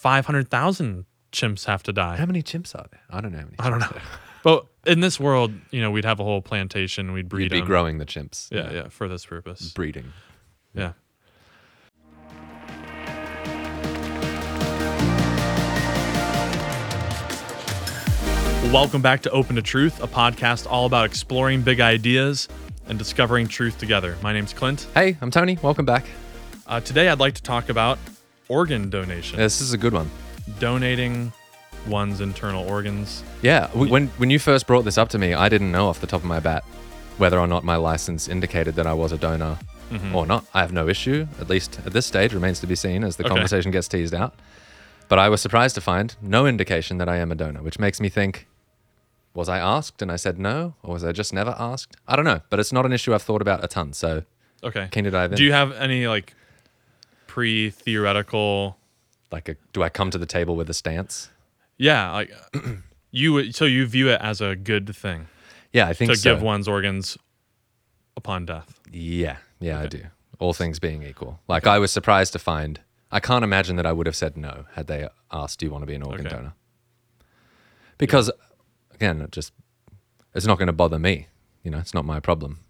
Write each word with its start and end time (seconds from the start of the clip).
five 0.00 0.24
hundred 0.24 0.48
thousand 0.48 1.04
chimps 1.30 1.66
have 1.66 1.82
to 1.82 1.92
die. 1.92 2.16
How 2.16 2.24
many 2.24 2.42
chimps 2.42 2.74
are 2.74 2.86
there? 2.90 3.02
I 3.10 3.20
don't 3.20 3.32
know 3.32 3.38
how 3.38 3.44
many. 3.44 3.56
I 3.58 3.68
don't 3.68 3.80
know. 3.80 3.92
But 4.42 4.64
in 4.86 5.00
this 5.00 5.20
world, 5.20 5.52
you 5.70 5.82
know, 5.82 5.90
we'd 5.90 6.06
have 6.06 6.20
a 6.20 6.24
whole 6.24 6.40
plantation. 6.40 7.12
We'd 7.12 7.28
breed 7.28 7.42
You'd 7.44 7.50
be 7.52 7.58
them. 7.58 7.66
growing 7.66 7.98
the 7.98 8.06
chimps. 8.06 8.50
Yeah, 8.50 8.72
yeah, 8.72 8.88
for 8.88 9.08
this 9.08 9.26
purpose. 9.26 9.72
Breeding. 9.74 10.14
Yeah. 10.72 10.92
Welcome 18.72 19.02
back 19.02 19.20
to 19.22 19.30
Open 19.32 19.56
to 19.56 19.62
Truth, 19.62 20.02
a 20.02 20.06
podcast 20.06 20.66
all 20.66 20.86
about 20.86 21.04
exploring 21.04 21.60
big 21.60 21.80
ideas 21.82 22.48
and 22.88 22.98
discovering 22.98 23.48
truth 23.48 23.76
together. 23.76 24.16
My 24.22 24.32
name's 24.32 24.54
Clint. 24.54 24.86
Hey, 24.94 25.18
I'm 25.20 25.30
Tony. 25.30 25.58
Welcome 25.60 25.84
back. 25.84 26.06
Uh, 26.66 26.80
today, 26.80 27.10
I'd 27.10 27.18
like 27.20 27.34
to 27.34 27.42
talk 27.42 27.68
about 27.68 27.98
organ 28.50 28.90
donation, 28.90 29.38
This 29.38 29.60
is 29.60 29.72
a 29.72 29.78
good 29.78 29.92
one. 29.92 30.10
donating 30.58 31.32
one's 31.86 32.20
internal 32.20 32.68
organs. 32.68 33.22
Yeah. 33.42 33.68
w- 33.68 33.90
When 33.90 34.08
when 34.18 34.30
you 34.30 34.38
first 34.38 34.66
brought 34.66 34.84
this 34.84 34.98
up 34.98 35.08
to 35.10 35.18
me, 35.18 35.32
I 35.34 35.48
didn't 35.48 35.72
know 35.72 35.88
off 35.88 36.00
the 36.00 36.06
top 36.06 36.20
of 36.20 36.26
my 36.26 36.40
bat 36.40 36.64
whether 37.18 37.38
or 37.38 37.46
not 37.46 37.64
my 37.64 37.76
license 37.76 38.28
indicated 38.28 38.74
that 38.74 38.86
I 38.86 38.92
was 38.92 39.12
a 39.12 39.18
donor 39.18 39.58
mm-hmm. 39.90 40.14
or 40.14 40.26
not. 40.26 40.44
I 40.54 40.60
have 40.60 40.72
no 40.72 40.88
issue. 40.88 41.26
At 41.40 41.48
least 41.48 41.80
at 41.86 41.92
this 41.92 42.06
stage, 42.06 42.32
remains 42.34 42.60
to 42.60 42.66
be 42.66 42.74
seen 42.74 43.04
as 43.04 43.16
the 43.16 43.24
Okay. 43.24 43.30
conversation 43.34 43.70
gets 43.70 43.88
teased 43.88 44.14
out. 44.14 44.34
But 45.08 45.18
I 45.18 45.28
was 45.28 45.40
surprised 45.40 45.74
to 45.76 45.80
find 45.80 46.14
no 46.22 46.46
indication 46.46 46.98
that 46.98 47.08
I 47.08 47.16
am 47.16 47.30
a 47.32 47.34
donor, 47.34 47.62
which 47.62 47.78
makes 47.78 48.00
me 48.00 48.08
think. 48.08 48.46
Was 49.32 49.48
I 49.48 49.58
asked 49.58 50.02
and 50.02 50.10
I 50.10 50.16
said 50.16 50.38
no, 50.40 50.74
or 50.82 50.94
was 50.94 51.04
I 51.04 51.12
just 51.12 51.32
never 51.32 51.54
asked? 51.56 51.96
I 52.08 52.16
don't 52.16 52.24
know, 52.24 52.40
but 52.50 52.58
it's 52.58 52.72
not 52.72 52.84
an 52.84 52.92
issue 52.92 53.14
I've 53.14 53.22
thought 53.22 53.40
about 53.40 53.62
a 53.62 53.68
ton. 53.68 53.92
So 53.92 54.24
Okay. 54.64 54.88
keen 54.90 55.04
to 55.04 55.10
dive 55.10 55.30
in. 55.32 55.36
Do 55.38 55.44
you 55.44 55.52
have 55.52 55.70
any 55.72 56.08
like 56.08 56.34
pre 57.30 57.70
theoretical? 57.70 58.76
like, 59.30 59.48
a, 59.48 59.56
do 59.72 59.82
I 59.84 59.88
come 59.88 60.10
to 60.10 60.18
the 60.18 60.26
table 60.26 60.56
with 60.56 60.68
a 60.68 60.74
stance? 60.74 61.30
Yeah, 61.78 62.10
like 62.10 62.32
you. 63.12 63.52
So 63.52 63.64
you 63.64 63.86
view 63.86 64.08
it 64.10 64.20
as 64.20 64.40
a 64.40 64.56
good 64.56 64.94
thing 64.94 65.28
Yeah, 65.72 65.86
I 65.86 65.92
think 65.94 66.10
to 66.10 66.16
so. 66.18 66.34
give 66.34 66.42
one's 66.42 66.66
organs 66.66 67.16
upon 68.16 68.46
death. 68.46 68.80
Yeah, 68.90 69.36
yeah, 69.60 69.80
I 69.80 69.86
do. 69.86 70.02
All 70.40 70.52
things 70.52 70.78
being 70.80 71.02
equal. 71.04 71.38
Like 71.46 71.66
I 71.68 71.78
was 71.78 71.92
surprised 71.92 72.32
to 72.32 72.38
find 72.40 72.80
I 73.12 73.20
can't 73.20 73.44
imagine 73.44 73.76
that 73.76 73.86
I 73.86 73.92
would 73.92 74.06
have 74.06 74.16
said 74.16 74.36
no 74.36 74.64
had 74.74 74.86
they 74.88 75.08
asked 75.32 75.60
do 75.60 75.66
you 75.66 75.72
want 75.72 75.82
to 75.82 75.86
be 75.86 75.94
an 75.94 76.02
organ 76.02 76.26
Okay. 76.26 76.34
donor. 76.36 76.54
Because 77.98 78.30
again, 78.94 79.20
it 79.20 79.30
just 79.32 79.52
it's 80.34 80.46
not 80.46 80.58
going 80.58 80.66
to 80.66 80.72
bother 80.72 80.98
me. 80.98 81.28
You 81.62 81.70
know, 81.70 81.78
it's 81.78 81.94
not 81.94 82.04
my 82.04 82.18
problem. 82.20 82.60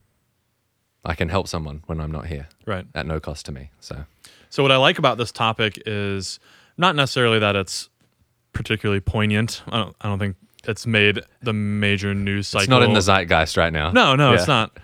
I 1.04 1.14
can 1.14 1.28
help 1.30 1.48
someone 1.48 1.82
when 1.86 2.00
I'm 2.00 2.12
not 2.12 2.26
here 2.26 2.48
Right. 2.66 2.86
at 2.94 3.06
no 3.06 3.18
cost 3.20 3.46
to 3.46 3.52
me. 3.52 3.70
So, 3.80 4.04
So 4.50 4.62
what 4.62 4.70
I 4.72 4.76
like 4.76 4.98
about 4.98 5.16
this 5.18 5.32
topic 5.32 5.80
is 5.86 6.38
not 6.76 6.94
necessarily 6.96 7.38
that 7.38 7.56
it's 7.56 7.88
particularly 8.52 9.00
poignant. 9.00 9.62
I 9.68 9.78
don't. 9.78 9.96
I 10.00 10.08
don't 10.08 10.18
think 10.18 10.36
it's 10.64 10.86
made 10.86 11.20
the 11.42 11.52
major 11.52 12.14
news 12.14 12.48
cycle. 12.48 12.62
it's 12.64 12.68
not 12.70 12.82
in 12.82 12.92
the 12.92 13.00
zeitgeist 13.00 13.56
right 13.56 13.72
now. 13.72 13.90
No, 13.92 14.14
no, 14.16 14.34
it's 14.34 14.46
not. 14.48 14.76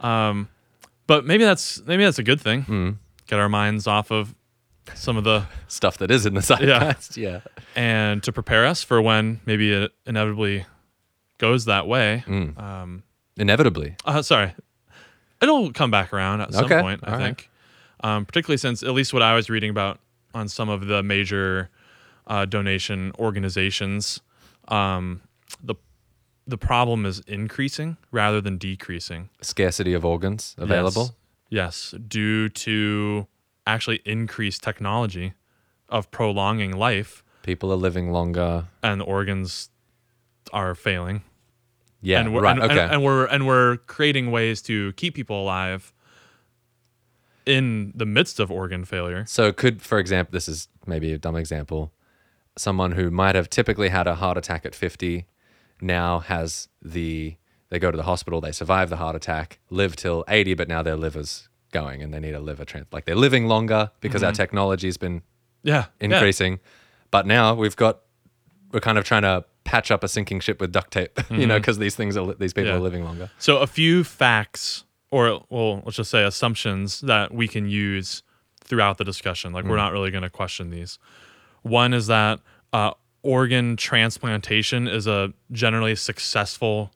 Um, 0.00 0.48
but 1.06 1.24
maybe 1.26 1.44
that's 1.44 1.82
maybe 1.84 2.04
that's 2.04 2.18
a 2.18 2.22
good 2.24 2.40
thing. 2.40 2.64
Mm. 2.64 2.96
Get 3.26 3.38
our 3.38 3.48
minds 3.48 3.86
off 3.86 4.10
of 4.10 4.34
some 4.94 5.16
of 5.16 5.24
the 5.24 5.44
Stuff 5.68 5.98
that 5.98 6.10
is 6.10 6.24
in 6.26 6.34
the 6.34 6.40
zeitgeist. 6.40 7.16
Yeah. 7.16 7.40
and 7.76 8.22
to 8.24 8.32
prepare 8.32 8.66
us 8.66 8.82
for 8.82 9.00
when 9.02 9.40
maybe 9.46 9.70
it 9.72 9.92
inevitably 10.06 10.66
goes 11.38 11.66
that 11.66 11.86
way. 11.86 12.24
Mm. 12.26 12.58
Um, 12.60 13.02
Inevitably. 13.36 13.96
uh, 14.04 14.22
sorry, 14.22 14.52
it'll 15.42 15.72
come 15.72 15.90
back 15.90 16.12
around 16.12 16.40
at 16.40 16.52
some 16.54 16.64
Okay, 16.64 16.80
point. 16.80 17.00
I 17.04 17.12
all 17.12 17.18
right. 17.18 17.24
think, 17.36 17.49
um, 18.00 18.24
particularly 18.24 18.58
since 18.58 18.82
at 18.82 18.92
least 18.92 19.12
what 19.12 19.22
I 19.22 19.34
was 19.34 19.50
reading 19.50 19.70
about 19.70 20.00
on 20.34 20.48
some 20.48 20.68
of 20.68 20.86
the 20.86 21.02
major 21.02 21.70
uh, 22.26 22.44
donation 22.44 23.12
organizations, 23.18 24.20
um, 24.68 25.22
the 25.62 25.74
the 26.46 26.58
problem 26.58 27.06
is 27.06 27.20
increasing 27.20 27.96
rather 28.10 28.40
than 28.40 28.58
decreasing. 28.58 29.28
Scarcity 29.40 29.92
of 29.92 30.04
organs 30.04 30.54
available. 30.58 31.14
Yes, 31.48 31.92
yes, 31.92 32.00
due 32.08 32.48
to 32.48 33.26
actually 33.66 34.00
increased 34.04 34.62
technology 34.62 35.34
of 35.88 36.10
prolonging 36.10 36.72
life, 36.72 37.22
People 37.42 37.72
are 37.72 37.76
living 37.76 38.10
longer. 38.12 38.66
and 38.82 39.02
organs 39.02 39.70
are 40.52 40.74
failing. 40.74 41.22
Yeah. 42.02 42.20
and 42.20 42.34
we're, 42.34 42.42
right. 42.42 42.56
and, 42.56 42.62
okay. 42.62 42.80
and, 42.80 42.92
and 42.92 43.04
we're 43.04 43.26
and 43.26 43.46
we're 43.46 43.76
creating 43.86 44.30
ways 44.30 44.62
to 44.62 44.92
keep 44.94 45.14
people 45.14 45.42
alive 45.42 45.92
in 47.46 47.92
the 47.94 48.06
midst 48.06 48.40
of 48.40 48.50
organ 48.50 48.84
failure. 48.84 49.24
So 49.26 49.52
could, 49.52 49.82
for 49.82 49.98
example, 49.98 50.32
this 50.32 50.48
is 50.48 50.68
maybe 50.86 51.12
a 51.12 51.18
dumb 51.18 51.36
example, 51.36 51.92
someone 52.56 52.92
who 52.92 53.10
might 53.10 53.34
have 53.34 53.48
typically 53.50 53.88
had 53.88 54.06
a 54.06 54.16
heart 54.16 54.36
attack 54.36 54.66
at 54.66 54.74
50 54.74 55.26
now 55.80 56.20
has 56.20 56.68
the 56.82 57.36
they 57.70 57.78
go 57.78 57.90
to 57.92 57.96
the 57.96 58.02
hospital, 58.02 58.40
they 58.40 58.50
survive 58.52 58.90
the 58.90 58.96
heart 58.96 59.14
attack, 59.14 59.60
live 59.70 59.94
till 59.94 60.24
80, 60.26 60.54
but 60.54 60.68
now 60.68 60.82
their 60.82 60.96
liver's 60.96 61.48
going 61.70 62.02
and 62.02 62.12
they 62.12 62.18
need 62.18 62.34
a 62.34 62.40
liver 62.40 62.64
transplant. 62.64 62.92
like 62.92 63.04
they're 63.04 63.14
living 63.14 63.46
longer 63.46 63.92
because 64.00 64.24
our 64.24 64.32
mm-hmm. 64.32 64.36
technology's 64.36 64.96
been 64.96 65.22
Yeah, 65.62 65.86
yeah. 66.00 66.06
increasing. 66.06 66.58
But 67.12 67.26
now 67.26 67.54
we've 67.54 67.76
got 67.76 68.00
we're 68.72 68.80
kind 68.80 68.98
of 68.98 69.04
trying 69.04 69.22
to 69.22 69.44
patch 69.64 69.90
up 69.90 70.02
a 70.02 70.08
sinking 70.08 70.40
ship 70.40 70.60
with 70.60 70.72
duct 70.72 70.92
tape, 70.92 71.18
you 71.30 71.46
know, 71.46 71.54
mm-hmm. 71.54 71.60
because 71.60 71.78
these 71.78 71.94
things 71.94 72.16
are 72.16 72.34
these 72.34 72.52
people 72.52 72.70
Yeah. 72.70 72.76
are 72.76 72.80
living 72.80 73.04
longer. 73.04 73.30
So 73.38 73.58
a 73.58 73.66
few 73.66 74.04
facts, 74.04 74.84
or 75.10 75.44
well, 75.50 75.82
let's 75.84 75.96
just 75.96 76.10
say 76.10 76.24
assumptions 76.24 77.00
that 77.02 77.32
we 77.34 77.48
can 77.48 77.68
use 77.68 78.22
throughout 78.62 78.98
the 78.98 79.04
discussion. 79.04 79.52
Like 79.52 79.64
we're 79.64 79.72
Mm. 79.74 79.78
not 79.78 79.92
really 79.92 80.10
going 80.10 80.22
to 80.22 80.30
question 80.30 80.70
these. 80.70 80.98
One 81.62 81.92
is 81.92 82.06
that 82.06 82.40
uh, 82.72 82.92
organ 83.22 83.76
transplantation 83.76 84.86
is 84.88 85.06
a 85.06 85.32
generally 85.52 85.96
successful 85.96 86.92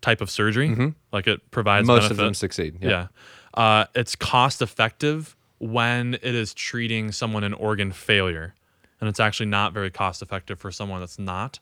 type 0.00 0.20
of 0.20 0.30
surgery. 0.30 0.94
Like 1.12 1.26
it 1.26 1.50
provides 1.50 1.82
Mm-hmm. 1.86 1.92
Most 1.94 2.00
benefit. 2.04 2.12
of 2.12 2.16
them 2.24 2.34
succeed. 2.34 2.78
Yeah. 2.80 2.88
Yeah. 2.88 3.06
Uh, 3.52 3.84
it's 3.94 4.16
cost 4.16 4.62
effective 4.62 5.36
when 5.58 6.14
it 6.14 6.34
is 6.34 6.54
treating 6.54 7.12
someone 7.12 7.44
in 7.44 7.52
organ 7.52 7.92
failure. 7.92 8.54
And 9.00 9.08
it's 9.08 9.20
actually 9.20 9.46
not 9.46 9.72
very 9.74 9.90
cost 9.90 10.22
effective 10.22 10.58
for 10.58 10.70
someone 10.70 11.00
that's 11.00 11.18
not, 11.18 11.58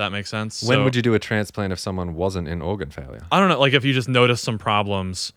that 0.00 0.12
makes 0.12 0.28
sense. 0.28 0.62
When 0.62 0.78
So, 0.78 0.84
would 0.84 0.96
you 0.96 1.02
do 1.02 1.14
a 1.14 1.18
transplant 1.18 1.72
if 1.72 1.78
someone 1.78 2.14
wasn't 2.14 2.48
in 2.48 2.60
organ 2.60 2.90
failure? 2.90 3.22
I 3.30 3.38
don't 3.40 3.48
know, 3.48 3.60
like 3.60 3.72
if 3.74 3.84
you 3.84 3.92
just 3.92 4.08
notice 4.08 4.40
some 4.42 4.58
problems. 4.58 5.32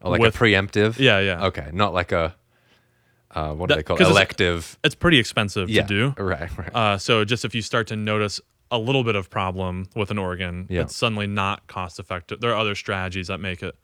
Or 0.00 0.10
like 0.12 0.20
With- 0.20 0.36
a 0.36 0.38
preemptive? 0.38 0.98
Yeah, 0.98 1.18
yeah. 1.18 1.46
Okay, 1.46 1.70
not 1.72 1.92
like 1.92 2.12
a 2.12 2.34
uh, 3.32 3.52
what 3.54 3.68
do 3.68 3.72
That- 3.74 3.78
they 3.78 3.82
call 3.82 3.96
it? 3.96 4.00
it's- 4.00 4.10
elective? 4.14 4.78
It's 4.84 4.94
pretty 4.94 5.18
expensive 5.18 5.68
Yeah, 5.68 5.82
to 5.82 5.88
do. 5.88 6.22
right, 6.22 6.48
right. 6.58 6.74
Uh, 6.74 6.98
so 6.98 7.24
just 7.24 7.44
if 7.44 7.54
you 7.54 7.62
start 7.62 7.86
to 7.88 7.96
notice 7.96 8.40
a 8.70 8.78
little 8.78 9.04
bit 9.04 9.16
of 9.16 9.28
problem 9.30 9.88
with 9.96 10.10
an 10.10 10.18
organ, 10.18 10.66
Yeah. 10.70 10.82
it's 10.82 10.96
suddenly 10.96 11.26
not 11.26 11.66
cost 11.66 11.98
effective. 11.98 12.40
There 12.40 12.50
are 12.52 12.56
other 12.58 12.74
strategies 12.74 13.26
that 13.28 13.38
make 13.38 13.62
it 13.62 13.74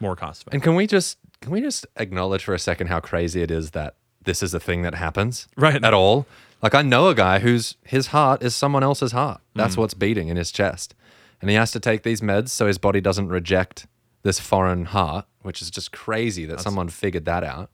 more 0.00 0.14
cost 0.16 0.42
effective. 0.42 0.54
and 0.54 0.62
can 0.62 0.74
we 0.74 0.86
just 0.86 1.18
can 1.40 1.50
we 1.52 1.60
just 1.60 1.86
acknowledge 1.96 2.42
for 2.44 2.54
a 2.54 2.58
second 2.58 2.86
how 2.88 3.00
crazy 3.00 3.42
it 3.42 3.50
is 3.50 3.72
that 3.72 3.94
this 4.24 4.42
is 4.42 4.54
a 4.54 4.60
thing 4.60 4.82
that 4.82 4.94
happens 4.94 5.46
Right. 5.56 5.82
at 5.84 5.92
all? 5.94 6.26
Like 6.64 6.74
I 6.74 6.80
know 6.80 7.08
a 7.08 7.14
guy 7.14 7.40
whose 7.40 7.76
his 7.84 8.06
heart 8.06 8.42
is 8.42 8.56
someone 8.56 8.82
else's 8.82 9.12
heart. 9.12 9.42
That's 9.54 9.74
mm. 9.74 9.80
what's 9.80 9.92
beating 9.92 10.28
in 10.28 10.38
his 10.38 10.50
chest, 10.50 10.94
and 11.42 11.50
he 11.50 11.56
has 11.56 11.70
to 11.72 11.78
take 11.78 12.04
these 12.04 12.22
meds 12.22 12.48
so 12.48 12.66
his 12.66 12.78
body 12.78 13.02
doesn't 13.02 13.28
reject 13.28 13.86
this 14.22 14.40
foreign 14.40 14.86
heart, 14.86 15.26
which 15.42 15.60
is 15.60 15.70
just 15.70 15.92
crazy 15.92 16.46
that 16.46 16.62
someone 16.62 16.88
figured 16.88 17.26
that 17.26 17.44
out. 17.44 17.70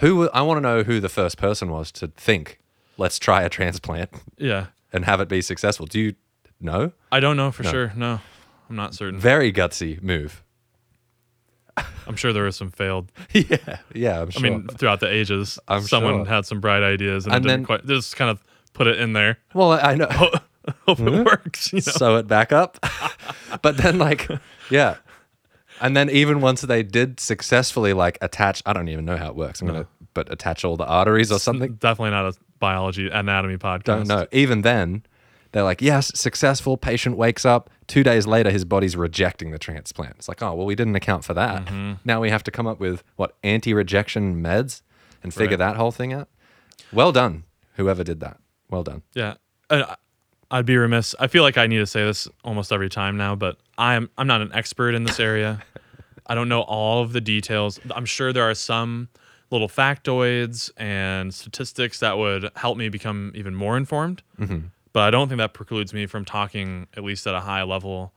Who 0.00 0.28
I 0.28 0.42
want 0.42 0.58
to 0.58 0.60
know 0.60 0.82
who 0.82 1.00
the 1.00 1.08
first 1.08 1.38
person 1.38 1.70
was 1.70 1.90
to 1.92 2.08
think, 2.08 2.60
let's 2.98 3.18
try 3.18 3.44
a 3.44 3.48
transplant 3.48 4.10
Yeah. 4.36 4.66
and 4.92 5.06
have 5.06 5.22
it 5.22 5.28
be 5.28 5.40
successful. 5.40 5.86
Do 5.86 5.98
you 5.98 6.14
know? 6.60 6.92
I 7.10 7.20
don't 7.20 7.38
know 7.38 7.50
for 7.50 7.64
sure. 7.64 7.94
No, 7.96 8.20
I'm 8.68 8.76
not 8.76 8.94
certain. 8.94 9.18
Very 9.18 9.50
gutsy 9.50 10.02
move. 10.02 10.44
I'm 12.06 12.16
sure 12.16 12.32
there 12.32 12.46
are 12.46 12.52
some 12.52 12.70
failed 12.70 13.10
yeah, 13.32 13.78
yeah. 13.94 14.22
I'm 14.22 14.30
sure. 14.30 14.46
I 14.46 14.50
mean, 14.50 14.66
throughout 14.68 15.00
the 15.00 15.10
ages, 15.10 15.58
I'm 15.68 15.82
someone 15.82 16.24
sure. 16.24 16.24
had 16.26 16.46
some 16.46 16.60
bright 16.60 16.82
ideas 16.82 17.26
and, 17.26 17.34
And 17.34 17.44
didn't 17.44 17.60
then- 17.60 17.66
quite 17.66 17.86
just 17.86 18.16
kind 18.16 18.30
of 18.30 18.42
put 18.72 18.86
it 18.86 18.98
in 18.98 19.12
there. 19.12 19.38
well, 19.54 19.72
I 19.72 19.94
know. 19.94 20.06
Hope 20.86 21.00
it 21.00 21.04
mm-hmm. 21.04 21.24
works. 21.24 21.72
You 21.72 21.78
know? 21.78 21.92
sew 21.92 22.16
it 22.16 22.26
back 22.26 22.52
up. 22.52 22.78
but 23.62 23.78
then, 23.78 23.98
like, 23.98 24.28
yeah. 24.70 24.96
And 25.80 25.96
then 25.96 26.10
even 26.10 26.40
once 26.40 26.60
they 26.62 26.82
did 26.82 27.20
successfully 27.20 27.92
like 27.92 28.18
attach, 28.20 28.62
I 28.66 28.72
don't 28.72 28.88
even 28.88 29.04
know 29.04 29.16
how 29.16 29.28
it 29.28 29.36
works. 29.36 29.60
I'm 29.60 29.68
gonna, 29.68 29.86
but 30.12 30.30
attach 30.32 30.64
all 30.64 30.76
the 30.76 30.86
arteries 30.86 31.32
or 31.32 31.38
something. 31.38 31.74
Definitely 31.74 32.10
not 32.10 32.26
a 32.26 32.34
biology 32.58 33.08
anatomy 33.08 33.56
podcast. 33.56 33.84
Don't 33.84 34.08
know. 34.08 34.26
Even 34.32 34.62
then, 34.62 35.04
they're 35.52 35.62
like, 35.62 35.80
yes, 35.80 36.10
successful. 36.14 36.76
Patient 36.76 37.16
wakes 37.16 37.44
up. 37.44 37.70
Two 37.86 38.02
days 38.02 38.26
later, 38.26 38.50
his 38.50 38.64
body's 38.64 38.96
rejecting 38.96 39.50
the 39.50 39.58
transplant. 39.58 40.16
It's 40.16 40.28
like, 40.28 40.42
oh 40.42 40.54
well, 40.54 40.66
we 40.66 40.74
didn't 40.74 40.94
account 40.96 41.24
for 41.24 41.34
that. 41.34 41.66
Mm-hmm. 41.66 41.92
Now 42.04 42.20
we 42.20 42.30
have 42.30 42.42
to 42.44 42.50
come 42.50 42.66
up 42.66 42.78
with 42.80 43.02
what 43.16 43.34
anti-rejection 43.42 44.42
meds 44.42 44.82
and 45.22 45.32
figure 45.32 45.56
Right. 45.56 45.70
that 45.70 45.76
whole 45.76 45.90
thing 45.92 46.12
out. 46.12 46.28
Well 46.92 47.12
done, 47.12 47.44
whoever 47.74 48.04
did 48.04 48.20
that. 48.20 48.38
Well 48.70 48.82
done. 48.82 49.02
Yeah. 49.14 49.34
I'd 50.50 50.64
be 50.66 50.76
remiss. 50.76 51.14
I 51.20 51.26
feel 51.26 51.42
like 51.42 51.58
I 51.58 51.66
need 51.66 51.78
to 51.78 51.86
say 51.86 52.04
this 52.04 52.26
almost 52.42 52.72
every 52.72 52.88
time 52.88 53.16
now, 53.16 53.34
but 53.36 53.58
I'm 53.76 54.08
I'm 54.16 54.26
not 54.26 54.40
an 54.40 54.50
expert 54.54 54.94
in 54.94 55.04
this 55.04 55.20
area. 55.20 55.62
I 56.26 56.34
don't 56.34 56.48
know 56.48 56.62
all 56.62 57.02
of 57.02 57.12
the 57.12 57.20
details. 57.20 57.78
I'm 57.94 58.06
sure 58.06 58.32
there 58.32 58.48
are 58.48 58.54
some 58.54 59.08
little 59.50 59.68
factoids 59.68 60.70
and 60.76 61.32
statistics 61.34 62.00
that 62.00 62.18
would 62.18 62.50
help 62.56 62.76
me 62.78 62.88
become 62.90 63.32
even 63.34 63.54
more 63.54 63.76
informed. 63.78 64.22
But 64.92 65.00
I 65.02 65.10
don't 65.10 65.28
think 65.28 65.38
that 65.38 65.54
precludes 65.54 65.92
me 65.92 66.06
from 66.06 66.24
talking, 66.24 66.86
at 66.96 67.04
least 67.04 67.26
at 67.26 67.34
a 67.34 67.40
high 67.40 67.62
level, 67.62 68.12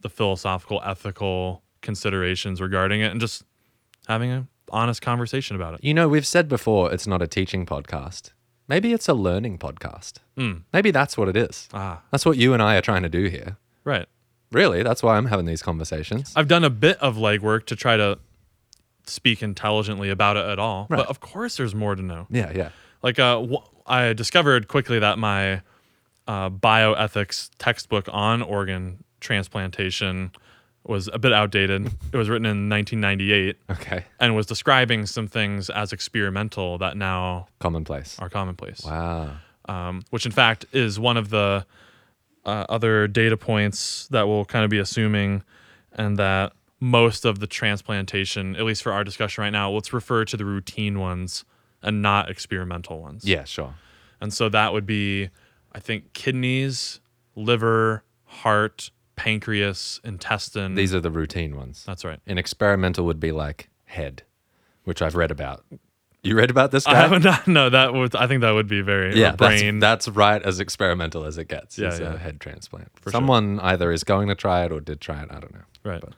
the 0.00 0.08
philosophical, 0.08 0.80
ethical 0.84 1.62
considerations 1.82 2.60
regarding 2.60 3.00
it 3.00 3.10
and 3.10 3.20
just 3.20 3.42
having 4.06 4.30
an 4.30 4.48
honest 4.70 5.02
conversation 5.02 5.56
about 5.56 5.74
it. 5.74 5.80
You 5.82 5.94
know, 5.94 6.08
we've 6.08 6.26
said 6.26 6.48
before 6.48 6.92
it's 6.92 7.06
not 7.06 7.20
a 7.22 7.26
teaching 7.26 7.66
podcast. 7.66 8.32
Maybe 8.68 8.92
it's 8.92 9.08
a 9.08 9.14
learning 9.14 9.58
podcast. 9.58 10.14
Maybe 10.72 10.90
that's 10.90 11.16
what 11.18 11.28
it 11.28 11.36
is. 11.36 11.68
Ah, 11.72 12.02
That's 12.12 12.24
what 12.26 12.36
you 12.36 12.52
and 12.54 12.62
I 12.62 12.76
are 12.76 12.80
trying 12.82 13.02
to 13.02 13.08
do 13.08 13.24
here. 13.26 13.56
right. 13.84 14.06
Really, 14.50 14.82
that's 14.82 15.02
why 15.02 15.16
I'm 15.18 15.26
having 15.26 15.44
these 15.44 15.60
conversations. 15.62 16.32
I've 16.34 16.48
done 16.48 16.64
a 16.64 16.70
bit 16.70 16.96
of 17.00 17.16
legwork 17.16 17.66
to 17.66 17.76
try 17.76 17.98
to 17.98 18.18
speak 19.04 19.42
intelligently 19.42 20.08
about 20.08 20.38
it 20.38 20.46
at 20.46 20.58
all. 20.58 20.86
Right. 20.88 20.98
But 20.98 21.08
of 21.08 21.20
course, 21.20 21.58
there's 21.58 21.74
more 21.74 21.94
to 21.94 22.00
know. 22.00 22.26
Yeah, 22.30 22.52
yeah. 22.54 22.70
Like, 23.02 23.18
uh, 23.18 23.44
wh- 23.46 23.66
I 23.86 24.14
discovered 24.14 24.66
quickly 24.68 24.98
that 25.00 25.18
my 25.18 25.60
uh, 26.28 26.48
bioethics 26.50 27.50
textbook 27.58 28.08
on 28.12 28.42
organ 28.42 29.02
transplantation 29.20 30.30
was 30.84 31.08
a 31.12 31.18
bit 31.18 31.32
outdated. 31.32 31.86
it 32.12 32.16
was 32.16 32.28
written 32.28 32.46
in 32.46 32.68
1998 32.68 33.56
Okay. 33.70 34.04
and 34.20 34.36
was 34.36 34.46
describing 34.46 35.06
some 35.06 35.26
things 35.26 35.68
as 35.70 35.92
experimental 35.92 36.78
that 36.78 36.96
now 36.96 37.48
Commonplace. 37.58 38.16
are 38.20 38.28
commonplace. 38.30 38.84
Wow. 38.84 39.32
um, 39.68 40.02
which 40.10 40.24
in 40.26 40.32
fact 40.32 40.64
is 40.72 40.98
one 41.00 41.16
of 41.16 41.30
the 41.30 41.66
uh, 42.46 42.64
other 42.68 43.06
data 43.08 43.36
points 43.36 44.06
that 44.08 44.26
we'll 44.28 44.44
kind 44.46 44.64
of 44.64 44.70
be 44.70 44.78
assuming, 44.78 45.42
and 45.92 46.16
that 46.18 46.52
most 46.80 47.26
of 47.26 47.40
the 47.40 47.46
transplantation, 47.46 48.56
at 48.56 48.64
least 48.64 48.82
for 48.82 48.92
our 48.92 49.04
discussion 49.04 49.42
right 49.42 49.50
now, 49.50 49.70
let's 49.70 49.92
refer 49.92 50.24
to 50.24 50.36
the 50.36 50.44
routine 50.46 50.98
ones 50.98 51.44
and 51.82 52.00
not 52.00 52.30
experimental 52.30 53.00
ones. 53.02 53.24
Yeah, 53.26 53.44
sure. 53.44 53.74
And 54.20 54.32
so 54.32 54.48
that 54.48 54.72
would 54.72 54.86
be, 54.86 55.28
I 55.78 55.80
think, 55.80 56.12
kidneys, 56.12 56.98
liver, 57.36 58.02
heart, 58.24 58.90
pancreas, 59.14 60.00
intestine. 60.02 60.74
These 60.74 60.92
are 60.92 60.98
the 60.98 61.10
routine 61.12 61.54
ones. 61.54 61.84
That's 61.86 62.04
right. 62.04 62.18
An 62.26 62.36
experimental 62.36 63.06
would 63.06 63.20
be 63.20 63.30
like 63.30 63.70
head, 63.84 64.24
which 64.82 65.00
I've 65.00 65.14
read 65.14 65.30
about. 65.30 65.64
You 66.24 66.34
read 66.34 66.50
about 66.50 66.72
this 66.72 66.84
I 66.84 66.94
guy? 66.94 67.00
haven't. 67.02 67.46
No, 67.46 67.70
that 67.70 67.94
would. 67.94 68.16
I 68.16 68.26
think 68.26 68.40
that 68.40 68.50
would 68.50 68.66
be 68.66 68.80
very 68.80 69.14
yeah, 69.14 69.36
brain. 69.36 69.78
That's, 69.78 70.06
that's 70.06 70.16
right 70.16 70.42
as 70.42 70.58
experimental 70.58 71.24
as 71.24 71.38
it 71.38 71.46
gets. 71.46 71.78
Yeah, 71.78 71.96
yeah. 71.96 72.14
a 72.14 72.18
head 72.18 72.40
transplant. 72.40 72.90
sure. 73.04 73.12
Someone 73.12 73.60
either 73.60 73.92
is 73.92 74.02
going 74.02 74.26
to 74.26 74.34
try 74.34 74.64
it 74.64 74.72
or 74.72 74.80
did 74.80 75.00
try 75.00 75.22
it. 75.22 75.28
I 75.30 75.38
don't 75.38 75.54
know. 75.54 75.60
right. 75.84 76.00
But 76.00 76.14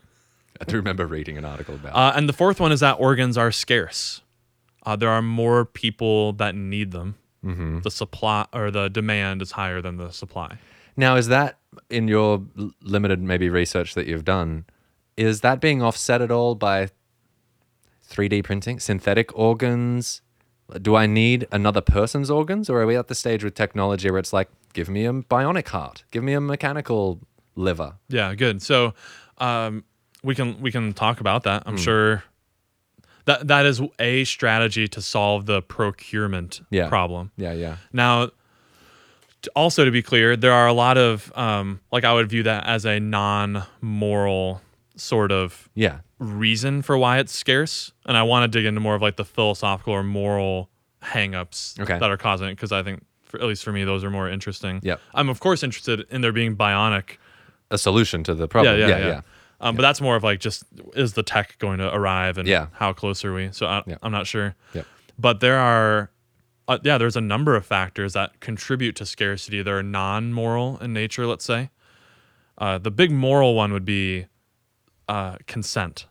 I 0.59 0.65
do 0.65 0.77
remember 0.77 1.07
reading 1.07 1.37
an 1.37 1.45
article 1.45 1.75
about. 1.75 1.91
it. 1.91 1.97
Uh, 1.97 2.13
and 2.17 2.31
the 2.31 2.33
fourth 2.33 2.61
one 2.61 2.73
is 2.73 2.81
that 2.81 2.95
organs 2.95 3.37
are 3.37 3.53
scarce. 3.53 4.23
Uh, 4.87 4.97
there 4.97 5.11
are 5.11 5.21
more 5.21 5.67
people 5.67 6.33
that 6.33 6.55
need 6.55 6.93
them. 6.93 7.17
Mm-hmm. 7.45 7.81
The 7.81 7.91
supply 7.91 8.47
or 8.53 8.71
the 8.71 8.89
demand 8.89 9.43
is 9.43 9.53
higher 9.53 9.81
than 9.81 9.97
the 9.97 10.11
supply. 10.11 10.59
Now, 10.97 11.17
is 11.17 11.29
that 11.29 11.59
in 11.89 12.09
your 12.09 12.43
limited 12.83 13.21
maybe 13.21 13.49
research 13.49 13.95
that 13.95 14.07
you've 14.07 14.25
done? 14.25 14.67
Is 15.17 15.41
that 15.41 15.61
being 15.61 15.83
offset 15.83 16.21
at 16.21 16.31
all 16.31 16.55
by 16.55 16.89
3D 18.11 18.45
printing, 18.45 18.81
synthetic 18.81 19.37
organs? 19.37 20.23
Do 20.81 20.97
I 20.97 21.07
need 21.07 21.47
another 21.51 21.81
person's 21.81 22.31
organs, 22.31 22.71
or 22.71 22.81
are 22.83 22.87
we 22.87 22.97
at 22.97 23.09
the 23.09 23.15
stage 23.15 23.43
with 23.43 23.55
technology 23.55 24.11
where 24.11 24.21
it's 24.21 24.33
like, 24.33 24.49
give 24.73 24.89
me 24.89 25.05
a 25.05 25.13
bionic 25.13 25.69
heart, 25.69 26.05
give 26.11 26.23
me 26.23 26.33
a 26.33 26.41
mechanical 26.41 27.21
liver? 27.57 27.95
Yeah, 28.09 28.35
good. 28.35 28.63
So 28.63 28.95
um, 29.39 29.85
we 30.23 30.35
can 30.35 30.61
we 30.61 30.71
can 30.71 30.93
talk 30.93 31.21
about 31.21 31.43
that. 31.45 31.65
I'm 31.67 31.77
sure 31.77 32.23
that 33.27 33.47
that 33.49 33.67
is 33.67 33.81
a 33.99 34.25
strategy 34.25 34.89
to 34.89 35.01
solve 35.03 35.47
the 35.47 35.63
procurement 35.63 36.61
Yeah. 36.71 36.89
problem. 36.89 37.31
Yeah, 37.37 37.53
yeah, 37.53 37.77
Now, 37.93 38.31
also 39.57 39.85
to 39.85 39.91
be 39.91 40.03
clear, 40.03 40.37
there 40.37 40.53
are 40.53 40.67
a 40.67 40.73
lot 40.73 40.99
of 40.99 41.33
um, 41.37 41.81
like 41.93 42.05
I 42.05 42.13
would 42.13 42.29
view 42.29 42.43
that 42.45 42.67
as 42.67 42.85
a 42.85 43.01
non-moral 43.01 44.61
sort 44.97 45.33
of 45.33 45.69
yeah, 45.75 46.01
reason 46.19 46.83
for 46.83 46.99
why 46.99 47.19
it's 47.19 47.33
scarce, 47.33 47.93
and 48.07 48.17
I 48.17 48.23
want 48.23 48.51
to 48.51 48.59
dig 48.59 48.67
into 48.67 48.81
more 48.81 48.95
of 48.95 49.03
like 49.03 49.17
the 49.17 49.25
philosophical 49.25 49.93
or 49.95 50.03
moral 50.03 50.69
hangups 51.03 51.81
Okay. 51.81 51.99
that 51.99 52.11
are 52.11 52.17
causing 52.19 52.49
it 52.49 52.57
because 52.57 52.73
I 52.73 52.83
think, 52.83 53.03
for, 53.23 53.41
at 53.41 53.47
least 53.47 53.65
for 53.65 53.73
me, 53.73 53.85
those 53.85 54.05
are 54.05 54.11
more 54.11 54.29
interesting. 54.29 54.81
Yeah, 54.83 54.97
I'm 55.15 55.29
of 55.31 55.41
course 55.41 55.63
interested 55.63 56.07
in 56.11 56.21
there 56.21 56.33
being 56.33 56.57
bionic. 56.57 57.17
a 57.71 57.79
solution 57.79 58.23
to 58.25 58.35
the 58.35 58.47
problem. 58.49 58.79
yeah, 58.79 58.89
yeah, 58.89 58.99
yeah, 58.99 59.07
yeah. 59.07 59.21
Um, 59.61 59.77
But 59.77 59.83
that's 59.83 60.01
more 60.01 60.17
of 60.17 60.23
like 60.23 60.41
just 60.41 60.65
is 60.95 61.13
the 61.15 61.23
tech 61.23 61.59
going 61.59 61.79
to 61.79 61.95
arrive 61.95 62.39
and 62.39 62.49
Yeah. 62.49 62.69
how 62.73 62.93
close 62.93 63.25
are 63.25 63.33
we? 63.35 63.51
So 63.53 63.67
I, 63.67 63.83
Yeah. 63.87 63.97
I'm 64.03 64.13
not 64.13 64.27
sure. 64.27 64.55
Yep. 64.75 64.87
But 65.19 65.41
there 65.41 65.59
are, 65.59 66.11
uh, 66.67 66.79
yeah, 66.83 66.97
there's 66.99 67.17
a 67.17 67.21
number 67.21 67.55
of 67.57 67.67
factors 67.67 68.15
that 68.15 68.41
contribute 68.41 68.97
to 68.97 69.05
scarcity. 69.07 69.63
They're 69.63 69.83
non-moral 69.83 70.79
in 70.79 70.93
nature, 70.95 71.27
let's 71.27 71.45
say. 71.45 71.71
Uh, 72.57 72.79
the 72.79 72.91
big 72.91 73.11
moral 73.11 73.55
one 73.55 73.73
would 73.73 73.85
be 73.85 74.27
uh, 75.09 75.37
consent, 75.47 76.07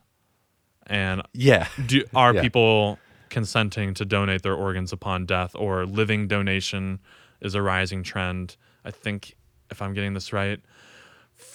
and 0.86 1.22
yeah. 1.32 1.68
do 1.86 2.04
are 2.14 2.34
Yeah. 2.34 2.42
people 2.42 2.98
consenting 3.30 3.94
to 3.94 4.04
donate 4.04 4.42
their 4.42 4.54
organs 4.54 4.92
upon 4.92 5.24
death 5.26 5.54
or 5.54 5.86
living 5.86 6.26
donation 6.28 6.98
is 7.40 7.54
a 7.54 7.62
rising 7.62 8.02
trend 8.02 8.56
i 8.84 8.90
think 8.90 9.36
if 9.70 9.80
i'm 9.80 9.94
getting 9.94 10.14
this 10.14 10.32
right 10.32 10.58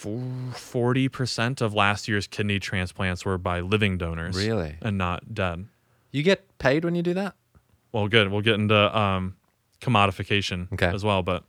for- 0.05 0.79
40% 0.79 1.61
of 1.61 1.73
last 1.73 2.07
year's 2.07 2.27
kidney 2.27 2.59
transplants 2.59 3.25
were 3.25 3.37
by 3.37 3.59
living 3.59 3.97
donors 3.97 4.35
Really? 4.37 4.75
and 4.81 4.97
not 4.97 5.33
dead 5.33 5.65
You 6.11 6.23
get 6.23 6.57
paid 6.59 6.83
when 6.85 6.95
you 6.95 7.01
do 7.01 7.13
that? 7.15 7.35
well 7.91 8.07
good 8.07 8.29
we'll 8.31 8.41
get 8.41 8.55
into 8.55 8.97
um, 8.97 9.35
commodification 9.81 10.71
Okay. 10.73 10.87
as 10.87 11.03
well 11.03 11.23
but 11.23 11.43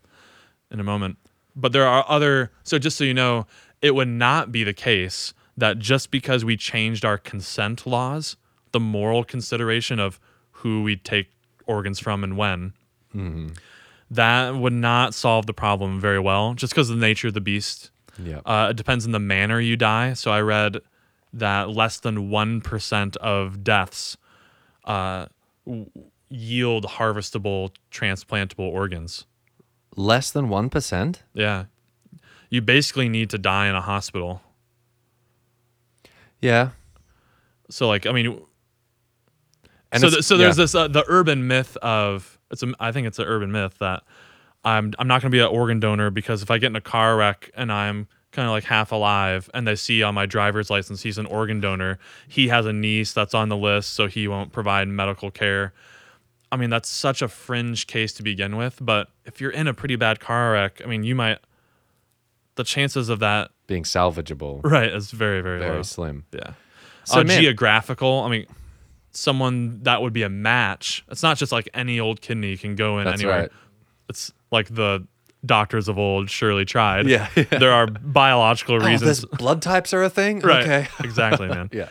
in 0.71 0.81
a 0.81 0.85
moment 0.85 1.19
but 1.55 1.73
there 1.73 1.87
are 1.87 2.05
other 2.09 2.51
so 2.65 2.79
just 2.79 2.97
so 2.97 3.05
you 3.05 3.15
know 3.15 3.47
it 3.83 3.95
would 3.95 4.09
not 4.09 4.51
be 4.53 4.63
the 4.65 4.73
case 4.75 5.35
that 5.57 5.79
just 5.79 6.11
because 6.11 6.45
we 6.45 6.57
changed 6.57 7.05
our 7.05 7.19
consent 7.19 7.87
laws 7.87 8.37
the 8.73 8.81
moral 8.81 9.25
consideration 9.25 9.99
of 9.99 10.19
who 10.61 10.83
we 10.83 10.97
take 10.97 11.31
organs 11.67 11.99
from 11.99 12.23
and 12.25 12.37
when 12.37 12.73
that 14.11 14.55
would 14.55 14.73
not 14.73 15.15
solve 15.15 15.47
the 15.47 15.55
problem 15.55 15.99
very 16.01 16.21
well 16.21 16.55
just 16.55 16.73
because 16.73 16.91
of 16.91 16.97
the 16.97 17.01
nature 17.07 17.29
of 17.29 17.35
the 17.35 17.41
beast 17.41 17.91
Yeah. 18.23 18.41
uh, 18.47 18.69
it 18.71 18.77
depends 18.77 19.05
on 19.07 19.13
the 19.13 19.19
manner 19.19 19.61
you 19.61 19.77
die. 19.77 20.13
So 20.15 20.31
I 20.31 20.41
read 20.41 20.79
that 21.33 21.71
less 21.71 21.99
than 22.01 22.31
1% 22.31 23.17
of 23.17 23.63
deaths 23.65 24.17
uh, 24.85 25.27
w- 25.67 25.91
yield 26.29 26.85
harvestable 26.87 27.71
transplantable 27.91 28.61
organs. 28.69 29.27
Less 29.97 30.31
than 30.31 30.49
1%? 30.49 31.17
Yeah. 31.35 31.65
You 32.49 32.61
basically 32.63 33.09
need 33.09 33.29
to 33.31 33.39
die 33.39 33.67
in 33.69 33.75
a 33.75 33.81
hospital. 33.81 34.41
Yeah. 36.41 36.71
So, 37.71 37.89
like, 37.89 38.07
I 38.07 38.13
mean, 38.13 38.41
And 39.91 40.01
so, 40.01 40.11
th- 40.11 40.25
so 40.25 40.37
there's 40.37 40.57
yeah. 40.57 40.63
this 40.65 40.75
uh, 40.75 40.89
the 40.89 41.05
urban 41.09 41.47
myth 41.47 41.77
of 41.79 42.39
it's 42.51 42.63
a, 42.63 42.73
I 42.79 42.93
think 42.93 43.07
it's 43.07 43.19
an 43.19 43.27
urban 43.27 43.51
myth 43.51 43.77
that 43.81 44.05
I'm 44.67 44.93
I'm 44.99 45.07
not 45.09 45.23
going 45.23 45.31
to 45.31 45.35
be 45.35 45.41
an 45.41 45.47
organ 45.47 45.81
donor 45.81 46.11
because 46.11 46.43
if 46.43 46.51
I 46.51 46.59
get 46.59 46.67
in 46.67 46.77
a 46.77 46.81
car 46.83 47.17
wreck 47.17 47.51
and 47.55 47.73
I'm 47.73 48.09
kind 48.33 48.47
of 48.47 48.53
like 48.53 48.65
half 48.65 48.93
alive 48.93 49.49
and 49.55 49.67
they 49.67 49.77
see 49.77 50.03
on 50.03 50.15
my 50.15 50.27
driver's 50.27 50.69
license 50.69 51.03
he's 51.03 51.17
an 51.19 51.25
organ 51.27 51.61
donor, 51.61 51.99
he 52.29 52.49
has 52.49 52.67
a 52.67 52.73
niece 52.73 53.13
that's 53.15 53.33
on 53.33 53.49
the 53.49 53.57
list 53.57 53.95
so 53.95 54.09
he 54.09 54.27
won't 54.29 54.53
provide 54.53 54.89
medical 54.89 55.31
care. 55.31 55.73
I 56.53 56.57
mean 56.57 56.69
that's 56.69 56.89
such 56.89 57.23
a 57.23 57.29
fringe 57.29 57.87
case 57.87 58.13
to 58.15 58.23
begin 58.23 58.57
with, 58.57 58.79
but 58.81 59.09
if 59.25 59.41
you're 59.41 59.51
in 59.53 59.67
a 59.69 59.73
pretty 59.75 59.97
bad 59.97 60.21
car 60.21 60.53
wreck, 60.53 60.83
I 60.85 60.87
mean 60.89 61.03
you 61.05 61.15
might 61.15 61.39
the 62.57 62.65
chances 62.65 63.09
of 63.09 63.21
that 63.21 63.51
Being 63.69 63.85
salvageable. 63.85 64.61
right 64.65 64.91
is 64.93 65.11
very 65.13 65.41
very, 65.43 65.61
Very 65.61 65.77
low. 65.77 65.83
slim. 65.83 66.25
Yeah. 66.33 66.53
So, 67.05 67.21
uh, 67.21 67.25
man- 67.25 67.41
geographical. 67.41 68.23
I 68.25 68.29
mean, 68.31 68.47
someone 69.13 69.81
that 69.85 70.03
would 70.03 70.13
be 70.13 70.25
a 70.25 70.29
match. 70.29 71.05
It's 71.09 71.23
not 71.23 71.37
just 71.37 71.53
like 71.53 71.69
any 71.73 72.01
old 72.01 72.21
kidney 72.21 72.57
can 72.57 72.75
go 72.75 72.99
in 72.99 73.05
That's 73.05 73.21
anywhere. 73.21 73.41
right. 73.43 73.51
It's 74.09 74.33
like 74.51 74.75
the 74.75 75.07
doctors 75.45 75.89
of 75.89 75.99
old 75.99 76.29
surely 76.31 76.65
tried. 76.65 77.07
Yeah, 77.09 77.29
yeah. 77.37 77.45
There 77.45 77.73
are 77.73 77.87
biological 77.87 78.77
Oh, 78.83 78.87
reasons. 78.87 79.23
this 79.23 79.25
blood 79.39 79.63
types 79.63 79.93
are 79.95 80.03
a 80.03 80.11
thing? 80.11 80.41
right. 80.41 80.63
Okay. 80.63 80.89
exactly, 81.05 81.49
man. 81.49 81.69
yeah. 81.73 81.89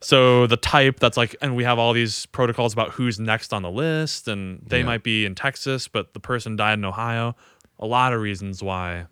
So 0.00 0.46
the 0.46 0.58
type 0.58 1.00
that's 1.00 1.16
like, 1.16 1.34
and 1.40 1.56
we 1.56 1.64
have 1.64 1.78
all 1.78 1.92
these 1.94 2.26
protocols 2.26 2.72
about 2.74 2.90
who's 2.90 3.18
next 3.18 3.52
on 3.54 3.62
the 3.62 3.70
list, 3.70 4.28
and 4.28 4.60
they 4.66 4.80
Yeah. 4.80 4.84
might 4.86 5.02
be 5.02 5.24
in 5.24 5.34
Texas, 5.34 5.88
but 5.88 6.12
the 6.12 6.20
person 6.20 6.56
died 6.56 6.74
in 6.78 6.84
Ohio. 6.84 7.34
A 7.78 7.86
lot 7.86 8.12
of 8.12 8.20
reasons 8.20 8.62
why 8.62 9.06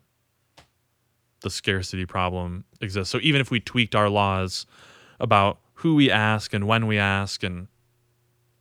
the 1.40 1.50
scarcity 1.50 2.06
problem 2.06 2.64
exists. 2.80 3.10
So 3.10 3.18
even 3.22 3.40
if 3.40 3.50
we 3.50 3.58
tweaked 3.58 3.94
our 3.96 4.08
laws 4.08 4.66
about 5.18 5.58
who 5.74 5.94
we 5.94 6.10
ask 6.10 6.52
and 6.54 6.66
when 6.68 6.86
we 6.86 6.98
ask 6.98 7.42
and 7.42 7.66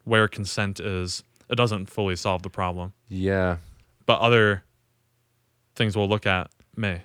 where 0.06 0.28
consent 0.28 0.80
is, 0.80 1.24
it 1.50 1.56
doesn't 1.56 1.88
fully 1.90 2.16
solve 2.16 2.42
the 2.44 2.50
problem. 2.50 2.94
Yeah. 3.08 3.58
But 4.12 4.20
other 4.22 4.64
things 5.76 5.96
we'll 5.96 6.10
look 6.10 6.26
at 6.26 6.50
may. 6.76 7.04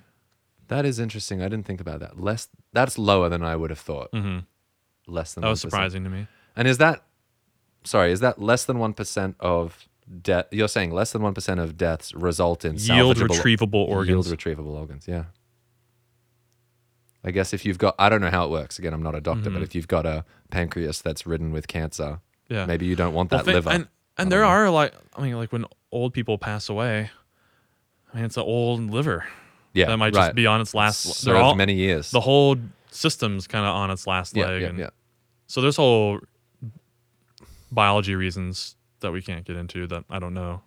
That 0.69 0.85
is 0.85 0.99
interesting. 0.99 1.41
I 1.41 1.49
didn't 1.49 1.67
think 1.67 1.81
about 1.81 2.01
that. 2.01 2.21
Less 2.21 2.49
that's 2.73 2.99
lower 2.99 3.29
than 3.29 3.43
I 3.43 3.55
would 3.57 3.71
have 3.71 3.79
thought. 3.79 4.09
hmm 4.13 4.39
Less 5.07 5.35
than 5.35 5.43
That 5.43 5.51
was 5.51 5.61
1%. 5.61 5.63
surprising 5.63 6.03
to 6.05 6.11
me. 6.11 6.27
And 6.57 6.67
is 6.67 6.79
that 6.79 7.05
sorry, 7.85 8.11
is 8.11 8.19
that 8.21 8.41
less 8.43 8.65
than 8.65 8.79
1% 8.79 9.35
of 9.39 9.87
death? 10.23 10.47
You're 10.51 10.67
saying 10.67 10.91
less 10.91 11.13
than 11.13 11.23
1% 11.23 11.63
of 11.63 11.77
deaths 11.77 12.13
result 12.15 12.65
in 12.65 12.75
Yield 12.77 13.17
retrievable 13.19 13.87
organs. 13.87 14.09
Yield 14.29 14.39
retrievable 14.39 14.75
organs, 14.77 15.07
yeah. 15.07 15.25
I 17.25 17.31
guess 17.33 17.53
if 17.53 17.65
you've 17.65 17.79
got, 17.79 17.95
I 17.99 18.09
don't 18.09 18.21
know 18.21 18.31
how 18.31 18.45
it 18.45 18.51
works. 18.51 18.79
Again, 18.79 18.93
I'm 18.95 19.03
not 19.03 19.15
a 19.15 19.21
doctor, 19.21 19.51
but 19.51 19.63
if 19.63 19.75
you've 19.75 19.89
got 19.89 20.07
a 20.07 20.25
pancreas 20.51 21.01
that's 21.03 21.27
ridden 21.27 21.53
with 21.53 21.67
cancer, 21.69 22.21
Mm-hmm. 22.49 22.55
yeah. 22.55 22.67
maybe 22.67 22.87
you 22.87 22.95
don't 22.95 23.13
want 23.13 23.31
Well, 23.33 23.39
that 23.39 23.47
thi- 23.47 23.55
liver. 23.55 23.71
And 23.71 23.89
and 24.19 24.31
there 24.31 24.45
are 24.45 24.71
like 24.71 24.95
I 25.17 25.23
mean 25.23 25.35
like 25.37 25.51
when 25.53 25.65
old 25.97 26.13
people 26.15 26.39
pass 26.39 26.69
away, 26.69 27.11
I 28.13 28.17
mean 28.17 28.25
it's 28.25 28.37
an 28.37 28.43
old 28.45 28.81
liver 28.91 29.25
yeah, 29.73 29.87
that 29.87 29.97
might 29.97 30.15
right. 30.15 30.27
just 30.29 30.35
be 30.35 30.47
on 30.47 30.61
its 30.61 30.75
last. 30.75 31.01
Served 31.03 31.27
they're 31.27 31.43
all 31.43 31.55
many 31.55 31.75
years. 31.75 32.11
the 32.11 32.21
whole 32.21 32.57
system's 32.91 33.47
kind 33.47 33.67
of 33.67 33.75
on 33.75 33.91
its 33.91 34.07
last 34.07 34.37
yeah, 34.37 34.47
leg, 34.47 34.63
yeah, 34.63 34.69
and 34.69 34.79
yeah. 34.79 34.91
so 35.47 35.61
there's 35.61 35.77
whole 35.77 36.21
biology 37.71 38.15
reasons 38.15 38.77
that 39.01 39.13
we 39.13 39.21
can't 39.21 39.45
get 39.45 39.57
into 39.57 39.87
that 39.87 40.05
I 40.09 40.19
don't 40.19 40.35
know 40.35 40.63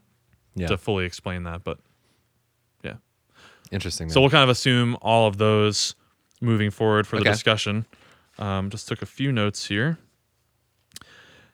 Yeah. 0.55 0.67
to 0.67 0.77
fully 0.77 1.05
explain 1.05 1.43
that, 1.43 1.63
but 1.63 1.79
yeah. 2.83 2.95
Interesting. 3.71 4.09
So 4.09 4.21
we'll 4.21 4.29
kind 4.29 4.43
of 4.43 4.49
assume 4.49 4.95
all 5.01 5.27
of 5.27 5.37
those 5.37 5.95
moving 6.41 6.69
forward 6.71 7.07
for 7.07 7.15
the 7.17 7.21
Okay. 7.21 7.31
discussion. 7.31 7.85
Um, 8.37 8.69
just 8.69 8.87
took 8.87 9.01
a 9.01 9.05
few 9.05 9.31
notes 9.31 9.67
here. 9.67 9.97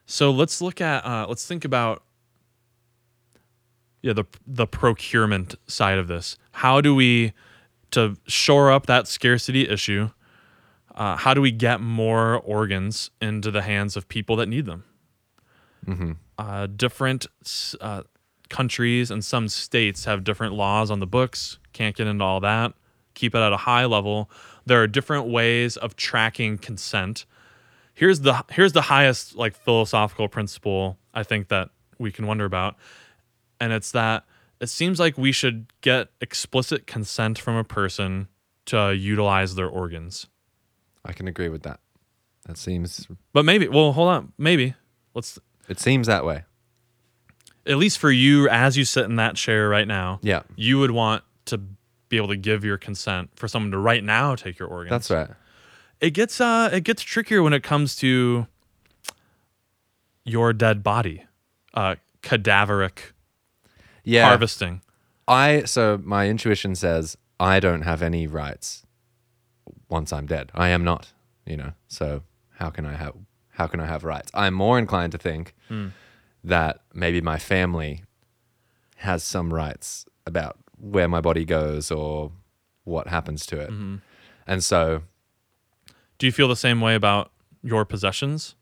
So 0.05 0.29
let's 0.31 0.61
look 0.61 0.81
at 0.81 1.05
uh, 1.05 1.25
let's 1.27 1.47
think 1.47 1.65
about 1.65 2.03
yeah 4.05 4.13
the 4.13 4.25
the 4.45 4.67
procurement 4.67 5.55
side 5.67 5.97
of 5.97 6.07
this. 6.07 6.37
How 6.51 6.79
do 6.79 6.93
we 6.93 7.33
to 7.91 8.15
shore 8.27 8.71
up 8.71 8.85
that 8.85 9.07
scarcity 9.07 9.67
issue? 9.67 10.11
Uh, 10.93 11.15
how 11.17 11.33
do 11.33 11.41
we 11.41 11.51
get 11.51 11.81
more 11.81 12.37
organs 12.37 13.09
into 13.19 13.49
the 13.51 13.63
hands 13.63 13.97
of 13.97 14.07
people 14.07 14.35
that 14.37 14.47
need 14.47 14.65
them? 14.67 14.83
uh, 16.37 16.67
different 16.67 17.25
uh, 17.81 18.03
countries 18.49 19.11
and 19.11 19.25
some 19.25 19.47
states 19.47 20.05
have 20.05 20.23
different 20.23 20.53
laws 20.53 20.91
on 20.91 20.99
the 20.99 21.07
books. 21.07 21.57
Can't 21.73 21.95
get 21.95 22.07
into 22.07 22.23
all 22.23 22.39
that. 22.41 22.73
Keep 23.15 23.33
it 23.35 23.39
at 23.39 23.53
a 23.53 23.57
high 23.57 23.85
level. 23.85 24.29
There 24.65 24.81
are 24.81 24.87
different 24.87 25.27
ways 25.27 25.77
of 25.77 25.95
tracking 25.95 26.57
consent. 26.57 27.25
Here's 27.93 28.21
the 28.21 28.43
here's 28.51 28.73
the 28.73 28.83
highest 28.83 29.35
like 29.35 29.55
philosophical 29.55 30.27
principle 30.27 30.97
I 31.13 31.23
think 31.23 31.47
that 31.47 31.69
we 31.97 32.11
can 32.11 32.27
wonder 32.27 32.45
about, 32.45 32.75
and 33.59 33.71
it's 33.73 33.91
that 33.91 34.25
it 34.59 34.67
seems 34.69 34.99
like 34.99 35.17
we 35.17 35.31
should 35.31 35.67
get 35.81 36.09
explicit 36.21 36.87
consent 36.87 37.37
from 37.37 37.55
a 37.55 37.63
person 37.63 38.27
to 38.67 38.93
utilize 38.95 39.55
their 39.55 39.67
organs. 39.67 40.27
I 41.03 41.13
can 41.13 41.27
agree 41.27 41.49
with 41.49 41.63
that. 41.63 41.79
That 42.47 42.57
seems, 42.57 43.07
But 43.33 43.43
maybe, 43.45 43.67
well, 43.67 43.91
hold 43.93 44.09
on, 44.09 44.33
maybe 44.37 44.75
let's 45.13 45.37
it 45.67 45.79
seems 45.79 46.07
that 46.07 46.25
way. 46.25 46.43
at 47.65 47.77
least 47.77 47.97
for 47.97 48.11
you 48.11 48.47
as 48.49 48.77
you 48.77 48.85
sit 48.85 49.05
in 49.05 49.15
that 49.17 49.35
chair 49.35 49.67
right 49.69 49.87
now, 49.87 50.19
Yeah. 50.21 50.43
you 50.55 50.79
would 50.79 50.91
want 50.91 51.23
to 51.45 51.57
be 52.09 52.17
able 52.17 52.27
to 52.29 52.37
give 52.37 52.63
your 52.63 52.77
consent 52.77 53.29
for 53.35 53.47
someone 53.47 53.71
to 53.71 53.77
right 53.79 54.03
now 54.03 54.35
take 54.35 54.57
your 54.59 54.67
organs. 54.67 54.91
That's 54.91 55.09
right. 55.11 55.35
It 55.99 56.11
gets 56.11 56.39
uh 56.39 56.69
it 56.71 56.83
gets 56.83 57.01
trickier 57.01 57.41
when 57.41 57.53
it 57.53 57.63
comes 57.63 57.95
to 57.97 58.47
your 60.23 60.53
dead 60.53 60.83
body. 60.83 61.25
Uh 61.73 61.95
cadaveric 62.21 63.11
Yeah. 64.05 64.27
harvesting. 64.27 64.81
I 65.27 65.63
so 65.63 65.99
my 66.03 66.27
intuition 66.29 66.75
says 66.75 67.17
I 67.39 67.59
don't 67.59 67.81
have 67.81 68.01
any 68.01 68.27
rights 68.27 68.85
once 69.89 70.13
I'm 70.13 70.25
dead. 70.25 70.51
I 70.53 70.69
am 70.69 70.83
not, 70.83 71.11
you 71.45 71.57
know. 71.57 71.73
So 71.87 72.23
how 72.53 72.69
can 72.69 72.85
I 72.85 72.95
have 72.95 73.15
how 73.49 73.67
can 73.67 73.79
I 73.79 73.85
have 73.85 74.03
rights? 74.03 74.31
I'm 74.33 74.53
more 74.53 74.77
inclined 74.77 75.11
to 75.13 75.17
think 75.17 75.53
hmm. 75.67 75.87
that 76.43 76.81
maybe 76.93 77.21
my 77.21 77.39
family 77.39 78.03
has 78.97 79.23
some 79.23 79.53
rights 79.53 80.05
about 80.25 80.57
where 80.79 81.07
my 81.07 81.21
body 81.21 81.45
goes 81.45 81.91
or 81.91 82.31
what 82.83 83.07
happens 83.07 83.45
to 83.47 83.59
it. 83.59 83.69
Mm-hmm. 83.69 83.95
And 84.47 84.63
so 84.63 85.03
Do 86.17 86.25
you 86.25 86.31
feel 86.31 86.47
the 86.47 86.55
same 86.55 86.81
way 86.81 86.95
about 86.95 87.31
your 87.63 87.85
possessions? 87.85 88.55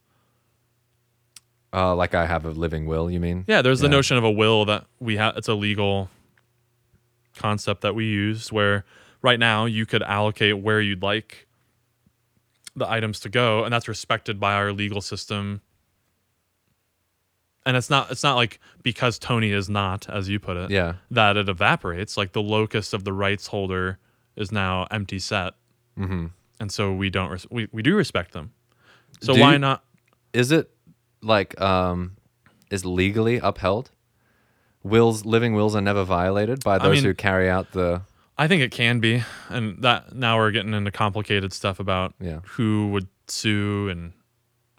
Uh, 1.74 1.96
like 1.96 2.14
I 2.14 2.26
have 2.26 2.46
a 2.46 2.52
living 2.52 2.86
will, 2.86 3.10
you 3.10 3.20
mean? 3.20 3.46
Yeah, 3.48 3.62
there's 3.62 3.80
the 3.80 3.88
Yeah. 3.88 3.92
notion 3.92 4.18
of 4.18 4.24
a 4.24 4.32
will 4.32 4.66
that 4.66 4.86
we 5.00 5.18
have 5.18 5.36
it's 5.38 5.48
a 5.48 5.54
legal 5.56 6.10
concept 7.36 7.82
that 7.82 7.96
we 7.96 8.06
use 8.06 8.52
where 8.52 8.86
right 9.22 9.40
now 9.40 9.66
you 9.66 9.86
could 9.86 10.04
allocate 10.04 10.60
where 10.60 10.80
you'd 10.82 11.02
like 11.02 11.48
the 12.76 12.90
items 12.90 13.20
to 13.22 13.30
go 13.30 13.64
and 13.64 13.74
that's 13.74 13.88
respected 13.88 14.40
by 14.40 14.54
our 14.54 14.72
legal 14.72 15.02
system. 15.02 15.62
And 17.66 17.78
it's 17.78 17.90
not 17.90 18.12
it's 18.12 18.24
not 18.24 18.36
like 18.36 18.60
because 18.82 19.18
Tony 19.18 19.52
is 19.52 19.70
not 19.70 20.10
as 20.10 20.28
you 20.28 20.40
put 20.40 20.58
it 20.58 20.70
Yeah. 20.72 20.96
that 21.12 21.38
it 21.38 21.48
evaporates 21.48 22.18
like 22.18 22.34
the 22.34 22.42
locus 22.42 22.92
of 22.94 23.04
the 23.06 23.14
rights 23.14 23.48
holder 23.48 24.00
is 24.36 24.52
now 24.52 24.86
empty 24.92 25.20
set. 25.20 25.54
Mm-hmm. 25.98 26.28
And 26.60 26.72
so 26.72 26.92
we 26.94 27.10
don't 27.10 27.30
res- 27.30 27.48
we, 27.50 27.68
we 27.72 27.82
do 27.82 27.96
respect 27.96 28.34
them. 28.34 28.52
So 29.22 29.34
Do 29.34 29.42
why 29.42 29.54
you- 29.54 29.60
not 29.60 29.84
Is 30.34 30.52
it 30.52 30.70
like 31.24 31.60
um 31.62 32.18
is 32.70 32.86
legally 32.86 33.38
upheld? 33.38 33.92
Wills 34.84 35.26
living 35.26 35.54
wills 35.54 35.76
are 35.76 35.82
never 35.82 36.04
violated 36.04 36.64
by 36.64 36.78
those 36.78 36.96
mean- 36.98 37.04
who 37.06 37.14
carry 37.14 37.50
out 37.50 37.72
the 37.72 38.02
I 38.38 38.48
think 38.48 38.64
it 38.64 38.72
can 38.72 39.00
be, 39.00 39.24
and 39.50 39.80
that 39.84 40.16
now 40.16 40.38
we're 40.38 40.50
getting 40.50 40.74
into 40.74 40.90
complicated 40.90 41.54
stuff 41.54 41.80
about 41.80 42.16
Yeah. 42.20 42.40
who 42.44 42.90
would 42.90 43.08
sue 43.28 43.90
and 43.90 44.14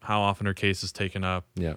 how 0.02 0.20
often 0.22 0.48
are 0.48 0.54
cases 0.54 0.90
taken 0.90 1.22
up, 1.22 1.44
yeah. 1.54 1.74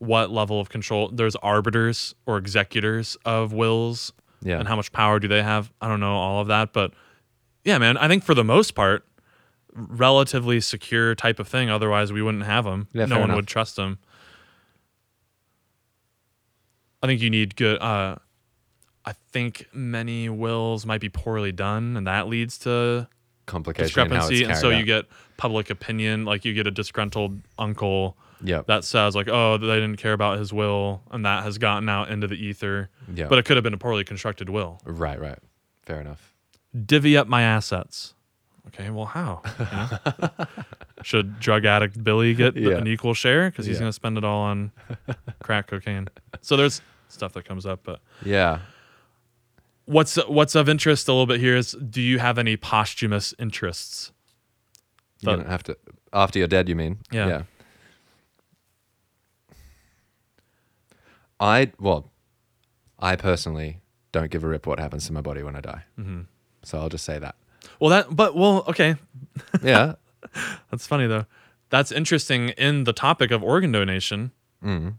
what 0.00 0.32
level 0.32 0.60
of 0.60 0.68
control. 0.70 1.08
There's 1.08 1.36
arbiters 1.36 2.16
or 2.26 2.36
executors 2.36 3.16
of 3.24 3.52
wills, 3.52 4.12
Yeah. 4.42 4.58
and 4.58 4.66
how 4.66 4.74
much 4.74 4.90
power 4.90 5.20
do 5.20 5.28
they 5.28 5.40
have? 5.44 5.70
I 5.80 5.86
don't 5.86 6.00
know 6.00 6.16
all 6.16 6.40
of 6.40 6.48
that, 6.48 6.72
but 6.72 6.92
yeah, 7.64 7.78
man, 7.78 7.96
I 7.96 8.08
think 8.08 8.24
for 8.24 8.34
the 8.34 8.44
most 8.44 8.74
part, 8.74 9.06
relatively 9.72 10.60
secure 10.60 11.14
type 11.14 11.38
of 11.38 11.46
thing. 11.48 11.70
Otherwise, 11.70 12.12
we 12.12 12.22
wouldn't 12.22 12.44
have 12.44 12.64
them. 12.64 12.88
Yeah, 12.92 13.04
no 13.04 13.14
fair 13.14 13.18
one 13.20 13.24
enough. 13.30 13.36
would 13.36 13.46
trust 13.46 13.76
them. 13.76 13.98
I 17.02 17.06
think 17.06 17.20
you 17.20 17.30
need 17.30 17.56
good. 17.56 17.80
Uh, 17.80 18.16
I 19.04 19.12
think 19.32 19.66
many 19.72 20.28
wills 20.28 20.84
might 20.84 21.00
be 21.00 21.08
poorly 21.08 21.52
done, 21.52 21.96
and 21.96 22.06
that 22.06 22.28
leads 22.28 22.58
to 22.58 23.08
complication 23.46 24.00
in 24.02 24.10
how 24.10 24.16
it's 24.16 24.28
discrepancy. 24.28 24.44
And 24.44 24.50
carried 24.52 24.60
so 24.60 24.70
out. 24.70 24.78
you 24.78 24.84
get 24.84 25.06
public 25.36 25.70
opinion, 25.70 26.24
like 26.26 26.44
you 26.44 26.52
get 26.54 26.66
a 26.66 26.70
disgruntled 26.70 27.40
uncle 27.58 28.16
Yep. 28.42 28.66
that 28.68 28.84
says 28.84 29.14
like, 29.16 29.28
"Oh, 29.28 29.56
they 29.58 29.66
didn't 29.80 29.96
care 29.96 30.12
about 30.12 30.38
his 30.38 30.52
will," 30.52 31.02
and 31.10 31.24
that 31.26 31.42
has 31.44 31.58
gotten 31.58 31.88
out 31.88 32.10
into 32.10 32.26
the 32.26 32.34
ether. 32.36 32.88
Yeah. 33.14 33.26
But 33.28 33.38
it 33.38 33.44
could 33.44 33.56
have 33.56 33.64
been 33.64 33.74
a 33.74 33.78
poorly 33.78 34.04
constructed 34.04 34.48
will. 34.50 34.80
right, 34.84 35.18
right. 35.20 35.38
Fair 35.82 36.00
enough. 36.00 36.34
Divvy 36.86 37.16
up 37.16 37.26
my 37.26 37.42
assets. 37.42 38.14
Okay, 38.68 38.90
well, 38.90 39.06
how? 39.06 39.42
Know? 39.58 40.28
Should 41.02 41.40
drug 41.40 41.64
addict 41.64 42.04
Billy 42.04 42.34
get 42.34 42.56
Yeah. 42.56 42.76
an 42.76 42.86
equal 42.86 43.14
share 43.14 43.50
because 43.50 43.66
he's 43.66 43.76
Yeah. 43.76 43.80
going 43.80 43.88
to 43.88 43.92
spend 43.94 44.18
it 44.18 44.24
all 44.24 44.42
on 44.42 44.70
crack 45.42 45.66
cocaine? 45.66 46.08
So 46.42 46.56
there's 46.56 46.80
stuff 47.12 47.32
that 47.34 47.44
comes 47.44 47.66
up, 47.66 47.80
but 47.84 48.00
Yeah. 48.24 48.60
what's 49.84 50.16
what's 50.28 50.54
of 50.54 50.68
interest 50.68 51.08
a 51.08 51.12
little 51.12 51.26
bit 51.26 51.40
here 51.40 51.56
is 51.56 51.72
do 51.72 52.00
you 52.00 52.18
have 52.18 52.38
any 52.38 52.56
posthumous 52.56 53.34
interests? 53.38 54.12
You 55.20 55.26
don't 55.36 55.46
have 55.46 55.62
to 55.64 55.76
after 56.12 56.38
you're 56.38 56.48
dead, 56.48 56.68
you 56.68 56.74
mean? 56.76 56.98
Yeah. 57.10 57.26
Yeah. 57.28 57.42
I 61.38 61.72
well, 61.78 62.10
I 62.98 63.16
personally 63.16 63.80
don't 64.12 64.30
give 64.30 64.44
a 64.44 64.48
rip 64.48 64.66
what 64.66 64.78
happens 64.78 65.06
to 65.06 65.12
my 65.12 65.20
body 65.20 65.42
when 65.42 65.56
I 65.56 65.60
die. 65.60 65.82
Mm-hmm. 65.98 66.22
So 66.62 66.78
I'll 66.78 66.88
just 66.88 67.04
say 67.04 67.18
that. 67.18 67.36
Well, 67.78 67.90
that 67.90 68.14
but 68.14 68.34
well, 68.36 68.64
okay, 68.68 68.96
Yeah. 69.62 69.94
that's 70.70 70.86
funny 70.86 71.06
though. 71.06 71.26
That's 71.70 71.92
interesting 71.92 72.50
in 72.50 72.84
the 72.84 72.92
topic 72.92 73.30
of 73.30 73.42
organ 73.42 73.72
donation 73.72 74.32
mm. 74.62 74.94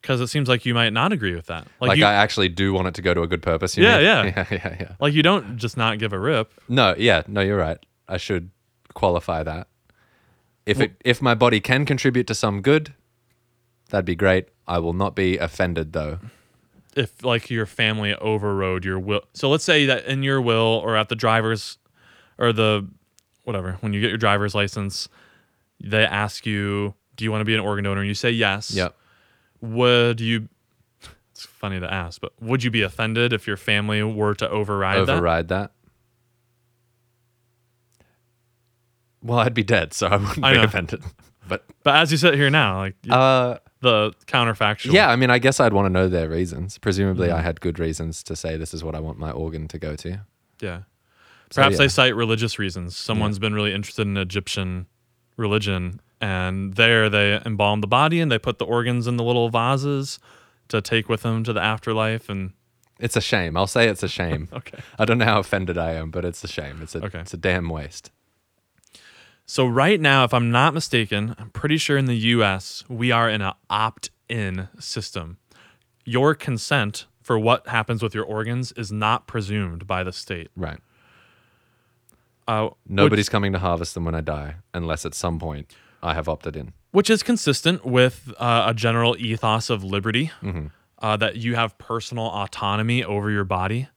Because 0.00 0.20
it 0.20 0.28
seems 0.28 0.48
like 0.48 0.64
you 0.66 0.74
might 0.74 0.92
not 0.92 1.12
agree 1.12 1.34
with 1.34 1.46
that. 1.46 1.66
Like, 1.80 1.88
Like, 1.88 1.98
you, 1.98 2.04
I 2.04 2.14
actually 2.14 2.48
do 2.48 2.72
want 2.72 2.88
it 2.88 2.94
to 2.94 3.02
go 3.02 3.14
to 3.14 3.22
a 3.22 3.26
good 3.26 3.42
purpose. 3.42 3.76
Yeah, 3.76 3.98
yeah. 3.98 4.24
yeah, 4.36 4.46
yeah, 4.50 4.76
yeah. 4.80 4.92
like 5.00 5.12
you 5.14 5.22
don't 5.22 5.56
just 5.56 5.76
not 5.76 5.98
give 5.98 6.12
a 6.12 6.18
rip. 6.18 6.52
No, 6.68 6.94
yeah, 6.96 7.22
no, 7.26 7.40
you're 7.40 7.58
right. 7.58 7.78
I 8.08 8.16
should 8.16 8.50
qualify 8.94 9.42
that. 9.42 9.68
If 10.66 10.80
it 10.80 10.92
if 11.04 11.22
my 11.22 11.34
body 11.34 11.60
can 11.60 11.86
contribute 11.86 12.26
to 12.26 12.34
some 12.34 12.60
good, 12.60 12.92
that'd 13.90 14.04
be 14.04 14.14
great. 14.14 14.48
I 14.66 14.78
will 14.80 14.92
not 14.92 15.14
be 15.16 15.38
offended 15.38 15.92
though. 15.94 16.18
if 16.94 17.24
like 17.24 17.48
your 17.48 17.64
family 17.66 18.14
overrode 18.16 18.84
your 18.84 18.98
will. 18.98 19.22
So 19.32 19.48
let's 19.48 19.64
say 19.64 19.86
that 19.86 20.04
in 20.04 20.22
your 20.22 20.40
will 20.42 20.80
or 20.84 20.94
at 20.96 21.08
the 21.08 21.16
driver's 21.16 21.78
or 22.36 22.52
the 22.52 22.86
whatever, 23.44 23.78
when 23.80 23.94
you 23.94 24.00
get 24.02 24.08
your 24.08 24.18
driver's 24.18 24.54
license, 24.54 25.08
they 25.80 26.04
ask 26.04 26.44
you, 26.44 26.94
"Do 27.16 27.24
you 27.24 27.30
want 27.32 27.40
to 27.40 27.46
be 27.46 27.54
an 27.54 27.60
organ 27.60 27.84
donor?" 27.84 28.00
And 28.00 28.08
you 28.08 28.14
say 28.14 28.30
yes. 28.30 28.70
Yep. 28.74 28.94
Would 29.60 30.20
you? 30.20 30.48
It's 31.32 31.44
funny 31.46 31.78
to 31.78 31.92
ask, 31.92 32.20
but 32.20 32.32
would 32.40 32.64
you 32.64 32.70
be 32.70 32.82
offended 32.82 33.32
if 33.32 33.46
your 33.46 33.56
family 33.56 34.02
were 34.02 34.34
to 34.34 34.48
override, 34.50 35.06
that? 35.06 35.12
Override 35.12 35.48
that. 35.48 35.72
Well, 39.22 39.38
I'd 39.38 39.54
be 39.54 39.62
dead, 39.64 39.92
so 39.94 40.06
I 40.08 40.16
wouldn't 40.16 40.44
I 40.44 40.52
be 40.52 40.58
know. 40.58 40.64
offended. 40.64 41.02
But 41.48 41.64
But 41.82 41.96
as 41.96 42.12
you 42.12 42.18
sit 42.18 42.34
here 42.34 42.50
now, 42.50 42.76
like, 42.76 42.94
uh, 43.08 43.56
the 43.80 44.12
counterfactual. 44.26 44.92
Yeah, 44.92 45.08
I 45.08 45.16
mean, 45.16 45.30
I 45.30 45.38
guess 45.38 45.60
I'd 45.60 45.72
want 45.72 45.86
to 45.86 45.90
know 45.90 46.06
their 46.06 46.28
reasons. 46.28 46.76
Presumably, 46.76 47.28
Mm. 47.28 47.36
I 47.36 47.40
had 47.40 47.62
good 47.62 47.78
reasons 47.78 48.22
to 48.24 48.36
say 48.36 48.58
this 48.58 48.74
is 48.74 48.84
what 48.84 48.94
I 48.94 49.00
want 49.00 49.18
my 49.18 49.30
organ 49.30 49.66
to 49.68 49.78
go 49.78 49.96
to. 49.96 50.20
Yeah. 50.60 50.80
So, 51.50 51.54
Perhaps 51.62 51.72
yeah. 51.74 51.78
they 51.78 51.88
cite 51.88 52.14
religious 52.14 52.58
reasons. 52.58 52.98
Someone's 52.98 53.38
been 53.38 53.54
really 53.54 53.72
interested 53.72 54.06
in 54.06 54.18
Egyptian 54.18 54.88
religion, 55.38 56.02
and 56.20 56.74
there 56.74 57.08
they 57.08 57.40
embalm 57.44 57.80
the 57.80 57.86
body 57.86 58.20
and 58.20 58.30
they 58.30 58.38
put 58.38 58.58
the 58.58 58.64
organs 58.66 59.06
in 59.06 59.16
the 59.16 59.24
little 59.24 59.48
vases 59.50 60.18
to 60.68 60.80
take 60.80 61.08
with 61.08 61.22
them 61.22 61.44
to 61.44 61.52
the 61.52 61.60
afterlife. 61.62 62.28
And 62.28 62.52
It's 62.98 63.16
a 63.16 63.20
shame. 63.20 63.56
I'll 63.56 63.66
say 63.66 63.88
it's 63.88 64.02
a 64.02 64.08
shame. 64.08 64.48
okay. 64.52 64.78
I 64.98 65.04
don't 65.04 65.18
know 65.18 65.24
how 65.24 65.38
offended 65.40 65.78
I 65.78 65.92
am, 65.92 66.10
but 66.10 66.24
it's 66.24 66.42
a 66.44 66.48
shame. 66.48 66.80
It's 66.82 66.94
a 66.94 67.04
Okay. 67.04 67.20
it's 67.20 67.34
a 67.34 67.38
damn 67.38 67.68
waste. 67.68 68.10
So 69.46 69.66
right 69.66 69.98
now, 69.98 70.24
if 70.24 70.34
I'm 70.34 70.50
not 70.50 70.74
mistaken, 70.74 71.34
I'm 71.38 71.48
pretty 71.50 71.78
sure 71.78 71.96
in 71.96 72.04
the 72.04 72.16
U.S. 72.36 72.84
we 72.86 73.10
are 73.10 73.30
in 73.30 73.40
an 73.40 73.54
opt-in 73.70 74.68
system. 74.78 75.38
Your 76.04 76.34
consent 76.34 77.06
for 77.22 77.38
what 77.38 77.66
happens 77.68 78.02
with 78.02 78.14
your 78.14 78.24
organs 78.24 78.72
is 78.72 78.92
not 78.92 79.26
presumed 79.26 79.86
by 79.86 80.02
the 80.02 80.12
state. 80.12 80.48
Right. 80.54 80.80
Uh, 82.46 82.70
Nobody's 82.86 83.28
coming 83.28 83.52
to 83.52 83.58
harvest 83.58 83.94
them 83.94 84.04
when 84.04 84.14
I 84.14 84.20
die, 84.20 84.56
unless 84.74 85.04
at 85.06 85.14
some 85.14 85.38
point 85.38 85.74
I 86.02 86.14
have 86.14 86.28
opted 86.28 86.56
in. 86.56 86.72
which 86.90 87.10
is 87.10 87.22
consistent 87.22 87.84
with 87.84 88.32
uh, 88.38 88.64
a 88.68 88.74
general 88.74 89.16
ethos 89.18 89.68
of 89.70 89.82
liberty 89.84 90.30
uh, 91.00 91.16
that 91.16 91.36
you 91.36 91.54
have 91.54 91.76
personal 91.78 92.24
autonomy 92.26 93.04
over 93.04 93.30
your 93.30 93.44
body 93.44 93.88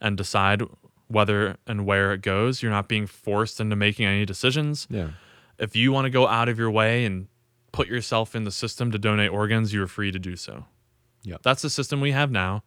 and 0.00 0.16
decide 0.16 0.62
whether 1.08 1.56
and 1.66 1.84
where 1.86 2.12
it 2.12 2.22
goes. 2.22 2.62
You're 2.62 2.72
not 2.72 2.88
being 2.88 3.06
forced 3.06 3.60
into 3.60 3.76
making 3.76 4.06
any 4.06 4.24
decisions. 4.24 4.86
Yeah. 4.90 5.10
If 5.58 5.76
you 5.76 5.92
want 5.92 6.06
to 6.06 6.10
go 6.10 6.26
out 6.26 6.48
of 6.48 6.58
your 6.58 6.70
way 6.70 7.04
and 7.04 7.28
put 7.72 7.88
yourself 7.88 8.34
in 8.34 8.44
the 8.44 8.50
system 8.50 8.90
to 8.92 8.98
donate 8.98 9.30
organs, 9.30 9.72
you're 9.74 9.86
free 9.86 10.10
to 10.10 10.18
do 10.18 10.36
so. 10.36 10.64
Yep. 11.22 11.42
That's 11.42 11.62
the 11.62 11.70
system 11.70 12.00
we 12.00 12.12
have 12.12 12.30
now. 12.30 12.62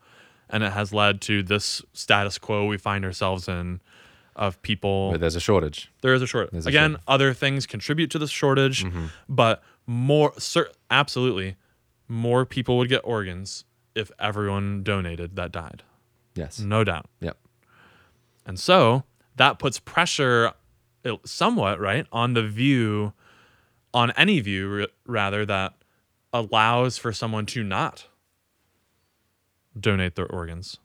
And 0.49 0.63
it 0.63 0.71
has 0.73 0.93
led 0.93 1.19
to 1.21 1.41
this 1.41 1.81
status 1.93 2.37
quo 2.37 2.67
we 2.67 2.77
find 2.77 3.03
ourselves 3.03 3.47
in 3.47 3.81
of 4.35 4.61
people 4.61 5.11
But 5.11 5.19
there's 5.19 5.35
a 5.35 5.39
shortage. 5.39 5.91
there 6.01 6.13
is 6.13 6.21
a 6.21 6.27
shortage. 6.27 6.51
There's 6.51 6.65
a 6.65 6.69
Again, 6.69 6.91
shortage. 6.91 7.03
other 7.07 7.33
things 7.33 7.65
contribute 7.65 8.09
to 8.11 8.19
this 8.19 8.29
shortage, 8.31 8.85
but 9.29 9.63
more, 9.85 10.33
cer- 10.39 10.71
absolutely, 10.89 11.55
more 12.07 12.45
people 12.45 12.77
would 12.77 12.89
get 12.89 13.01
organs 13.03 13.65
if 13.95 14.11
everyone 14.19 14.83
donated 14.83 15.35
that 15.35 15.51
died. 15.51 15.83
Yes. 16.35 16.59
No 16.59 16.83
doubt. 16.83 17.05
Yep. 17.21 17.37
And 18.45 18.59
so 18.59 19.03
that 19.35 19.59
puts 19.59 19.79
pressure, 19.79 20.51
uh, 21.05 21.17
somewhat, 21.25 21.79
right, 21.79 22.07
on 22.11 22.33
the 22.33 22.41
view, 22.47 23.13
on 23.93 24.11
any 24.17 24.39
view, 24.39 24.81
r- 24.81 24.87
rather, 25.05 25.45
that 25.45 25.73
allows 26.33 26.97
for 26.97 27.13
someone 27.13 27.45
to 27.45 27.63
not 27.63 28.07
donate 29.79 30.15
their 30.15 30.25
organs. 30.27 30.77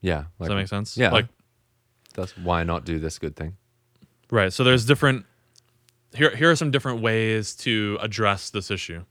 Yeah. 0.00 0.24
Does 0.38 0.48
that 0.48 0.54
make 0.54 0.68
sense? 0.68 0.96
Yeah. 0.96 1.10
Like, 1.10 1.26
That's 2.14 2.36
why 2.36 2.64
not 2.64 2.84
do 2.84 2.98
this 2.98 3.18
good 3.18 3.36
thing. 3.36 3.56
Right. 4.30 4.52
So 4.52 4.64
there's 4.64 4.84
different 4.84 5.26
here 6.14 6.34
here 6.34 6.50
are 6.50 6.56
some 6.56 6.70
different 6.70 7.02
ways 7.02 7.54
to 7.56 7.98
address 8.00 8.50
this 8.50 8.70
issue. 8.70 9.04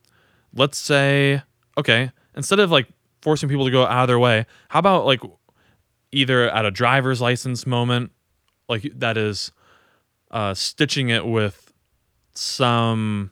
Let's 0.54 0.78
say 0.78 1.44
okay, 1.78 2.12
instead 2.36 2.60
of 2.60 2.72
like 2.72 2.88
forcing 3.22 3.50
people 3.50 3.66
to 3.66 3.72
go 3.72 3.86
out 3.86 4.04
of 4.04 4.08
their 4.08 4.20
way, 4.20 4.46
how 4.70 4.80
about 4.80 5.06
like 5.06 5.22
either 6.12 6.50
at 6.50 6.66
a 6.66 6.72
driver's 6.72 7.22
license 7.22 7.66
moment 7.66 8.12
like 8.70 8.92
that 8.96 9.18
is 9.18 9.52
uh 10.32 10.54
stitching 10.54 11.10
it 11.10 11.26
with 11.26 11.74
some 12.36 13.32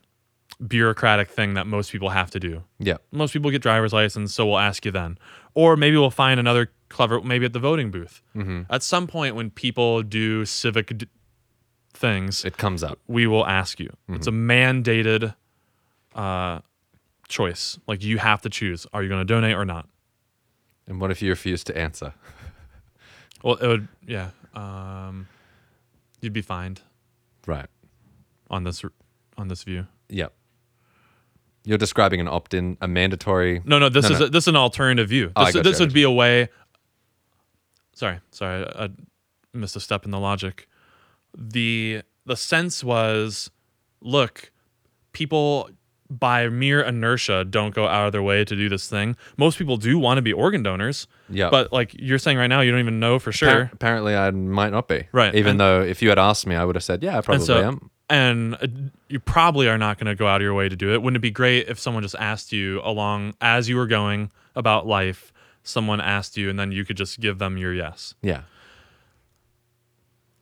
bureaucratic 0.68 1.30
thing 1.30 1.56
that 1.56 1.66
most 1.68 1.92
people 1.92 2.10
have 2.10 2.32
to 2.32 2.40
do. 2.40 2.64
Yeah. 2.80 2.98
Most 3.12 3.34
people 3.34 3.52
get 3.52 3.62
driver's 3.62 3.94
license, 3.94 4.34
so 4.34 4.46
we'll 4.46 4.60
ask 4.60 4.86
you 4.86 4.92
then. 4.92 5.18
Or 5.54 5.76
maybe 5.76 5.98
we'll 5.98 6.12
find 6.12 6.40
another 6.40 6.72
clever, 6.92 7.20
maybe 7.22 7.46
at 7.46 7.54
the 7.54 7.60
voting 7.60 7.90
booth. 7.92 8.22
Mm-hmm. 8.36 8.62
At 8.70 8.84
some 8.84 9.08
point, 9.08 9.36
when 9.36 9.50
people 9.50 10.04
do 10.04 10.46
civic 10.46 10.98
d- 10.98 11.08
things, 11.94 12.46
It 12.46 12.58
comes 12.58 12.84
up. 12.84 13.00
we 13.08 13.26
will 13.28 13.46
ask 13.48 13.80
you. 13.80 13.90
It's 14.10 14.28
a 14.28 14.32
mandated 14.32 15.34
uh, 16.16 16.60
choice. 17.28 17.80
Like 17.88 18.04
you 18.04 18.18
have 18.20 18.42
to 18.44 18.50
choose: 18.50 18.86
are 18.94 19.02
you 19.04 19.10
going 19.10 19.22
to 19.26 19.34
donate 19.34 19.56
or 19.56 19.66
not? 19.66 19.88
And 20.88 21.00
what 21.02 21.10
if 21.12 21.22
you 21.22 21.30
refuse 21.30 21.64
to 21.66 21.78
answer? 21.78 22.14
Well, 23.44 23.56
it 23.56 23.66
would, 23.68 23.88
yeah. 24.06 24.30
Um, 24.54 25.28
you'd 26.22 26.32
be 26.32 26.44
fined 26.44 26.82
Right. 27.48 27.66
on 28.52 28.64
this 28.66 28.84
on 29.36 29.48
this 29.48 29.64
view. 29.64 29.88
Yep. 30.10 30.32
You're 31.64 31.80
describing 31.80 32.20
an 32.20 32.28
opt-in, 32.28 32.78
a 32.82 32.88
mandatory. 32.88 33.62
No, 33.66 33.80
no. 33.80 33.90
This 33.90 34.08
No, 34.10 34.14
is 34.16 34.20
no. 34.20 34.26
A, 34.28 34.30
this 34.30 34.44
is 34.44 34.48
an 34.50 34.56
alternative 34.58 35.10
view. 35.10 35.32
Oh, 35.36 35.42
I 35.42 35.46
This, 35.46 35.54
gotcha, 35.56 35.70
this 35.70 35.80
would 35.80 35.92
be 35.94 36.04
a 36.04 36.12
way. 36.12 36.50
Sorry, 38.02 38.20
sorry, 38.32 38.66
I, 38.76 38.86
I 38.86 38.90
missed 39.54 39.76
a 39.76 39.80
step 39.80 40.06
in 40.06 40.12
the 40.12 40.20
logic. 40.20 40.68
the 41.38 42.02
The 42.26 42.36
sense 42.36 42.84
was, 42.84 43.52
look, 44.02 44.52
people 45.14 45.70
by 46.10 46.50
mere 46.50 46.82
inertia 46.82 47.46
don't 47.46 47.76
go 47.76 47.88
out 47.88 48.08
of 48.08 48.12
their 48.12 48.24
way 48.24 48.44
to 48.44 48.56
do 48.56 48.68
this 48.70 48.90
thing. 48.90 49.16
Most 49.38 49.58
people 49.60 49.78
do 49.78 50.00
want 50.00 50.18
to 50.18 50.22
be 50.22 50.34
organ 50.34 50.64
donors, 50.64 51.08
Yeah. 51.30 51.50
but 51.52 51.72
like 51.72 51.94
you're 51.94 52.18
saying 52.18 52.38
right 52.40 52.48
now, 52.48 52.62
you 52.62 52.72
don't 52.72 52.80
even 52.80 53.00
know 53.00 53.20
for 53.20 53.32
sure. 53.32 53.66
Appar- 53.66 53.74
apparently, 53.74 54.16
I 54.16 54.32
might 54.32 54.72
not 54.72 54.88
be. 54.88 55.08
Right, 55.12 55.34
Even 55.36 55.52
and- 55.52 55.60
though 55.60 55.82
if 55.84 56.02
you 56.02 56.10
had 56.10 56.18
asked 56.20 56.48
me, 56.48 56.56
I 56.56 56.66
would 56.66 56.76
have 56.76 56.84
said, 56.84 57.04
yeah, 57.04 57.18
I 57.18 57.22
probably 57.22 57.36
and 57.36 57.46
so, 57.46 57.64
am. 57.64 57.90
and 58.10 58.56
uh, 58.56 58.68
you 59.10 59.20
probably 59.20 59.70
are 59.70 59.78
not 59.78 60.00
going 60.00 60.08
to 60.08 60.16
go 60.16 60.28
out 60.28 60.42
of 60.42 60.44
your 60.44 60.54
way 60.56 60.68
to 60.68 60.76
do 60.76 60.92
it. 60.94 61.02
Wouldn't 61.04 61.18
it 61.18 61.22
be 61.22 61.32
great 61.32 61.70
if 61.70 61.80
someone 61.80 62.04
just 62.04 62.16
asked 62.20 62.52
you 62.52 62.82
along 62.84 63.36
as 63.40 63.70
you 63.70 63.78
were 63.78 63.88
going 63.88 64.32
about 64.56 64.88
life? 64.88 65.31
Someone 65.64 66.02
asked 66.02 66.38
you, 66.38 66.50
and 66.50 66.58
then 66.60 66.72
you 66.72 66.84
could 66.86 66.98
just 66.98 67.20
give 67.20 67.38
them 67.40 67.58
your 67.58 67.74
yes. 67.74 68.14
Yeah. 68.22 68.42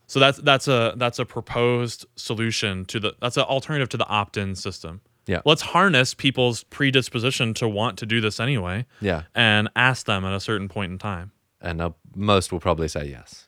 So 0.06 0.18
that's 0.18 0.38
that's 0.38 0.66
a 0.66 0.94
that's 0.96 1.18
a 1.18 1.24
proposed 1.24 2.06
solution 2.16 2.84
to 2.86 2.98
the 2.98 3.14
that's 3.20 3.36
an 3.36 3.44
alternative 3.44 3.88
to 3.90 3.96
the 3.96 4.06
opt-in 4.06 4.56
system. 4.56 5.02
Yeah. 5.26 5.42
Let's 5.44 5.62
harness 5.62 6.14
people's 6.14 6.64
predisposition 6.64 7.54
to 7.54 7.68
want 7.68 7.98
to 7.98 8.06
do 8.06 8.20
this 8.20 8.40
anyway, 8.40 8.86
Yeah. 9.00 9.24
and 9.34 9.68
ask 9.76 10.06
them 10.06 10.24
at 10.24 10.32
a 10.32 10.40
certain 10.40 10.68
point 10.68 10.90
in 10.90 10.98
time. 10.98 11.30
And 11.60 11.80
uh, 11.80 11.90
most 12.16 12.50
will 12.50 12.58
probably 12.58 12.88
say 12.88 13.06
yes. 13.06 13.46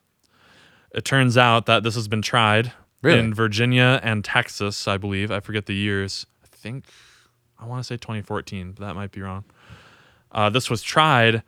It 0.95 1.05
turns 1.05 1.37
out 1.37 1.67
that 1.67 1.83
this 1.83 1.95
has 1.97 2.07
been 2.07 2.23
tried 2.23 2.73
Really? 3.01 3.19
in 3.19 3.35
Virginia 3.35 3.99
and 4.05 4.23
Texas, 4.25 4.87
I 4.87 4.99
believe. 4.99 5.33
I 5.33 5.41
forget 5.41 5.67
the 5.67 5.75
years. 5.75 6.27
I 6.45 6.47
think 6.55 6.85
I 7.59 7.67
want 7.67 7.81
to 7.81 7.85
say 7.85 7.97
2014, 7.97 8.73
but 8.73 8.87
that 8.87 8.95
might 8.95 9.11
be 9.11 9.23
wrong. 9.23 9.45
Uh, 10.31 10.51
this 10.51 10.71
was 10.71 10.83
tried, 10.83 11.43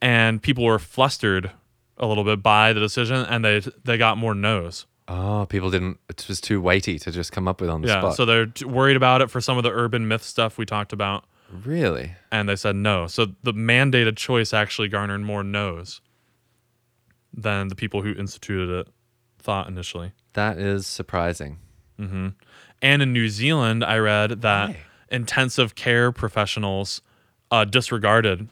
and 0.00 0.42
people 0.42 0.64
were 0.64 0.78
flustered 0.78 1.50
a 1.98 2.06
little 2.06 2.24
bit 2.24 2.42
by 2.42 2.72
the 2.72 2.80
decision, 2.80 3.16
and 3.16 3.44
they 3.44 3.60
they 3.84 3.96
got 3.98 4.18
more 4.18 4.34
no's. 4.34 4.86
Oh, 5.08 5.46
people 5.48 5.70
didn't. 5.70 5.98
It 6.08 6.24
was 6.28 6.40
too 6.40 6.60
weighty 6.60 6.98
to 6.98 7.10
just 7.12 7.30
come 7.32 7.46
up 7.46 7.60
with 7.60 7.70
on 7.70 7.80
the 7.82 7.88
Yeah, 7.88 8.00
spot. 8.00 8.16
so 8.16 8.24
they're 8.24 8.46
t- 8.46 8.64
worried 8.64 8.96
about 8.96 9.22
it 9.22 9.30
for 9.30 9.40
some 9.40 9.56
of 9.56 9.62
the 9.62 9.70
urban 9.70 10.08
myth 10.08 10.22
stuff 10.24 10.58
we 10.58 10.66
talked 10.66 10.92
about, 10.92 11.24
really? 11.50 12.12
and 12.32 12.48
they 12.48 12.56
said 12.56 12.74
no. 12.76 13.06
So 13.06 13.26
the 13.44 13.54
mandated 13.54 14.16
choice 14.16 14.52
actually 14.52 14.88
garnered 14.88 15.20
more 15.20 15.44
no's 15.44 16.00
than 17.32 17.68
the 17.68 17.74
people 17.76 18.02
who 18.02 18.12
instituted 18.14 18.68
it 18.80 18.88
thought 19.38 19.68
initially. 19.68 20.12
That 20.32 20.58
is 20.58 20.86
surprising. 20.86 21.58
And 21.98 22.34
in 23.02 23.12
New 23.12 23.28
Zealand, 23.28 23.82
I 23.84 23.96
read 23.98 24.42
that 24.42 24.68
Why? 24.70 24.76
intensive 25.10 25.74
care 25.74 26.12
professionals 26.12 27.00
uh, 27.50 27.64
disregarded 27.64 28.48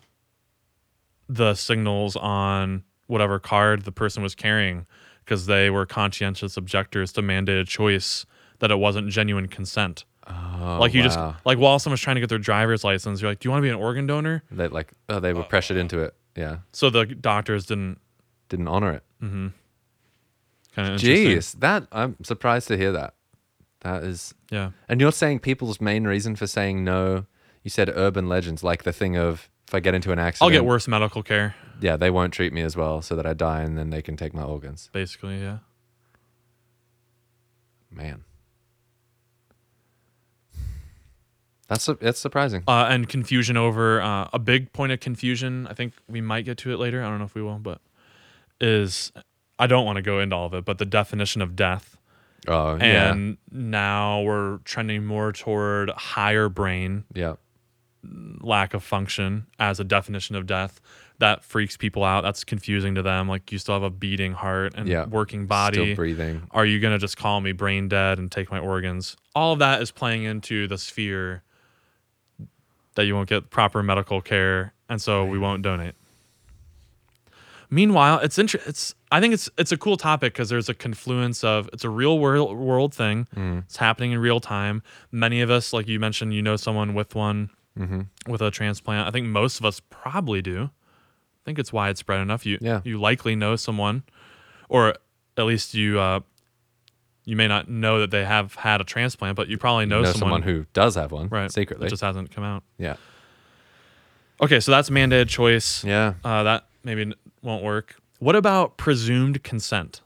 the 1.29 1.55
signals 1.55 2.17
on 2.17 2.85
whatever 3.07 3.39
card 3.39 3.83
the 3.83 3.93
person 3.93 4.23
was 4.23 4.35
carrying 4.35 4.87
because 5.25 5.47
they 5.47 5.71
were 5.71 5.87
conscientious 5.87 6.57
objectors 6.57 7.13
to 7.13 7.23
mandated 7.23 7.67
choice 7.67 8.27
that 8.59 8.71
it 8.71 8.77
wasn't 8.79 9.09
genuine 9.09 9.49
consent. 9.49 10.05
Oh, 10.27 10.79
like 10.81 10.95
you 10.95 11.03
just 11.03 11.19
like 11.45 11.59
while 11.59 11.79
someone's 11.79 12.01
trying 12.01 12.17
to 12.17 12.21
get 12.21 12.29
their 12.31 12.39
driver's 12.39 12.83
license, 12.83 13.21
you're 13.21 13.31
like, 13.31 13.41
"Do 13.41 13.47
you 13.47 13.51
want 13.51 13.61
to 13.61 13.67
be 13.67 13.69
an 13.69 13.77
organ 13.77 14.07
donor?" 14.07 14.43
They 14.51 14.69
like 14.69 14.93
oh, 15.11 15.21
they 15.21 15.35
were 15.35 15.43
pressured 15.43 15.77
into 15.77 15.99
it. 16.01 16.15
Yeah, 16.35 16.59
So 16.73 16.89
the 16.91 17.05
doctors 17.07 17.67
didn't 17.67 17.99
didn't 18.49 18.69
honor 18.69 18.93
it. 18.93 19.03
Mm-hmm. 19.23 19.49
kind 20.75 20.95
of 20.95 21.01
Jeez, 21.01 21.59
that 21.61 21.87
I'm 21.93 22.17
surprised 22.25 22.69
to 22.69 22.77
hear 22.77 22.93
that. 22.93 23.15
That 23.83 24.03
is, 24.03 24.35
Yeah. 24.51 24.71
and 24.89 24.99
you're 25.01 25.13
saying 25.13 25.41
people's 25.41 25.81
main 25.81 26.05
reason 26.07 26.37
for 26.37 26.47
saying 26.47 26.83
no. 26.85 27.27
You 27.63 27.71
said 27.71 27.91
urban 27.95 28.29
legends, 28.29 28.65
like 28.65 28.83
the 28.83 28.93
thing 28.93 29.17
of 29.17 29.49
if 29.67 29.75
I 29.75 29.81
get 29.81 29.95
into 29.95 30.13
an 30.13 30.19
accident, 30.19 30.47
I'll 30.53 30.57
get 30.59 30.65
worse 30.65 30.87
medical 30.89 31.23
care, 31.23 31.55
Yeah, 31.81 31.97
they 31.97 32.11
won't 32.11 32.33
treat 32.35 32.53
me 32.53 32.63
as 32.63 32.77
well, 32.77 33.01
so 33.03 33.17
that 33.17 33.27
I 33.27 33.35
die, 33.35 33.63
and 33.63 33.77
then 33.79 33.91
they 33.91 34.03
can 34.03 34.17
take 34.17 34.35
my 34.35 34.43
organs. 34.43 34.91
basically, 34.93 35.41
yeah. 35.41 35.59
Man, 37.91 38.25
that's 41.69 41.89
that's 42.01 42.19
surprising. 42.19 42.63
uh, 42.69 42.87
and 42.91 43.09
confusion 43.09 43.57
over 43.57 44.01
uh, 44.03 44.29
a 44.33 44.39
big 44.39 44.73
point 44.73 44.93
of 44.93 45.01
confusion. 45.01 45.67
I 45.69 45.75
think 45.75 45.95
we 46.09 46.21
might 46.21 46.45
get 46.45 46.59
to 46.59 46.73
it 46.73 46.79
later. 46.79 47.03
I 47.03 47.09
don't 47.09 47.19
know 47.19 47.25
if 47.25 47.35
we 47.35 47.43
will, 47.43 47.59
but 47.59 47.81
is 48.61 49.13
I 49.59 49.67
don't 49.67 49.85
want 49.87 49.97
to 49.97 50.03
go 50.03 50.21
into 50.21 50.37
all 50.37 50.47
of 50.47 50.55
it, 50.55 50.65
but 50.65 50.79
the 50.79 50.85
definition 50.85 51.41
of 51.41 51.57
death 51.57 51.97
Oh, 52.47 52.75
yeah. 52.77 53.11
and 53.13 53.39
now 53.51 54.21
we're 54.23 54.59
trending 54.59 55.05
more 55.07 55.33
toward 55.33 55.89
higher 55.91 56.49
brain 56.51 57.05
Yeah. 57.15 57.35
Lack 58.41 58.75
of 58.75 58.83
function 58.85 59.47
as 59.59 59.81
a 59.81 59.85
definition 59.85 60.37
of 60.37 60.47
death. 60.47 60.81
That 61.19 61.45
freaks 61.45 61.77
people 61.77 62.03
out. 62.05 62.23
That's 62.23 62.43
confusing 62.45 62.95
to 62.97 63.03
them. 63.03 63.29
Like 63.29 63.53
you 63.53 63.59
still 63.59 63.75
have 63.75 63.83
a 63.85 63.91
beating 63.91 64.33
heart 64.33 64.75
and 64.77 64.89
Yeah. 64.89 65.05
working 65.07 65.47
body. 65.47 65.77
Still 65.79 65.95
breathing. 65.97 66.43
Are 66.51 66.67
you 66.67 66.81
gonna 66.81 66.99
just 66.99 67.17
call 67.17 67.41
me 67.41 67.53
brain 67.53 67.89
dead 67.89 68.19
and 68.19 68.31
take 68.33 68.51
my 68.51 68.59
organs? 68.59 69.17
All 69.35 69.53
of 69.53 69.59
that 69.61 69.81
is 69.81 69.91
playing 69.91 70.25
into 70.25 70.67
the 70.67 70.77
sphere 70.79 71.43
that 72.97 73.05
you 73.07 73.15
won't 73.15 73.29
get 73.29 73.51
proper 73.51 73.83
medical 73.83 74.21
care, 74.21 74.73
and 74.89 75.01
so 75.01 75.25
we 75.25 75.39
won't 75.39 75.63
donate. 75.63 75.95
Meanwhile, 77.71 78.21
it's 78.21 78.39
inter- 78.39 78.61
it's 78.67 78.95
I 79.11 79.21
think 79.21 79.35
it's 79.35 79.49
it's 79.57 79.73
a 79.73 79.77
cool 79.77 79.97
topic 79.97 80.33
because 80.33 80.49
there's 80.49 80.69
a 80.69 80.75
confluence 80.75 81.43
of 81.43 81.69
it's 81.73 81.85
a 81.85 81.89
real 81.91 82.19
world 82.19 82.57
world 82.57 82.95
thing. 82.95 83.27
Mm. 83.37 83.61
It's 83.65 83.77
happening 83.79 84.13
in 84.13 84.19
real 84.19 84.41
time. 84.41 84.83
Many 85.11 85.41
of 85.41 85.51
us, 85.51 85.73
like 85.73 85.89
you 85.89 85.99
mentioned, 85.99 86.35
you 86.35 86.43
know 86.43 86.57
someone 86.57 86.95
with 86.95 87.15
one 87.15 87.51
with 87.77 88.41
a 88.41 88.51
transplant. 88.51 89.07
I 89.09 89.11
think 89.11 89.27
most 89.27 89.59
of 89.59 89.65
us 89.67 89.81
probably 89.91 90.41
do. 90.43 90.71
I 90.71 91.43
think 91.45 91.59
it's 91.59 91.73
widespread 91.73 92.21
enough. 92.21 92.47
You 92.47 92.59
Yeah. 92.61 92.81
you 92.85 92.99
likely 93.01 93.35
know 93.37 93.57
someone, 93.57 94.03
or 94.69 94.95
at 95.37 95.45
least 95.45 95.75
you 95.75 95.99
uh, 95.99 96.21
you 97.25 97.37
may 97.37 97.49
not 97.49 97.69
know 97.69 98.01
that 98.01 98.11
they 98.11 98.25
have 98.25 98.55
had 98.55 98.81
a 98.81 98.85
transplant, 98.85 99.37
but 99.37 99.49
you 99.49 99.59
probably 99.59 99.87
know, 99.87 100.03
know 100.03 100.13
someone, 100.13 100.19
someone 100.21 100.43
who 100.43 100.67
does 100.73 100.95
have 100.95 101.11
one 101.13 101.29
right 101.29 101.51
secretly. 101.53 101.87
It 101.87 101.91
just 101.91 102.03
hasn't 102.03 102.31
come 102.31 102.45
out. 102.45 102.63
yeah. 102.79 102.97
Okay, 104.41 104.59
so 104.61 104.73
that's 104.73 104.91
mandated 104.91 105.29
choice. 105.29 105.85
Yeah. 105.85 106.15
Uh, 106.25 106.43
that 106.43 106.67
maybe 106.83 107.13
won't 107.43 107.63
work. 107.63 107.97
What 108.19 108.35
about 108.37 108.77
presumed 108.77 109.43
consent? 109.45 110.01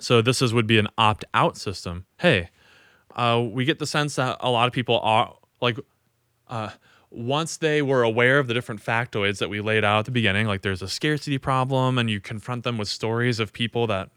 So 0.00 0.20
this 0.20 0.42
is 0.42 0.52
would 0.52 0.66
be 0.66 0.78
an 0.78 0.88
opt-out 0.98 1.56
system. 1.56 2.04
Hey, 2.18 2.50
uh, 3.14 3.42
we 3.50 3.64
get 3.64 3.78
the 3.78 3.86
sense 3.86 4.16
that 4.16 4.36
a 4.40 4.50
lot 4.50 4.66
of 4.66 4.74
people 4.74 5.00
are 5.00 5.34
like, 5.62 5.78
uh, 6.48 6.70
once 7.10 7.56
they 7.56 7.82
were 7.82 8.02
aware 8.02 8.38
of 8.38 8.46
the 8.46 8.54
different 8.54 8.82
factoids 8.82 9.38
that 9.38 9.48
we 9.48 9.60
laid 9.60 9.84
out 9.84 10.00
at 10.00 10.04
the 10.04 10.10
beginning, 10.10 10.46
like 10.46 10.62
there's 10.62 10.82
a 10.82 10.88
scarcity 10.88 11.38
problem, 11.38 11.98
and 11.98 12.10
you 12.10 12.20
confront 12.20 12.64
them 12.64 12.78
with 12.78 12.88
stories 12.88 13.40
of 13.40 13.52
people 13.52 13.86
that 13.86 14.10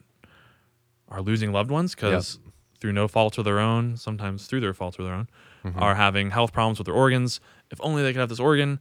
are 1.08 1.22
losing 1.22 1.52
loved 1.52 1.72
ones 1.72 1.96
because 1.96 2.40
through 2.80 2.94
no 2.94 3.08
fault 3.08 3.38
of 3.38 3.46
their 3.46 3.60
own, 3.60 3.98
sometimes 3.98 4.48
through 4.48 4.60
their 4.62 4.74
fault 4.74 4.98
of 5.00 5.06
their 5.06 5.14
own, 5.14 5.28
are 5.76 5.96
having 5.96 6.32
health 6.32 6.54
problems 6.54 6.80
with 6.80 6.86
their 6.86 6.96
organs. 6.96 7.42
If 7.72 7.80
only 7.82 8.02
they 8.02 8.14
could 8.14 8.20
have 8.20 8.30
this 8.30 8.40
organ, 8.40 8.80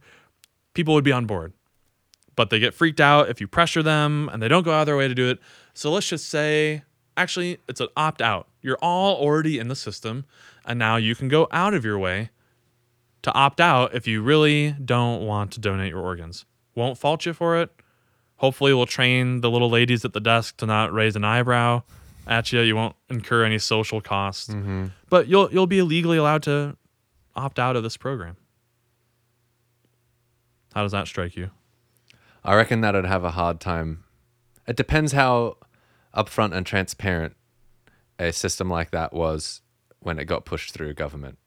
people 0.73 0.93
would 0.93 1.03
be 1.03 1.11
on 1.11 1.25
board. 1.25 1.53
But 2.35 2.49
they 2.49 2.59
get 2.59 2.73
freaked 2.73 3.01
out 3.01 3.29
if 3.29 3.41
you 3.41 3.47
pressure 3.47 3.83
them 3.83 4.29
and 4.31 4.41
they 4.41 4.47
don't 4.47 4.63
go 4.63 4.71
out 4.71 4.81
of 4.81 4.85
their 4.85 4.95
way 4.95 5.09
to 5.09 5.15
do 5.15 5.29
it. 5.29 5.39
So 5.73 5.91
let's 5.91 6.07
just 6.07 6.29
say, 6.29 6.83
actually, 7.17 7.57
it's 7.67 7.81
an 7.81 7.89
opt 7.97 8.21
out. 8.21 8.47
You're 8.61 8.77
all 8.81 9.17
already 9.17 9.59
in 9.59 9.67
the 9.67 9.75
system, 9.75 10.25
and 10.65 10.79
now 10.79 10.95
you 10.95 11.15
can 11.15 11.27
go 11.27 11.47
out 11.51 11.73
of 11.73 11.83
your 11.83 11.99
way 11.99 12.29
to 13.21 13.33
opt 13.33 13.59
out 13.59 13.93
if 13.93 14.07
you 14.07 14.21
really 14.21 14.71
don't 14.83 15.25
want 15.25 15.51
to 15.53 15.59
donate 15.59 15.89
your 15.89 16.01
organs. 16.01 16.45
Won't 16.75 16.97
fault 16.97 17.25
you 17.25 17.33
for 17.33 17.57
it. 17.57 17.71
Hopefully, 18.37 18.73
we'll 18.73 18.85
train 18.85 19.41
the 19.41 19.51
little 19.51 19.69
ladies 19.69 20.05
at 20.05 20.13
the 20.13 20.21
desk 20.21 20.57
to 20.57 20.65
not 20.65 20.93
raise 20.93 21.15
an 21.15 21.25
eyebrow 21.25 21.83
at 22.25 22.53
you. 22.53 22.61
You 22.61 22.75
won't 22.75 22.95
incur 23.09 23.43
any 23.43 23.59
social 23.59 23.99
costs, 23.99 24.47
mm-hmm. 24.47 24.87
but 25.09 25.27
you'll 25.27 25.51
you'll 25.51 25.67
be 25.67 25.81
legally 25.81 26.17
allowed 26.17 26.43
to 26.43 26.77
opt 27.35 27.59
out 27.59 27.75
of 27.75 27.83
this 27.83 27.97
program. 27.97 28.37
How 30.73 30.83
does 30.83 30.91
that 30.93 31.07
strike 31.07 31.35
you? 31.35 31.51
I 32.43 32.55
reckon 32.55 32.81
that 32.81 32.95
I'd 32.95 33.05
have 33.05 33.23
a 33.23 33.31
hard 33.31 33.59
time. 33.59 34.05
It 34.67 34.77
depends 34.77 35.11
how 35.11 35.57
upfront 36.15 36.55
and 36.55 36.65
transparent 36.65 37.35
a 38.17 38.31
system 38.31 38.69
like 38.69 38.91
that 38.91 39.13
was 39.13 39.61
when 39.99 40.19
it 40.19 40.25
got 40.25 40.45
pushed 40.45 40.73
through 40.73 40.93
government. 40.93 41.37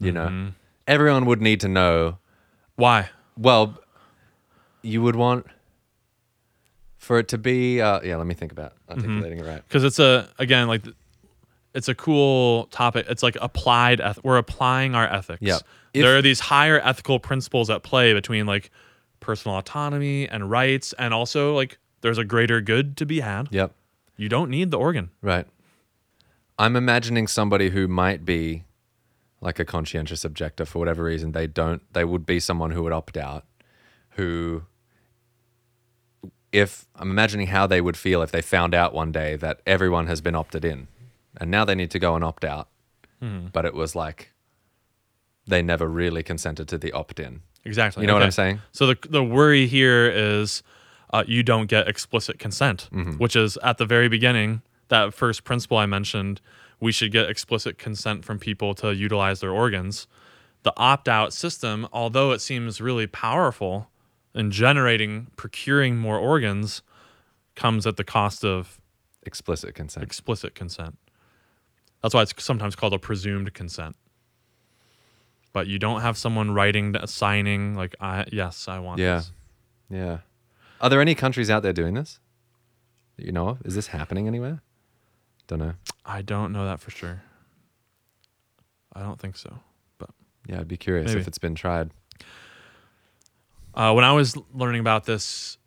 You 0.00 0.12
Mm-hmm. 0.12 0.44
know, 0.46 0.52
everyone 0.86 1.26
would 1.26 1.40
need 1.42 1.60
to 1.60 1.68
know. 1.68 2.18
Why? 2.76 3.08
Well, 3.36 3.78
you 4.82 5.02
would 5.02 5.16
want 5.16 5.46
for 6.98 7.18
it 7.18 7.28
to 7.28 7.38
be. 7.38 7.80
Uh, 7.80 8.00
yeah, 8.02 8.16
let 8.16 8.26
me 8.26 8.34
think 8.34 8.52
about 8.52 8.74
articulating 8.88 9.38
it 9.40 9.46
right. 9.46 9.62
Because 9.66 9.84
it's 9.84 9.98
a 9.98 10.28
again 10.38 10.68
like 10.68 10.82
it's 11.74 11.88
a 11.88 11.94
cool 11.94 12.66
topic. 12.66 13.06
It's 13.08 13.22
like 13.22 13.36
applied. 13.40 14.00
Eth- 14.00 14.20
we're 14.22 14.38
applying 14.38 14.94
our 14.94 15.06
ethics. 15.12 15.40
Yeah. 15.42 15.58
There 15.94 16.16
are 16.16 16.22
these 16.22 16.38
higher 16.40 16.80
ethical 16.84 17.18
principles 17.18 17.70
at 17.70 17.82
play 17.82 18.12
between 18.12 18.46
like 18.46 18.70
personal 19.20 19.58
autonomy 19.58 20.28
and 20.28 20.48
rights, 20.48 20.92
and 20.98 21.12
also 21.12 21.54
like 21.56 21.78
there's 22.02 22.18
a 22.18 22.24
greater 22.24 22.60
good 22.60 22.96
to 22.98 23.06
be 23.06 23.18
had. 23.20 23.48
Yep. 23.50 23.72
You 24.16 24.28
don't 24.28 24.50
need 24.50 24.70
the 24.70 24.78
organ. 24.78 25.10
Right. 25.22 25.46
I'm 26.58 26.76
imagining 26.76 27.26
somebody 27.26 27.70
who 27.70 27.88
might 27.88 28.24
be 28.24 28.64
like 29.40 29.58
a 29.58 29.64
conscientious 29.64 30.24
objector 30.24 30.64
for 30.64 30.78
whatever 30.78 31.04
reason. 31.04 31.32
They 31.32 31.46
don't, 31.46 31.82
they 31.92 32.04
would 32.04 32.26
be 32.26 32.40
someone 32.40 32.70
who 32.72 32.82
would 32.82 32.92
opt 32.92 33.16
out, 33.16 33.44
who, 34.10 34.62
if 36.52 36.86
I'm 36.96 37.10
imagining 37.10 37.48
how 37.48 37.66
they 37.66 37.80
would 37.80 37.96
feel 37.96 38.22
if 38.22 38.30
they 38.32 38.42
found 38.42 38.74
out 38.74 38.94
one 38.94 39.12
day 39.12 39.36
that 39.36 39.60
everyone 39.66 40.06
has 40.06 40.20
been 40.20 40.34
opted 40.34 40.64
in 40.64 40.88
and 41.40 41.50
now 41.50 41.64
they 41.64 41.74
need 41.74 41.90
to 41.92 41.98
go 41.98 42.14
and 42.16 42.24
opt 42.24 42.44
out. 42.44 42.68
But 43.52 43.64
it 43.64 43.74
was 43.74 43.96
like 43.96 44.32
they 45.46 45.60
never 45.60 45.88
really 45.88 46.22
consented 46.22 46.68
to 46.68 46.78
the 46.78 46.92
opt 46.92 47.18
in. 47.18 47.42
Exactly. 47.64 48.02
You 48.02 48.06
know 48.06 48.14
what 48.14 48.22
I'm 48.22 48.30
saying? 48.30 48.60
So 48.70 48.86
the 48.86 48.96
the 49.10 49.24
worry 49.24 49.66
here 49.66 50.08
is 50.08 50.62
uh, 51.12 51.24
you 51.26 51.42
don't 51.42 51.66
get 51.66 51.88
explicit 51.88 52.38
consent, 52.38 52.88
Mm-hmm. 52.92 53.12
which 53.14 53.34
is 53.34 53.58
at 53.64 53.78
the 53.78 53.84
very 53.86 54.08
beginning 54.08 54.62
that 54.86 55.12
first 55.14 55.42
principle 55.42 55.76
I 55.78 55.86
mentioned. 55.86 56.40
We 56.80 56.92
should 56.92 57.10
get 57.12 57.28
explicit 57.28 57.78
consent 57.78 58.24
from 58.24 58.38
people 58.38 58.74
to 58.76 58.94
utilize 58.94 59.40
their 59.40 59.50
organs. 59.50 60.06
The 60.62 60.72
opt 60.76 61.08
out 61.08 61.32
system, 61.32 61.88
although 61.92 62.32
it 62.32 62.40
seems 62.40 62.80
really 62.80 63.06
powerful 63.06 63.90
in 64.34 64.50
generating, 64.50 65.28
procuring 65.36 65.96
more 65.96 66.18
organs, 66.18 66.82
comes 67.56 67.86
at 67.86 67.96
the 67.96 68.04
cost 68.04 68.44
of 68.44 68.78
Explicit 69.24 69.74
consent. 69.74 70.04
explicit 70.04 70.54
consent. 70.54 70.96
That's 72.02 72.14
why 72.14 72.22
it's 72.22 72.32
sometimes 72.42 72.76
called 72.76 72.94
a 72.94 72.98
presumed 72.98 73.52
consent. 73.54 73.96
But 75.52 75.66
you 75.66 75.78
don't 75.78 76.02
have 76.02 76.16
someone 76.16 76.52
writing, 76.52 76.94
signing 77.06 77.74
like, 77.74 77.96
I, 78.00 78.24
"Yes, 78.30 78.68
I 78.68 78.78
want 78.78 79.00
Yeah. 79.00 79.16
this." 79.16 79.32
Yeah. 79.90 80.18
Are 80.80 80.88
there 80.88 81.00
any 81.00 81.14
countries 81.16 81.50
out 81.50 81.62
there 81.64 81.72
doing 81.72 81.94
this? 81.94 82.20
You 83.16 83.32
know 83.32 83.48
of? 83.48 83.62
Is 83.64 83.74
this 83.74 83.88
happening 83.88 84.28
anywhere? 84.28 84.62
Don't 85.48 85.58
know. 85.58 85.72
I 86.04 86.22
don't 86.22 86.52
know 86.52 86.64
that 86.66 86.78
for 86.80 86.90
sure. 86.90 87.22
I 88.94 89.00
don't 89.02 89.18
think 89.20 89.36
so. 89.36 89.58
But 89.98 90.10
Yeah, 90.46 90.60
I'd 90.60 90.68
be 90.68 90.76
curious 90.76 91.08
Maybe. 91.08 91.20
if 91.20 91.28
it's 91.28 91.38
been 91.38 91.54
tried. 91.54 91.90
uh, 93.74 93.92
when 93.92 94.04
I 94.04 94.12
was 94.12 94.36
learning 94.54 94.80
about 94.80 95.04
this 95.04 95.58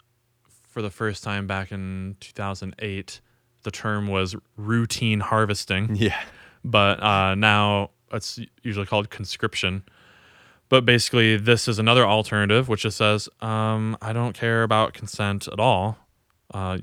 for 0.69 0.81
the 0.81 0.89
first 0.89 1.23
time 1.23 1.47
back 1.47 1.71
in 1.71 2.15
2008, 2.19 3.21
the 3.63 3.71
term 3.71 4.07
was 4.07 4.35
routine 4.57 5.19
harvesting. 5.19 5.95
Yeah. 5.95 6.19
but 6.63 7.01
uh, 7.01 7.35
now 7.35 7.89
it's 8.11 8.39
usually 8.63 8.85
called 8.85 9.09
conscription. 9.09 9.83
But 10.69 10.85
basically, 10.85 11.35
this 11.37 11.67
is 11.67 11.79
another 11.79 12.05
alternative, 12.05 12.69
which 12.69 12.83
just 12.83 12.97
says, 12.97 13.27
um, 13.41 13.97
I 14.01 14.13
don't 14.13 14.33
care 14.33 14.63
about 14.63 14.93
consent 14.93 15.47
at 15.51 15.59
all. 15.59 15.97
Uh, 16.53 16.77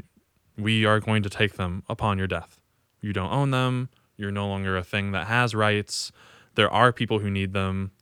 we 0.58 0.84
are 0.84 1.00
going 1.00 1.22
to 1.22 1.30
take 1.30 1.54
them 1.54 1.84
upon 1.88 2.18
your 2.18 2.26
death. 2.26 2.60
You 3.00 3.12
don't 3.12 3.32
own 3.32 3.50
them. 3.50 3.88
You're 4.16 4.32
no 4.32 4.48
longer 4.48 4.76
a 4.76 4.82
thing 4.82 5.12
that 5.12 5.26
has 5.28 5.54
rights. 5.54 6.10
There 6.54 6.70
are 6.70 6.92
people 6.92 7.20
who 7.20 7.30
need 7.30 7.52
them. 7.52 7.92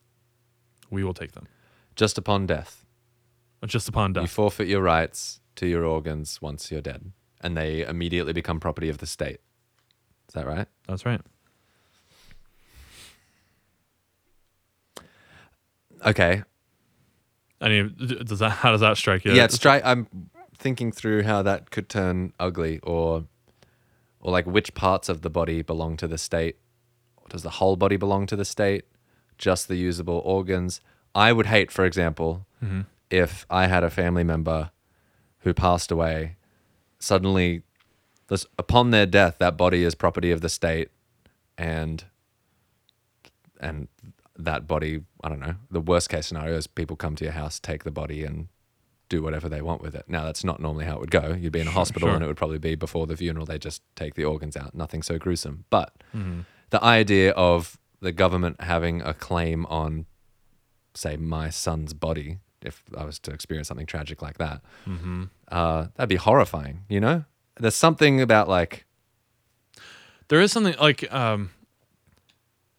We 0.91 1.05
will 1.05 1.15
take 1.15 1.33
them. 1.33 1.47
Just 1.95 2.17
upon 2.17 2.47
death. 2.47 2.85
Just 3.65 3.89
upon 3.89 4.13
death. 4.13 4.23
You 4.23 4.29
forfeit 4.29 4.69
your 4.69 4.83
rights 4.83 5.41
to 5.57 5.67
your 5.67 5.85
organs 5.85 6.41
once 6.41 6.71
you're 6.71 6.81
dead, 6.81 7.13
and 7.41 7.57
they 7.57 7.83
immediately 7.83 8.33
become 8.33 8.61
property 8.61 8.89
of 8.89 8.99
the 8.99 9.07
state. 9.07 9.41
Is 10.29 10.35
that 10.35 10.47
right? 10.47 10.69
That's 10.87 11.05
right. 11.05 11.21
Okay. 16.05 16.43
I 17.61 17.69
mean, 17.69 17.95
does 17.99 18.39
that? 18.39 18.51
How 18.51 18.71
does 18.71 18.83
that 18.83 18.97
strike 18.97 19.25
you? 19.25 19.33
Yeah, 19.33 19.45
it's 19.45 19.59
stri- 19.59 19.83
I'm 19.85 20.07
thinking 20.57 20.93
through 20.93 21.23
how 21.23 21.43
that 21.43 21.71
could 21.71 21.89
turn 21.89 22.33
ugly, 22.39 22.79
or, 22.83 23.25
or 24.27 24.33
like 24.33 24.45
which 24.45 24.75
parts 24.75 25.09
of 25.09 25.23
the 25.23 25.31
body 25.31 25.63
belong 25.63 25.97
to 25.97 26.09
the 26.09 26.19
state. 26.19 26.57
Does 27.29 27.45
the 27.45 27.51
whole 27.61 27.77
body 27.77 27.97
belong 27.97 28.27
to 28.27 28.35
the 28.35 28.45
state? 28.45 28.85
Just 29.39 29.69
the 29.69 29.77
usable 29.77 30.21
organs? 30.25 30.81
I 31.15 31.33
would 31.33 31.47
hate, 31.47 31.71
for 31.71 31.85
example, 31.85 32.45
mm-hmm. 32.63 32.81
if 33.09 33.47
I 33.49 33.69
had 33.69 33.85
a 33.85 33.91
family 33.91 34.25
member 34.25 34.73
who 35.41 35.55
passed 35.55 35.93
away. 35.93 36.35
Suddenly, 36.99 37.63
this, 38.27 38.45
upon 38.59 38.91
their 38.91 39.07
death, 39.07 39.37
that 39.39 39.57
body 39.57 39.85
is 39.85 39.95
property 39.95 40.33
of 40.33 40.41
the 40.41 40.49
state, 40.49 40.89
and 41.57 42.05
and 43.61 43.87
that 44.37 44.67
body, 44.67 45.03
I 45.23 45.29
don't 45.29 45.39
know. 45.39 45.55
The 45.71 45.81
worst 45.81 46.09
case 46.09 46.27
scenario 46.27 46.57
is 46.57 46.67
people 46.67 46.97
come 46.97 47.15
to 47.15 47.25
your 47.25 47.35
house, 47.35 47.61
take 47.61 47.85
the 47.85 47.93
body, 47.93 48.25
and 48.25 48.49
do 49.09 49.23
whatever 49.23 49.49
they 49.49 49.63
want 49.63 49.83
with 49.83 49.95
it. 49.95 50.05
Now 50.09 50.25
that's 50.25 50.43
not 50.45 50.61
normally 50.61 50.85
how 50.85 50.95
it 50.95 51.01
would 51.01 51.11
go. 51.11 51.33
You'd 51.39 51.53
be 51.53 51.61
in 51.61 51.69
a 51.69 51.71
hospital 51.73 52.09
sure. 52.09 52.15
and 52.15 52.25
it 52.25 52.27
would 52.27 52.37
probably 52.37 52.59
be 52.59 52.75
before 52.75 53.07
the 53.07 53.17
funeral 53.17 53.47
they 53.47 53.59
just 53.59 53.83
take 53.95 54.15
the 54.15 54.25
organs 54.25 54.57
out. 54.57 54.75
Nothing 54.75 55.03
so 55.03 55.19
gruesome. 55.19 55.65
But 55.71 55.93
Mm-hmm. 56.15 56.41
the 56.71 56.83
idea 56.83 57.33
of 57.33 57.79
the 58.01 58.13
government 58.13 58.61
having 58.61 59.03
a 59.03 59.15
claim 59.15 59.65
on 59.67 60.07
say 60.95 61.17
my 61.17 61.51
son's 61.51 61.93
body 61.95 62.39
if 62.63 62.83
I 62.97 63.05
was 63.05 63.19
to 63.21 63.31
experience 63.31 63.69
something 63.69 63.87
tragic 63.87 64.23
like 64.23 64.39
that, 64.39 64.61
Mm-hmm. 64.89 65.25
uh, 65.53 65.87
that'd 65.95 66.09
be 66.09 66.17
horrifying. 66.17 66.85
You 66.89 67.01
know, 67.01 67.25
there's 67.61 67.77
something 67.77 68.21
about 68.21 68.49
like 68.49 68.87
There 70.29 70.41
is 70.41 70.51
something 70.51 70.75
like, 70.81 71.13
um, 71.15 71.51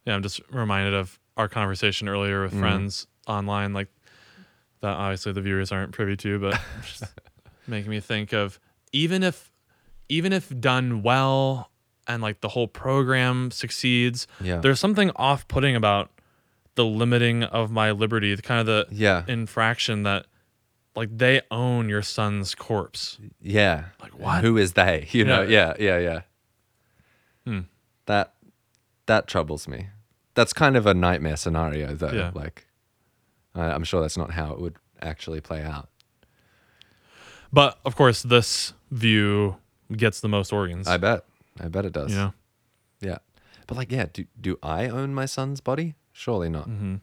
yeah, 0.04 0.14
I'm 0.14 0.22
just 0.22 0.40
reminded 0.50 0.92
of 0.94 1.18
our 1.36 1.48
conversation 1.48 2.08
earlier 2.08 2.42
with 2.42 2.52
Mhm. 2.52 2.60
friends 2.60 3.06
online, 3.26 3.72
like 3.72 3.88
that. 4.80 4.94
Obviously, 4.94 5.32
the 5.32 5.40
viewers 5.40 5.72
aren't 5.72 5.92
privy 5.92 6.16
to, 6.18 6.38
but 6.38 6.60
just 6.82 7.04
making 7.66 7.90
me 7.90 8.00
think 8.00 8.32
of 8.32 8.58
even 8.92 9.22
if, 9.22 9.52
even 10.08 10.32
if 10.32 10.48
done 10.60 11.02
well, 11.02 11.70
and 12.06 12.22
like 12.22 12.40
the 12.40 12.48
whole 12.48 12.68
program 12.68 13.50
succeeds, 13.50 14.26
yeah, 14.40 14.58
there's 14.58 14.80
something 14.80 15.10
off-putting 15.16 15.76
about 15.76 16.10
the 16.74 16.84
limiting 16.84 17.42
of 17.42 17.70
my 17.70 17.90
liberty, 17.90 18.34
the 18.34 18.42
kind 18.42 18.60
of 18.60 18.66
the 18.66 18.86
yeah, 18.90 19.24
infraction 19.26 20.04
that, 20.04 20.26
like, 20.94 21.08
they 21.16 21.42
own 21.50 21.88
your 21.88 22.02
son's 22.02 22.54
corpse. 22.54 23.18
yeah. 23.42 23.86
Like, 24.00 24.18
what? 24.18 24.42
Who 24.44 24.56
is 24.56 24.74
they? 24.74 25.08
You 25.10 25.24
know? 25.24 25.42
Yeah. 25.42 25.74
Yeah, 25.78 25.98
yeah, 25.98 25.98
yeah. 25.98 26.20
Hmm. 27.44 27.60
That 28.06 28.34
that 29.06 29.26
troubles 29.26 29.66
me. 29.66 29.88
That's 30.34 30.52
kind 30.52 30.76
of 30.76 30.86
a 30.86 30.94
nightmare 30.94 31.36
scenario, 31.36 31.94
though. 31.94 32.12
Yeah. 32.12 32.30
Like, 32.32 32.66
I'm 33.62 33.84
sure 33.84 34.00
that's 34.00 34.16
not 34.16 34.30
how 34.32 34.52
it 34.52 34.60
would 34.60 34.76
actually 35.00 35.40
play 35.40 35.62
out. 35.62 35.88
But 37.52 37.78
of 37.84 37.96
course, 37.96 38.22
this 38.22 38.74
view 38.90 39.56
gets 39.96 40.20
the 40.20 40.28
most 40.28 40.52
organs. 40.52 40.86
I 40.86 40.96
bet. 40.98 41.24
I 41.60 41.68
bet 41.68 41.84
it 41.84 41.92
does. 41.92 42.12
Yeah. 42.12 42.30
Yeah. 43.00 43.18
But 43.66 43.76
like, 43.76 43.90
yeah. 43.92 44.06
Do 44.12 44.26
do 44.40 44.58
I 44.62 44.88
own 44.88 45.14
my 45.14 45.26
son's 45.26 45.60
body? 45.60 45.94
Surely 46.12 46.48
not. 46.48 46.64
hmm 46.66 46.96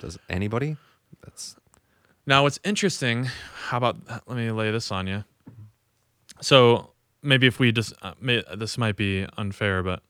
Does 0.00 0.18
anybody? 0.28 0.76
That's 1.24 1.56
Now, 2.26 2.42
what's 2.44 2.58
interesting? 2.64 3.24
How 3.68 3.76
about 3.78 3.96
let 4.26 4.36
me 4.36 4.50
lay 4.50 4.70
this 4.70 4.90
on 4.92 5.06
you. 5.06 5.24
So 6.40 6.90
maybe 7.22 7.46
if 7.46 7.58
we 7.58 7.72
just 7.72 7.92
uh, 8.02 8.14
may, 8.20 8.42
this 8.56 8.78
might 8.78 8.96
be 8.96 9.26
unfair, 9.36 9.82
but 9.82 10.02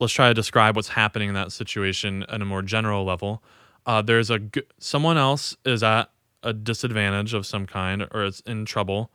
let's 0.00 0.12
try 0.12 0.28
to 0.28 0.34
describe 0.34 0.74
what's 0.76 0.88
happening 0.88 1.28
in 1.28 1.34
that 1.34 1.52
situation 1.52 2.24
at 2.28 2.42
a 2.42 2.44
more 2.44 2.62
general 2.62 3.04
level. 3.04 3.42
Uh, 3.86 4.00
there's 4.02 4.30
a 4.30 4.38
g- 4.38 4.62
someone 4.78 5.16
else 5.18 5.56
is 5.64 5.82
at 5.82 6.10
a 6.42 6.52
disadvantage 6.52 7.34
of 7.34 7.46
some 7.46 7.66
kind 7.66 8.06
or 8.12 8.24
is 8.24 8.42
in 8.46 8.64
trouble, 8.64 9.10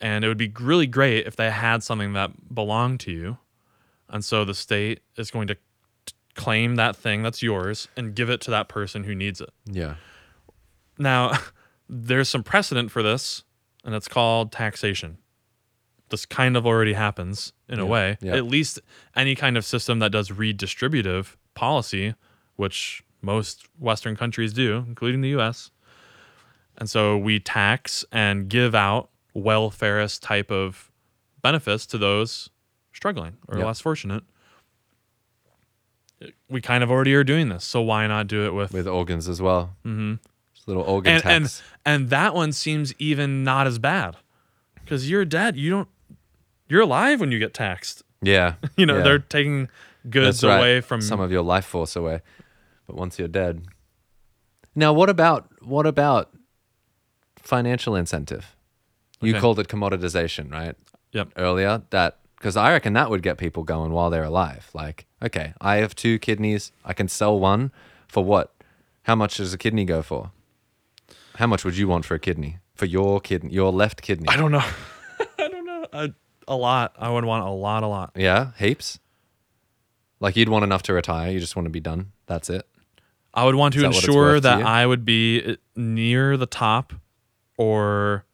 and 0.00 0.24
it 0.24 0.28
would 0.28 0.38
be 0.38 0.52
really 0.60 0.86
great 0.86 1.26
if 1.26 1.36
they 1.36 1.50
had 1.50 1.82
something 1.82 2.12
that 2.12 2.54
belonged 2.54 3.00
to 3.00 3.10
you, 3.12 3.38
and 4.08 4.24
so 4.24 4.44
the 4.44 4.54
state 4.54 5.00
is 5.16 5.30
going 5.30 5.46
to 5.48 5.54
t- 5.54 6.14
claim 6.34 6.76
that 6.76 6.96
thing 6.96 7.22
that's 7.22 7.42
yours 7.42 7.88
and 7.96 8.14
give 8.14 8.28
it 8.30 8.40
to 8.42 8.50
that 8.50 8.68
person 8.68 9.04
who 9.04 9.14
needs 9.14 9.40
it. 9.40 9.50
yeah. 9.66 9.94
Now, 10.98 11.38
there's 11.88 12.28
some 12.28 12.42
precedent 12.42 12.90
for 12.90 13.02
this, 13.02 13.44
and 13.84 13.94
it's 13.94 14.08
called 14.08 14.52
taxation. 14.52 15.18
This 16.10 16.24
kind 16.26 16.56
of 16.56 16.66
already 16.66 16.94
happens 16.94 17.52
in 17.68 17.78
a 17.78 17.86
way. 17.86 18.16
yeah. 18.20 18.34
At 18.34 18.46
least 18.46 18.80
any 19.14 19.34
kind 19.34 19.56
of 19.58 19.64
system 19.64 19.98
that 19.98 20.10
does 20.10 20.30
redistributive 20.30 21.36
policy, 21.54 22.14
which 22.56 23.02
most 23.20 23.66
Western 23.78 24.16
countries 24.16 24.52
do, 24.52 24.84
including 24.86 25.20
the 25.20 25.30
US. 25.30 25.70
And 26.76 26.88
so 26.88 27.16
we 27.16 27.40
tax 27.40 28.04
and 28.12 28.48
give 28.48 28.74
out 28.74 29.10
welfareist 29.36 30.20
type 30.22 30.50
of 30.50 30.90
benefits 31.42 31.86
to 31.86 31.98
those 31.98 32.50
struggling 32.92 33.36
or 33.48 33.58
Yep. 33.58 33.66
less 33.66 33.80
fortunate. 33.80 34.24
We 36.48 36.60
kind 36.60 36.82
of 36.82 36.90
already 36.90 37.14
are 37.14 37.22
doing 37.24 37.48
this, 37.48 37.64
so 37.64 37.80
why 37.80 38.06
not 38.08 38.26
do 38.26 38.44
it 38.44 38.52
with, 38.52 38.72
With 38.72 38.88
organs 38.88 39.28
as 39.28 39.40
well. 39.40 39.76
Mm-hmm. 39.84 40.14
Little 40.66 40.82
organ 40.82 41.14
and, 41.14 41.24
and 41.24 41.44
tax. 41.44 41.62
and 41.86 42.10
that 42.10 42.34
one 42.34 42.52
seems 42.52 42.92
even 42.98 43.42
not 43.42 43.66
as 43.66 43.78
bad 43.78 44.16
because 44.74 45.08
you're 45.08 45.24
dead 45.24 45.56
you 45.56 45.70
don't 45.70 45.88
you're 46.68 46.82
alive 46.82 47.20
when 47.20 47.32
you 47.32 47.38
get 47.38 47.54
taxed 47.54 48.02
yeah. 48.20 48.54
you 48.76 48.84
know 48.84 48.98
yeah. 48.98 49.02
they're 49.02 49.18
taking 49.18 49.70
goods 50.10 50.44
right. 50.44 50.58
away 50.58 50.80
from 50.82 51.00
some 51.00 51.20
of 51.20 51.30
your 51.32 51.42
life 51.42 51.64
force 51.64 51.96
away. 51.96 52.20
But 52.88 52.96
once 52.96 53.18
you're 53.20 53.28
dead. 53.28 53.62
Now 54.74 54.92
what 54.92 55.08
about 55.08 55.48
what 55.62 55.86
about 55.86 56.30
financial 57.36 57.94
incentive? 57.94 58.56
You 59.20 59.32
Okay. 59.34 59.40
called 59.40 59.58
it 59.60 59.68
commoditization, 59.68 60.50
right? 60.50 60.74
Yep. 61.12 61.32
Earlier 61.36 61.82
that 61.90 62.18
because 62.36 62.56
I 62.56 62.72
reckon 62.72 62.92
that 62.94 63.10
would 63.10 63.22
get 63.22 63.36
people 63.38 63.62
going 63.64 63.92
while 63.92 64.10
they're 64.10 64.24
alive. 64.24 64.70
Like, 64.74 65.06
okay, 65.22 65.52
I 65.60 65.76
have 65.76 65.94
two 65.94 66.18
kidneys. 66.18 66.72
I 66.84 66.92
can 66.92 67.08
sell 67.08 67.38
one 67.38 67.72
for 68.08 68.24
what? 68.24 68.54
How 69.02 69.14
much 69.14 69.36
does 69.38 69.52
a 69.54 69.58
kidney 69.58 69.84
go 69.84 70.02
for? 70.02 70.30
How 71.36 71.46
much 71.46 71.64
would 71.64 71.76
you 71.76 71.88
want 71.88 72.04
for 72.04 72.14
a 72.14 72.18
kidney? 72.18 72.58
For 72.74 72.86
your 72.86 73.20
kidney, 73.20 73.52
your 73.52 73.72
left 73.72 74.02
kidney? 74.02 74.28
i 74.28 74.36
don't 74.36 74.52
know 74.52 74.64
i 75.38 75.48
don't 75.48 75.66
know 75.66 75.84
a, 75.92 76.10
a 76.46 76.54
lot 76.56 76.94
i 76.98 77.10
would 77.10 77.24
want 77.24 77.44
a 77.44 77.50
lot 77.50 77.82
a 77.82 77.86
lot 77.88 78.12
Yeah, 78.14 78.52
heaps. 78.58 78.98
Like 80.20 80.36
you'd 80.36 80.48
want 80.48 80.62
enough 80.64 80.82
to 80.84 80.92
retire. 80.92 81.30
You 81.30 81.38
just 81.40 81.54
want 81.56 81.66
to 81.66 81.70
be 81.70 81.80
done. 81.80 82.12
That's 82.26 82.50
it. 82.50 82.66
I 83.40 83.44
would 83.44 83.54
want 83.54 83.72
to 83.74 83.80
that 83.80 83.86
ensure 83.94 84.14
worth 84.32 84.36
to 84.36 84.40
that 84.42 84.62
i 84.62 84.86
would 84.86 85.04
be 85.04 85.42
uh, 85.44 85.54
near 85.76 86.36
the 86.36 86.46
top 86.46 86.92
or 87.56 88.24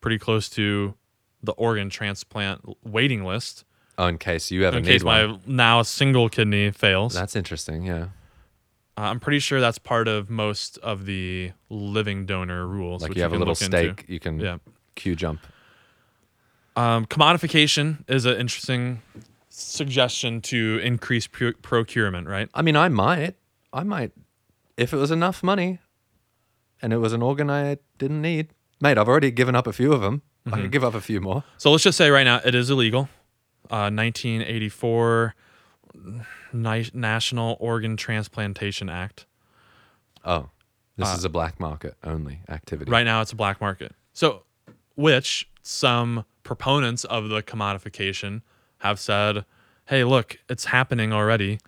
pretty 0.00 0.18
close 0.18 0.48
to 0.48 0.94
the 1.42 1.52
organ 1.52 1.88
transplant 1.90 2.60
waiting 2.84 3.24
list 3.24 3.64
Oh, 3.98 4.06
in 4.06 4.16
case 4.16 4.50
you 4.50 4.62
have 4.64 4.74
in 4.74 4.82
case 4.84 5.04
one. 5.04 5.30
my 5.32 5.38
now 5.46 5.82
single 5.82 6.30
kidney 6.30 6.70
fails 6.70 7.12
That's 7.12 7.36
interesting. 7.36 7.84
Yeah. 7.84 8.04
Uh, 8.96 9.02
I'm 9.02 9.20
pretty 9.20 9.40
sure 9.40 9.60
that's 9.60 9.76
part 9.78 10.08
of 10.08 10.30
most 10.30 10.78
of 10.78 11.04
the 11.04 11.52
living 11.68 12.24
donor 12.24 12.66
rules. 12.66 13.02
Like 13.02 13.10
which 13.10 13.16
you 13.18 13.22
have 13.22 13.32
a 13.32 13.34
can 13.34 13.40
little 13.40 13.52
into. 13.52 13.66
stake. 13.66 14.06
You 14.08 14.18
can 14.18 14.40
Yeah. 14.40 14.56
queue 14.94 15.14
jump. 15.14 15.40
Um, 16.76 17.04
commodification 17.06 18.08
is 18.08 18.24
an 18.24 18.38
interesting 18.38 19.02
suggestion 19.50 20.40
to 20.42 20.80
increase 20.82 21.26
procurement, 21.26 22.26
right? 22.26 22.48
I 22.54 22.62
mean, 22.62 22.76
I 22.76 22.88
might. 22.88 23.34
I 23.72 23.82
might. 23.82 24.12
If 24.80 24.92
it 24.94 24.96
was 24.96 25.10
enough 25.10 25.42
money 25.42 25.78
and 26.80 26.92
it 26.92 26.96
was 26.96 27.12
an 27.12 27.22
organ 27.22 27.50
I 27.50 27.76
didn't 27.98 28.22
need. 28.22 28.48
Mate, 28.80 28.96
I've 28.96 29.08
already 29.08 29.30
given 29.30 29.54
up 29.54 29.66
a 29.66 29.72
few 29.74 29.92
of 29.92 30.00
them. 30.00 30.22
I 30.46 30.50
Mm-hmm. 30.50 30.62
could 30.62 30.72
give 30.72 30.84
up 30.84 30.94
a 30.94 31.02
few 31.02 31.20
more. 31.20 31.44
So 31.58 31.70
let's 31.70 31.84
just 31.84 31.98
say 31.98 32.08
right 32.10 32.24
now 32.24 32.40
it 32.42 32.54
is 32.54 32.70
illegal. 32.70 33.10
Uh, 33.70 33.90
1984 33.92 35.34
Ni- 36.54 36.90
National 36.94 37.56
Organ 37.60 37.96
Transplantation 37.98 38.88
Act. 38.88 39.26
Oh, 40.24 40.48
this 40.96 41.08
Uh, 41.08 41.14
is 41.16 41.24
a 41.24 41.28
black 41.28 41.60
market 41.60 41.94
only 42.02 42.40
activity. 42.48 42.90
Right 42.90 43.04
now 43.04 43.20
it's 43.20 43.32
a 43.32 43.36
black 43.36 43.60
market. 43.60 43.94
So, 44.14 44.44
which 44.94 45.48
some 45.62 46.24
proponents 46.42 47.04
of 47.04 47.28
the 47.28 47.42
commodification 47.42 48.40
have 48.78 48.98
said, 48.98 49.44
"Hey, 49.84 50.04
look, 50.04 50.38
it's 50.48 50.64
happening 50.66 51.12
already. 51.12 51.58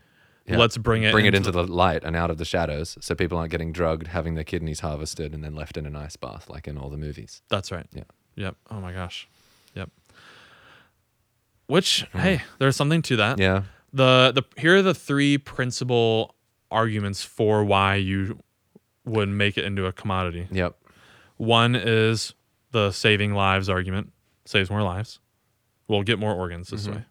Yeah. 0.53 0.59
Let's 0.59 0.77
bring 0.79 1.03
it 1.03 1.12
Bring 1.12 1.27
it 1.27 1.35
into 1.35 1.51
the 1.51 1.67
light 1.67 2.05
and 2.05 2.15
out 2.15 2.31
of 2.31 2.38
the 2.38 2.45
shadows 2.45 2.97
so 3.01 3.15
people 3.15 3.37
aren't 3.38 3.51
getting 3.51 3.73
drugged, 3.73 4.09
having 4.09 4.35
their 4.35 4.45
kidneys 4.45 4.81
harvested, 4.81 5.35
and 5.35 5.43
then 5.43 5.55
left 5.55 5.77
in 5.77 5.87
an 5.87 5.97
ice 5.97 6.17
bath 6.17 6.49
like 6.49 6.67
in 6.69 6.77
all 6.79 6.88
the 6.91 6.97
movies. 6.97 7.43
That's 7.49 7.71
right. 7.73 7.87
Yeah. 7.93 8.05
Yep. 8.37 8.57
Oh 8.71 8.81
my 8.81 8.93
gosh. 8.93 9.29
Yep. 9.75 9.91
Which 11.67 12.07
hey, 12.12 12.43
there's 12.59 12.77
something 12.77 13.03
to 13.03 13.17
that. 13.17 13.38
Yeah. 13.38 13.62
The 13.93 14.33
the 14.35 14.43
here 14.61 14.77
are 14.77 14.83
the 14.83 14.95
three 14.95 15.38
principal 15.38 16.35
arguments 16.71 17.23
for 17.23 17.65
why 17.65 17.97
you 17.97 18.38
would 19.05 19.29
make 19.29 19.59
it 19.59 19.65
into 19.65 19.87
a 19.87 19.93
commodity. 19.93 20.49
Yep. 20.51 20.77
One 21.37 21.75
is 21.75 22.35
the 22.71 22.91
saving 22.93 23.35
lives 23.35 23.69
argument. 23.69 24.12
Saves 24.45 24.71
more 24.71 24.83
lives. 24.83 25.19
We'll 25.88 26.03
get 26.03 26.19
more 26.19 26.35
organs 26.35 26.69
this 26.69 26.87
Mhm. 26.87 26.95
way. 26.97 27.05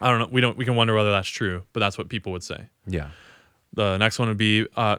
I 0.00 0.08
don't 0.10 0.18
know. 0.20 0.28
We 0.30 0.40
don't 0.40 0.56
we 0.56 0.64
can 0.64 0.76
wonder 0.76 0.94
whether 0.94 1.10
that's 1.10 1.28
true, 1.28 1.62
but 1.72 1.80
that's 1.80 1.98
what 1.98 2.08
people 2.08 2.32
would 2.32 2.42
say. 2.44 2.68
Yeah. 2.86 3.10
The 3.74 3.98
next 3.98 4.18
one 4.18 4.28
would 4.28 4.36
be 4.38 4.66
uh, 4.76 4.96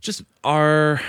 just 0.00 0.22
our 0.44 1.00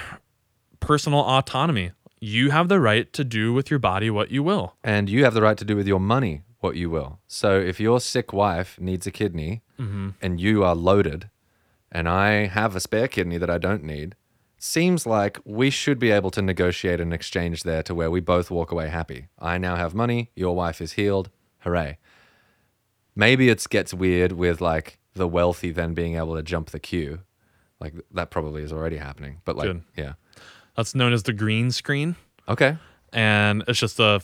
personal 0.79 1.19
autonomy. 1.19 1.91
You 2.19 2.51
have 2.51 2.69
the 2.69 2.79
right 2.79 3.11
to 3.13 3.23
do 3.23 3.51
with 3.53 3.69
your 3.69 3.79
body 3.79 4.09
what 4.09 4.31
you 4.31 4.43
will. 4.43 4.75
And 4.83 5.09
you 5.09 5.23
have 5.25 5.33
the 5.33 5.41
right 5.41 5.57
to 5.57 5.65
do 5.65 5.75
with 5.75 5.87
your 5.87 5.99
money 5.99 6.41
what 6.59 6.75
you 6.77 6.89
will. 6.89 7.19
So 7.27 7.59
if 7.59 7.79
your 7.79 7.99
sick 7.99 8.31
wife 8.31 8.79
needs 8.79 9.05
a 9.07 9.11
kidney 9.11 9.61
Mm-hmm. 9.79 10.09
and 10.21 10.39
you 10.39 10.63
are 10.63 10.75
loaded 10.75 11.29
and 11.91 12.07
I 12.07 12.45
have 12.45 12.75
a 12.75 12.79
spare 12.79 13.07
kidney 13.07 13.37
that 13.39 13.49
I 13.49 13.57
don't 13.57 13.83
need, 13.83 14.15
seems 14.57 15.05
like 15.05 15.39
we 15.43 15.69
should 15.71 15.97
be 15.99 16.11
able 16.11 16.29
to 16.31 16.41
negotiate 16.43 17.01
an 17.01 17.11
exchange 17.11 17.63
there 17.63 17.83
to 17.83 17.95
where 17.95 18.09
we 18.11 18.19
both 18.21 18.49
walk 18.51 18.71
away 18.71 18.87
happy. 18.89 19.27
I 19.39 19.57
now 19.57 19.75
have 19.75 19.93
money, 19.95 20.29
your 20.35 20.55
wife 20.55 20.79
is 20.79 20.93
healed. 20.93 21.31
Hooray. 21.61 21.97
Maybe 23.15 23.49
it 23.49 23.65
gets 23.69 23.93
weird 23.93 24.31
with 24.33 24.61
like 24.61 24.99
the 25.13 25.27
wealthy 25.27 25.71
then 25.71 25.93
being 25.93 26.15
able 26.15 26.35
to 26.35 26.43
jump 26.43 26.71
the 26.71 26.79
queue. 26.79 27.19
Like 27.79 27.93
that 28.11 28.31
probably 28.31 28.63
is 28.63 28.71
already 28.73 28.97
happening. 28.97 29.41
But 29.45 29.55
like 29.55 29.67
Good. 29.67 29.83
yeah. 29.97 30.13
That's 30.75 30.95
known 30.95 31.13
as 31.13 31.23
the 31.23 31.33
green 31.33 31.69
screen, 31.71 32.15
Okay. 32.49 32.77
and 33.11 33.63
it's 33.67 33.77
just 33.79 33.99
a, 33.99 34.21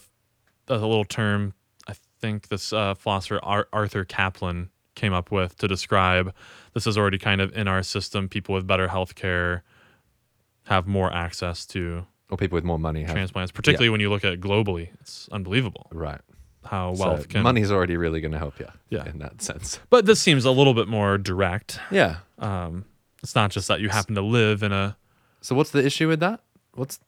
a 0.68 0.74
little 0.78 1.06
term 1.06 1.54
I 1.88 1.94
think 2.22 2.48
this 2.48 2.74
uh, 2.74 2.96
philosopher 2.96 3.40
Ar- 3.44 3.68
Arthur 3.72 4.04
Caplan 4.06 4.70
came 4.96 5.14
up 5.14 5.32
with 5.32 5.58
to 5.58 5.68
describe 5.68 6.34
this 6.74 6.86
is 6.88 6.98
already 6.98 7.18
kind 7.20 7.40
of 7.42 7.56
in 7.56 7.68
our 7.68 7.84
system. 7.84 8.28
People 8.28 8.56
with 8.56 8.66
better 8.68 8.88
health 8.88 9.14
care 9.16 9.64
have 10.66 10.88
more 10.88 11.12
access 11.14 11.66
to 11.68 12.06
Or 12.30 12.38
people 12.38 12.56
with 12.56 12.64
more 12.64 12.80
money 12.80 13.04
have. 13.04 13.12
transplants, 13.12 13.52
particularly 13.52 13.90
when 13.90 14.02
you 14.02 14.10
look 14.10 14.26
at 14.26 14.34
it 14.34 14.42
globally. 14.42 14.90
It's 15.02 15.30
unbelievable 15.32 15.88
right. 15.92 16.22
How 16.66 16.94
So 16.96 17.04
wealth 17.06 17.30
can. 17.30 17.44
money's 17.44 17.72
already 17.72 17.98
really 17.98 18.22
going 18.22 18.32
to 18.34 18.38
help 18.38 18.60
you. 18.60 18.68
Yeah. 18.90 19.06
In 19.10 19.20
that 19.20 19.42
sense. 19.42 19.80
But 19.90 20.06
this 20.06 20.20
seems 20.20 20.46
a 20.46 20.52
little 20.52 20.74
bit 20.74 20.88
more 20.88 21.18
direct. 21.18 21.80
Yeah. 21.92 22.18
Um, 22.38 22.86
it's 23.24 23.36
not 23.36 23.52
just 23.52 23.68
that 23.68 23.80
you 23.82 23.90
happen 23.90 24.16
to 24.16 24.22
live 24.22 24.64
in 24.64 24.72
a. 24.72 24.98
So 25.42 25.56
what's 25.56 25.72
the 25.72 25.86
issue 25.86 26.08
with 26.08 26.20
that? 26.20 26.42
What's 26.76 27.00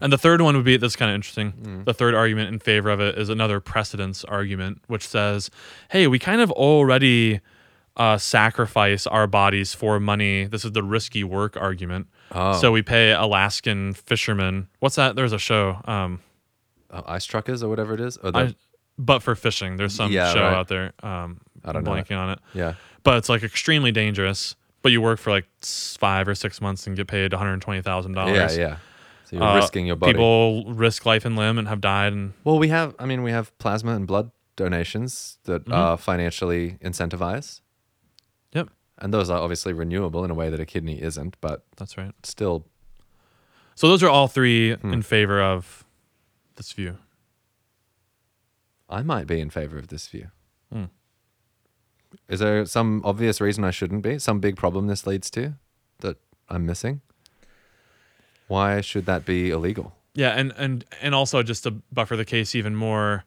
And 0.00 0.12
the 0.12 0.18
third 0.18 0.40
one 0.40 0.56
would 0.56 0.64
be 0.64 0.76
this 0.76 0.96
kind 0.96 1.10
of 1.10 1.14
interesting. 1.14 1.52
Mm. 1.52 1.84
The 1.84 1.94
third 1.94 2.14
argument 2.14 2.48
in 2.48 2.58
favor 2.58 2.90
of 2.90 3.00
it 3.00 3.18
is 3.18 3.28
another 3.28 3.60
precedence 3.60 4.24
argument, 4.24 4.82
which 4.86 5.06
says, 5.06 5.50
hey, 5.90 6.06
we 6.06 6.18
kind 6.18 6.40
of 6.40 6.50
already 6.52 7.40
uh, 7.96 8.18
sacrifice 8.18 9.06
our 9.06 9.26
bodies 9.26 9.74
for 9.74 10.00
money. 10.00 10.44
This 10.46 10.64
is 10.64 10.72
the 10.72 10.82
risky 10.82 11.22
work 11.24 11.56
argument. 11.56 12.06
oh, 12.32 12.58
So 12.60 12.72
we 12.72 12.82
pay 12.82 13.12
Alaskan 13.12 13.94
fishermen. 13.94 14.68
What's 14.80 14.96
that? 14.96 15.14
There's 15.16 15.32
a 15.32 15.38
show. 15.38 15.80
Um, 15.84 16.20
uh, 16.90 17.02
ice 17.06 17.24
truckers 17.24 17.62
or 17.62 17.68
whatever 17.68 17.94
it 17.94 18.00
is? 18.00 18.16
Or 18.18 18.30
the, 18.32 18.38
I, 18.38 18.54
but 18.98 19.20
for 19.20 19.34
fishing, 19.34 19.76
there's 19.76 19.94
some 19.94 20.10
Yeah, 20.12 20.32
show 20.32 20.42
right. 20.42 20.54
out 20.54 20.68
there. 20.68 20.92
Um, 21.02 21.40
I 21.64 21.72
don't 21.72 21.84
know 21.84 21.90
blanking 21.92 22.16
on 22.18 22.30
it. 22.30 22.38
yeah. 22.54 22.74
But 23.02 23.18
it's 23.18 23.28
like 23.28 23.42
extremely 23.42 23.92
dangerous. 23.92 24.54
But 24.82 24.90
you 24.90 25.00
work 25.00 25.20
for 25.20 25.30
like 25.30 25.46
five 25.62 26.26
or 26.26 26.34
six 26.34 26.60
months 26.60 26.86
and 26.88 26.96
get 26.96 27.06
paid 27.06 27.32
one 27.32 27.38
hundred 27.38 27.60
twenty 27.62 27.82
thousand 27.82 28.14
Yeah, 28.16 28.24
dollars. 28.24 28.56
yeah. 28.58 28.76
So 29.24 29.36
you're 29.36 29.44
Uh, 29.44 29.54
risking 29.56 29.86
your 29.86 29.94
body. 29.96 30.12
People 30.12 30.64
risk 30.72 31.06
life 31.06 31.24
and 31.24 31.36
limb 31.36 31.56
and 31.56 31.68
have 31.68 31.80
died. 31.80 32.12
And 32.12 32.32
Well, 32.42 32.58
we 32.58 32.68
have. 32.68 32.94
I 32.98 33.06
mean, 33.06 33.22
we 33.22 33.30
have 33.30 33.56
plasma 33.58 33.94
and 33.94 34.06
blood 34.08 34.32
donations 34.56 35.38
that 35.44 35.62
Mm-hmm. 35.66 35.72
are 35.72 35.96
financially 35.96 36.78
incentivized, 36.84 37.60
yep, 38.52 38.68
and 38.98 39.14
those 39.14 39.30
are 39.30 39.38
obviously 39.40 39.72
renewable 39.72 40.24
in 40.24 40.30
a 40.30 40.34
way 40.34 40.50
that 40.50 40.58
a 40.60 40.66
kidney 40.66 41.00
isn't. 41.00 41.36
But 41.40 41.64
that's 41.76 41.96
right. 41.96 42.12
still, 42.24 42.66
So 43.76 43.88
those 43.88 44.02
are 44.02 44.10
all 44.10 44.26
three 44.28 44.74
Hmm. 44.74 44.92
in 44.92 45.02
favor 45.02 45.40
of 45.40 45.84
this 46.56 46.72
view. 46.72 46.98
I 48.92 49.02
might 49.02 49.26
be 49.26 49.40
in 49.40 49.50
favor 49.50 49.78
of 49.78 49.88
this 49.88 50.06
view. 50.06 50.28
Hmm. 50.72 50.84
Is 52.28 52.40
there 52.40 52.66
some 52.66 53.00
obvious 53.04 53.40
reason 53.40 53.64
I 53.64 53.70
shouldn't 53.70 54.02
be? 54.02 54.18
Some 54.18 54.38
big 54.38 54.56
problem 54.56 54.86
this 54.86 55.06
leads 55.06 55.30
to 55.30 55.54
that 56.00 56.18
I'm 56.48 56.66
missing? 56.66 57.00
Why 58.48 58.82
should 58.82 59.06
that 59.06 59.24
be 59.24 59.50
illegal? 59.50 59.94
Yeah, 60.14 60.30
and 60.30 60.52
and 60.58 60.84
and 61.00 61.14
also 61.14 61.42
just 61.42 61.62
to 61.64 61.70
buffer 61.90 62.16
the 62.16 62.26
case 62.26 62.54
even 62.54 62.76
more, 62.76 63.24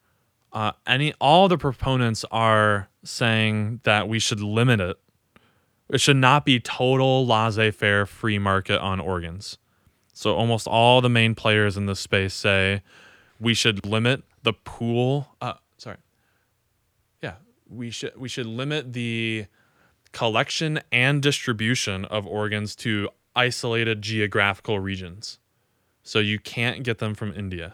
uh, 0.54 0.74
any 0.86 1.14
all 1.20 1.48
the 1.48 1.58
proponents 1.58 2.24
are 2.30 2.90
saying 3.04 3.82
that 3.84 4.08
we 4.08 4.20
should 4.20 4.40
limit 4.40 4.80
it. 4.80 4.98
It 5.90 6.00
should 6.00 6.18
not 6.18 6.46
be 6.46 6.60
total 6.60 7.26
laissez-faire 7.26 8.06
free 8.06 8.40
market 8.40 8.80
on 8.80 9.00
organs. 9.00 9.58
So 10.14 10.36
almost 10.36 10.68
all 10.68 11.02
the 11.02 11.10
main 11.10 11.36
players 11.36 11.76
in 11.76 11.88
this 11.88 12.00
space 12.00 12.34
say 12.34 12.84
we 13.40 13.54
should 13.54 13.86
limit 13.86 14.24
the 14.44 14.54
pool. 14.54 15.36
Uh, 15.42 15.54
sorry. 15.78 15.98
Yeah, 17.22 17.36
we 17.70 17.90
should 17.90 18.14
we 18.18 18.30
should 18.30 18.46
limit 18.46 18.94
the 18.94 19.48
collection 20.12 20.80
and 20.92 21.22
distribution 21.22 22.06
of 22.06 22.26
organs 22.26 22.76
to 22.78 23.10
isolated 23.36 24.02
geographical 24.02 24.80
regions. 24.80 25.40
So 26.04 26.20
you 26.20 26.40
can't 26.40 26.84
get 26.84 27.00
them 27.00 27.16
from 27.16 27.34
India. 27.34 27.74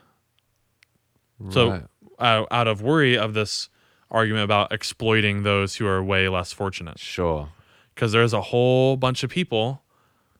So 1.50 1.88
uh, 2.20 2.46
out 2.52 2.68
of 2.68 2.82
worry 2.82 3.18
of 3.18 3.34
this 3.34 3.70
argument 4.12 4.44
about 4.44 4.72
exploiting 4.72 5.44
those 5.44 5.76
who 5.76 5.88
are 5.88 6.04
way 6.04 6.28
less 6.28 6.54
fortunate 6.54 7.00
sure. 7.00 7.50
because 7.96 8.12
there's 8.12 8.34
a 8.34 8.42
whole 8.42 8.96
bunch 8.96 9.24
of 9.24 9.30
people 9.30 9.82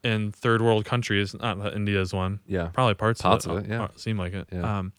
in 0.04 0.32
third 0.32 0.60
world 0.62 0.84
countries, 0.84 1.34
not 1.34 1.62
that 1.62 1.74
India 1.74 2.00
is 2.00 2.12
one, 2.12 2.40
Yeah. 2.46 2.68
probably 2.72 2.94
parts, 2.94 3.22
Parts 3.22 3.46
of 3.46 3.52
it, 3.52 3.58
of 3.58 3.64
it, 3.64 3.70
yeah. 3.70 3.82
uh, 3.84 3.88
seem 3.96 4.18
like 4.18 4.32
it, 4.34 4.48
Yeah. 4.52 4.78
um, 4.78 4.92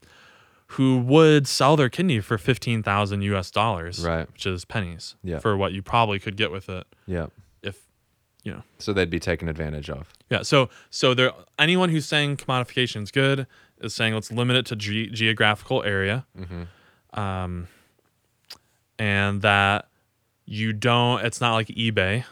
who 0.67 0.97
would 0.99 1.47
sell 1.47 1.75
their 1.75 1.89
kidney 1.89 2.19
for 2.21 2.37
15,000 2.37 3.21
US 3.23 3.51
dollars, 3.51 3.99
Right. 4.03 4.31
which 4.31 4.45
is 4.45 4.65
pennies 4.65 5.15
Yeah. 5.23 5.39
for 5.39 5.55
what 5.57 5.73
you 5.73 5.81
probably 5.81 6.19
could 6.19 6.35
get 6.37 6.51
with 6.51 6.69
it 6.69 6.87
Yeah. 7.05 7.27
if, 7.61 7.79
you 8.43 8.53
know, 8.53 8.63
So 8.79 8.93
they'd 8.93 9.09
be 9.09 9.19
taken 9.19 9.47
advantage 9.49 9.89
of. 9.89 10.11
yeah. 10.29 10.41
So, 10.41 10.69
so 10.89 11.13
there, 11.13 11.31
anyone 11.59 11.89
who's 11.89 12.05
saying 12.05 12.37
commodification 12.37 13.03
is 13.03 13.11
good 13.11 13.45
is 13.81 13.93
saying 13.93 14.13
let's 14.13 14.31
limit 14.31 14.55
it 14.55 14.65
to 14.67 14.75
ge- 14.77 15.11
geographical 15.11 15.83
area, 15.83 16.25
mm-hmm. 16.39 17.19
um, 17.19 17.67
and 18.97 19.41
that 19.41 19.89
you 20.45 20.73
don't. 20.73 21.23
It's 21.25 21.41
not 21.41 21.53
like 21.53 21.67
eBay 21.67 22.23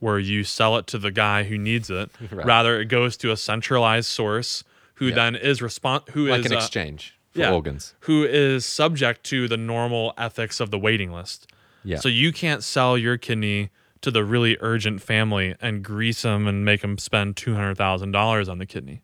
where 0.00 0.18
you 0.18 0.42
sell 0.44 0.76
it 0.76 0.86
to 0.88 0.98
the 0.98 1.10
guy 1.12 1.44
who 1.44 1.56
needs 1.56 1.88
it. 1.90 2.10
Right. 2.32 2.44
Rather, 2.44 2.80
it 2.80 2.86
goes 2.86 3.16
to 3.18 3.30
a 3.30 3.36
centralized 3.36 4.08
source 4.08 4.64
who 4.94 5.06
Yeah. 5.08 5.14
then 5.14 5.36
is 5.36 5.60
respon 5.60 6.06
who 6.10 6.26
Like 6.28 6.40
is, 6.40 6.46
an 6.46 6.52
uh, 6.54 6.56
exchange 6.56 7.16
for 7.30 7.40
yeah. 7.40 7.52
organs. 7.52 7.94
who 8.00 8.24
is 8.24 8.64
subject 8.66 9.24
to 9.24 9.46
the 9.48 9.56
normal 9.56 10.12
ethics 10.18 10.58
of 10.60 10.70
the 10.70 10.78
waiting 10.78 11.12
list. 11.12 11.46
Yeah. 11.84 11.98
So 11.98 12.08
you 12.08 12.32
can't 12.32 12.62
sell 12.64 12.98
your 12.98 13.16
kidney 13.16 13.70
to 14.02 14.10
the 14.10 14.24
really 14.24 14.56
urgent 14.60 15.00
family 15.02 15.54
and 15.60 15.82
grease 15.84 16.22
them 16.22 16.46
and 16.46 16.64
make 16.64 16.80
them 16.82 16.98
spend 16.98 17.36
two 17.36 17.54
hundred 17.54 17.76
thousand 17.76 18.12
dollars 18.12 18.48
on 18.48 18.58
the 18.58 18.66
kidney. 18.66 19.02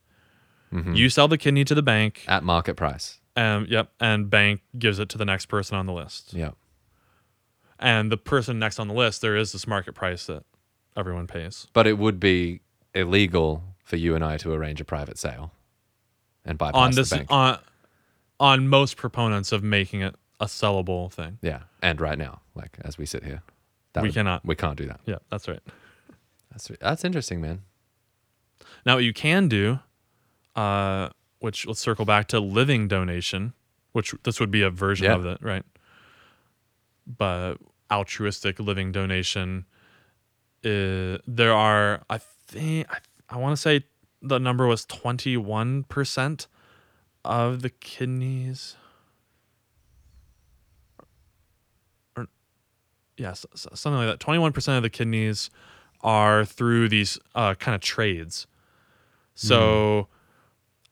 Mm-hmm. 0.72 0.94
You 0.94 1.08
sell 1.10 1.28
the 1.28 1.38
kidney 1.38 1.64
to 1.64 1.74
the 1.74 1.82
bank, 1.82 2.24
At 2.26 2.42
market 2.42 2.74
price. 2.76 3.20
and 3.36 3.68
yep, 3.68 3.92
and 4.00 4.28
bank 4.30 4.62
gives 4.78 4.98
it 4.98 5.08
to 5.10 5.18
the 5.18 5.24
next 5.24 5.46
person 5.46 5.76
on 5.76 5.86
the 5.86 5.92
list. 5.92 6.32
Yeah. 6.34 6.50
And 7.78 8.10
the 8.10 8.16
person 8.16 8.58
next 8.58 8.78
on 8.78 8.88
the 8.88 8.94
list, 8.94 9.20
there 9.20 9.36
is 9.36 9.52
this 9.52 9.66
market 9.66 9.94
price 9.94 10.26
that 10.26 10.44
everyone 10.96 11.26
pays. 11.26 11.66
But 11.72 11.86
it 11.86 11.98
would 11.98 12.18
be 12.20 12.60
illegal 12.94 13.62
for 13.84 13.96
you 13.96 14.14
and 14.14 14.24
I 14.24 14.36
to 14.38 14.52
arrange 14.52 14.80
a 14.80 14.84
private 14.84 15.18
sale 15.18 15.52
and 16.44 16.58
bypass 16.58 16.78
on 16.80 16.90
this 16.92 17.10
the 17.10 17.16
bank. 17.16 17.30
on 17.30 17.58
on 18.40 18.68
most 18.68 18.96
proponents 18.96 19.52
of 19.52 19.62
making 19.62 20.02
it 20.02 20.14
a 20.40 20.44
sellable 20.46 21.10
thing. 21.12 21.38
yeah. 21.42 21.62
And 21.82 22.00
right 22.00 22.18
now, 22.18 22.40
like 22.54 22.76
as 22.82 22.98
we 22.98 23.06
sit 23.06 23.24
here, 23.24 23.42
that 23.94 24.02
We 24.02 24.08
would- 24.08 24.14
cannot. 24.14 24.44
We 24.44 24.54
can't 24.54 24.76
do 24.76 24.86
that. 24.86 25.00
Yeah, 25.06 25.16
that's 25.30 25.48
right. 25.48 25.60
That's 26.50 26.70
that's 26.80 27.04
interesting, 27.04 27.40
man. 27.40 27.62
Now, 28.84 28.96
what 28.96 29.04
you 29.04 29.12
can 29.12 29.48
do, 29.48 29.78
uh, 30.54 31.08
which 31.38 31.66
let's 31.66 31.80
circle 31.80 32.04
back 32.04 32.28
to 32.28 32.40
living 32.40 32.88
donation, 32.88 33.52
which 33.92 34.14
this 34.24 34.38
would 34.40 34.50
be 34.50 34.62
a 34.62 34.70
version 34.70 35.06
Yeah. 35.06 35.14
of 35.16 35.26
it, 35.26 35.38
right? 35.40 35.64
But 37.06 37.56
altruistic 37.90 38.58
living 38.58 38.92
donation, 38.92 39.64
uh, 40.66 41.18
there 41.26 41.52
are, 41.52 42.02
I 42.10 42.18
think, 42.18 42.88
I, 42.90 42.98
I 43.30 43.36
want 43.38 43.52
to 43.52 43.60
say 43.60 43.84
the 44.20 44.38
number 44.38 44.66
was 44.66 44.84
21% 44.86 46.46
of 47.24 47.62
the 47.62 47.70
kidneys. 47.70 48.76
Or, 52.16 52.26
yes, 53.16 53.46
something 53.54 53.94
like 53.94 54.18
that. 54.18 54.18
21% 54.18 54.76
of 54.76 54.82
the 54.82 54.90
kidneys 54.90 55.50
are 56.00 56.44
through 56.44 56.88
these 56.88 57.18
uh, 57.34 57.54
kind 57.54 57.74
of 57.74 57.80
trades. 57.80 58.46
So, 59.34 60.08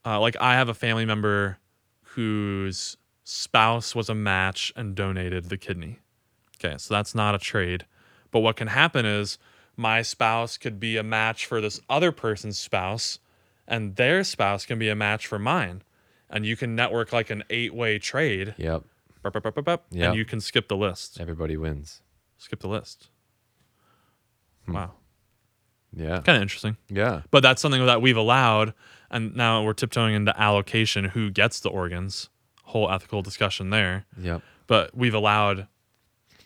uh, 0.05 0.21
like, 0.21 0.37
I 0.41 0.55
have 0.55 0.69
a 0.69 0.75
family 0.75 1.07
member 1.07 1.59
whose 2.03 2.97
spouse 3.25 3.95
was 3.95 4.09
a 4.09 4.15
match 4.15 4.73
and 4.77 4.95
donated 4.95 5.49
the 5.49 5.57
kidney. 5.57 5.99
Okay, 6.59 6.77
so 6.79 6.95
that's 6.95 7.15
not 7.15 7.35
a 7.35 7.39
trade. 7.39 7.87
But 8.31 8.41
what 8.41 8.57
can 8.57 8.69
happen 8.69 9.07
is 9.07 9.39
my 9.77 10.03
spouse 10.03 10.57
could 10.57 10.79
be 10.81 10.97
a 10.97 11.03
match 11.03 11.47
for 11.47 11.61
this 11.61 11.81
other 11.89 12.13
person's 12.13 12.59
spouse, 12.59 13.19
and 13.67 13.97
their 13.97 14.23
spouse 14.25 14.67
can 14.67 14.79
be 14.79 14.89
a 14.89 14.95
match 14.95 15.27
for 15.27 15.39
mine. 15.39 15.83
And 16.31 16.45
you 16.47 16.57
can 16.57 16.75
network 16.75 17.13
like 17.13 17.31
an 17.31 17.45
eight 17.51 17.75
way 17.75 17.99
trade, 17.99 18.55
Yep. 18.59 18.85
bup, 19.23 19.33
bup, 19.43 19.65
bup, 19.65 19.87
Yep. 19.91 20.09
and 20.09 20.17
you 20.17 20.25
can 20.25 20.41
skip 20.41 20.69
the 20.69 20.77
list. 20.77 21.21
Everybody 21.21 21.57
wins. 21.57 22.03
Skip 22.39 22.61
the 22.61 22.69
list. 22.69 23.09
Hmm. 24.67 24.73
Wow. 24.73 24.95
Yeah. 25.97 26.21
Kind 26.23 26.37
of 26.37 26.43
interesting. 26.43 26.77
Yeah. 26.89 27.23
But 27.31 27.43
that's 27.43 27.63
something 27.63 27.85
that 27.87 28.03
we've 28.03 28.17
allowed, 28.17 28.75
and 29.11 29.35
now 29.37 29.63
we're 29.63 29.75
tiptoeing 29.75 30.15
into 30.15 30.39
allocation. 30.41 31.05
Who 31.07 31.31
gets 31.31 31.61
the 31.61 31.69
organs? 31.71 32.31
Whole 32.65 32.91
ethical 32.91 33.23
discussion 33.23 33.71
there. 33.71 34.07
Yep. 34.19 34.43
But 34.67 34.97
we've 34.97 35.15
allowed 35.15 35.69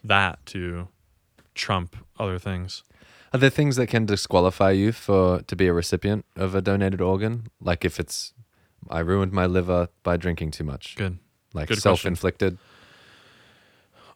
that 0.04 0.44
to 0.46 0.88
trump 1.54 1.96
other 2.18 2.38
things. 2.38 2.82
Are 3.32 3.38
there 3.38 3.50
things 3.50 3.76
that 3.76 3.88
can 3.88 4.06
disqualify 4.06 4.70
you 4.70 4.92
for 4.92 5.42
to 5.42 5.56
be 5.56 5.66
a 5.66 5.72
recipient 5.72 6.24
of 6.36 6.54
a 6.54 6.62
donated 6.62 7.00
organ? 7.00 7.48
Like 7.60 7.84
if 7.84 8.00
it's 8.00 8.32
I 8.88 9.00
ruined 9.00 9.32
my 9.32 9.46
liver 9.46 9.88
by 10.02 10.16
drinking 10.16 10.52
too 10.52 10.64
much. 10.64 10.96
Good. 10.96 11.18
Like 11.52 11.68
Good 11.68 11.82
self-inflicted. 11.82 12.58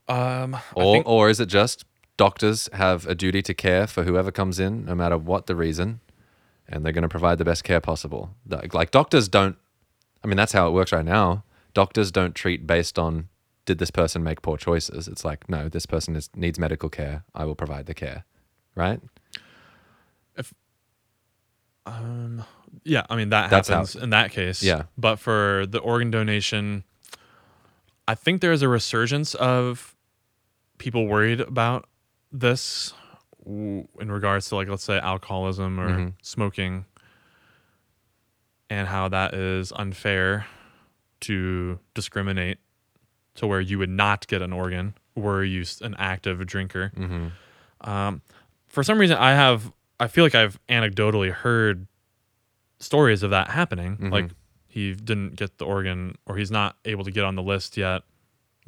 Um, 0.09 0.57
Or 0.75 0.95
think- 0.95 1.07
or 1.07 1.29
is 1.31 1.41
it 1.41 1.47
just 1.47 1.85
doctors 2.17 2.69
have 2.73 3.07
a 3.07 3.15
duty 3.15 3.43
to 3.43 3.55
care 3.55 3.87
for 3.87 4.05
whoever 4.05 4.31
comes 4.31 4.59
in 4.59 4.85
no 4.85 4.95
matter 4.95 5.17
what 5.19 5.47
the 5.47 5.57
reason? 5.57 6.01
and 6.69 6.85
they're 6.87 6.93
going 6.93 7.03
to 7.03 7.09
provide 7.09 7.37
the 7.37 7.45
best 7.45 7.65
care 7.65 7.81
possible. 7.81 8.31
Like, 8.49 8.73
like 8.73 8.91
doctors 8.93 9.29
don't. 9.29 9.57
I 10.25 10.27
mean, 10.27 10.37
that's 10.39 10.53
how 10.53 10.69
it 10.69 10.71
works 10.71 10.93
right 10.93 11.05
now. 11.05 11.45
Doctors 11.75 12.11
don't 12.11 12.35
treat 12.35 12.67
based 12.67 12.99
on 12.99 13.29
did 13.67 13.79
this 13.79 13.91
person 13.91 14.23
make 14.23 14.41
poor 14.41 14.57
choices. 14.57 15.07
It's 15.09 15.23
like 15.25 15.49
no, 15.51 15.69
this 15.69 15.85
person 15.87 16.17
is 16.17 16.31
needs 16.35 16.59
medical 16.59 16.89
care. 16.89 17.25
I 17.35 17.45
will 17.45 17.57
provide 17.57 17.87
the 17.87 17.95
care, 17.95 18.25
right? 18.75 19.01
If 20.37 20.53
um, 21.87 22.45
yeah, 22.85 23.05
I 23.11 23.17
mean 23.17 23.31
that 23.31 23.51
That's 23.51 23.69
how- 23.69 23.77
happens 23.77 23.97
in 23.97 24.11
that 24.11 24.31
case. 24.33 24.63
Yeah. 24.63 24.85
but 24.97 25.17
for 25.19 25.67
the 25.69 25.79
organ 25.79 26.11
donation, 26.11 26.85
I 28.09 28.15
think 28.15 28.41
there's 28.41 28.63
a 28.63 28.69
resurgence 28.69 29.35
of 29.35 29.95
people 30.79 31.07
worried 31.07 31.41
about 31.41 31.89
this 32.31 32.93
in 33.47 33.87
regards 33.99 34.49
to 34.49 34.57
like 34.57 34.69
let's 34.69 34.85
say 34.85 34.99
alcoholism 34.99 35.79
or 35.81 35.89
Mhm. 35.89 36.13
smoking, 36.23 36.85
and 38.71 38.89
how 38.89 39.09
that 39.09 39.35
is 39.35 39.73
unfair 39.73 40.47
to 41.21 41.79
discriminate 41.95 42.59
to 43.35 43.47
where 43.47 43.61
you 43.61 43.79
would 43.79 43.91
not 43.91 44.27
get 44.27 44.43
an 44.43 44.53
organ 44.53 44.95
were 45.15 45.45
you 45.45 45.65
an 45.83 45.95
active 45.99 46.45
drinker. 46.47 46.91
Mm-hmm. 46.97 47.29
Um, 47.89 48.23
for 48.73 48.83
some 48.83 48.99
reason, 48.99 49.17
I 49.17 49.31
have 49.35 49.71
I 50.01 50.09
feel 50.09 50.25
like 50.25 50.35
I've 50.35 50.59
anecdotally 50.69 51.31
heard 51.31 51.87
stories 52.81 53.23
of 53.23 53.31
that 53.31 53.51
happening. 53.51 53.97
Mhm. 53.99 54.11
Like 54.11 54.31
he 54.67 54.95
didn't 54.95 55.37
get 55.37 55.59
the 55.59 55.65
organ, 55.67 56.17
or 56.27 56.37
he's 56.37 56.51
not 56.51 56.77
able 56.85 57.05
to 57.05 57.11
get 57.13 57.25
on 57.25 57.37
the 57.37 57.43
list 57.43 57.77
yet 57.77 58.03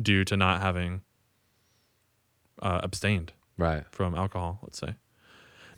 due 0.01 0.25
to 0.27 0.37
not 0.37 0.61
having 0.61 1.01
uh, 2.63 2.81
abstained 2.83 3.33
Right. 3.59 3.85
from 3.91 4.15
alcohol. 4.15 4.61
Let's 4.63 4.79
say, 4.79 4.95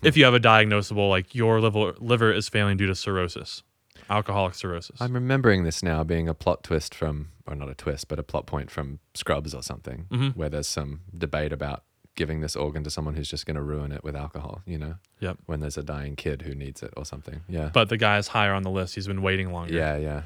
Hmm. 0.01 0.07
if 0.07 0.17
you 0.17 0.25
have 0.25 0.35
a 0.35 0.41
diagnosable 0.41 1.09
like 1.09 1.35
your 1.35 1.61
liver 1.61 1.95
liver 1.99 2.33
is 2.33 2.49
failing 2.49 2.77
due 2.77 2.87
to 2.87 2.95
cirrhosis, 2.95 3.63
alcoholic 4.11 4.55
cirrhosis. 4.55 5.01
I'm 5.01 5.15
remembering 5.15 5.65
this 5.65 5.83
now 5.83 6.05
being 6.05 6.29
a 6.29 6.35
plot 6.35 6.63
twist 6.63 6.95
from, 6.95 7.31
or 7.47 7.55
not 7.55 7.71
a 7.71 7.75
twist, 7.75 8.09
but 8.09 8.19
a 8.19 8.23
plot 8.23 8.47
point 8.47 8.71
from 8.71 8.99
Scrubs 9.15 9.55
or 9.55 9.63
something, 9.63 10.07
Mhm. 10.11 10.37
where 10.37 10.49
there's 10.51 10.69
some 10.69 11.01
debate 11.17 11.53
about 11.53 11.85
giving 12.17 12.41
this 12.41 12.57
organ 12.57 12.83
to 12.85 12.91
someone 12.91 13.15
who's 13.15 13.29
just 13.29 13.47
going 13.47 13.55
to 13.57 13.63
ruin 13.63 13.93
it 13.93 14.03
with 14.03 14.17
alcohol, 14.17 14.63
you 14.67 14.79
know? 14.79 14.95
Yep. 15.21 15.39
When 15.47 15.61
there's 15.61 15.77
a 15.77 15.83
dying 15.83 16.17
kid 16.17 16.43
who 16.43 16.55
needs 16.55 16.83
it 16.83 16.93
or 16.97 17.05
something. 17.05 17.43
Yeah. 17.49 17.71
but 17.73 17.89
the 17.89 17.97
guy 17.97 18.19
is 18.19 18.29
higher 18.29 18.53
on 18.55 18.63
the 18.63 18.71
list. 18.71 18.95
He's 18.95 19.07
been 19.07 19.23
waiting 19.23 19.53
longer. 19.53 19.73
yeah, 19.75 19.97
yeah. 19.97 20.23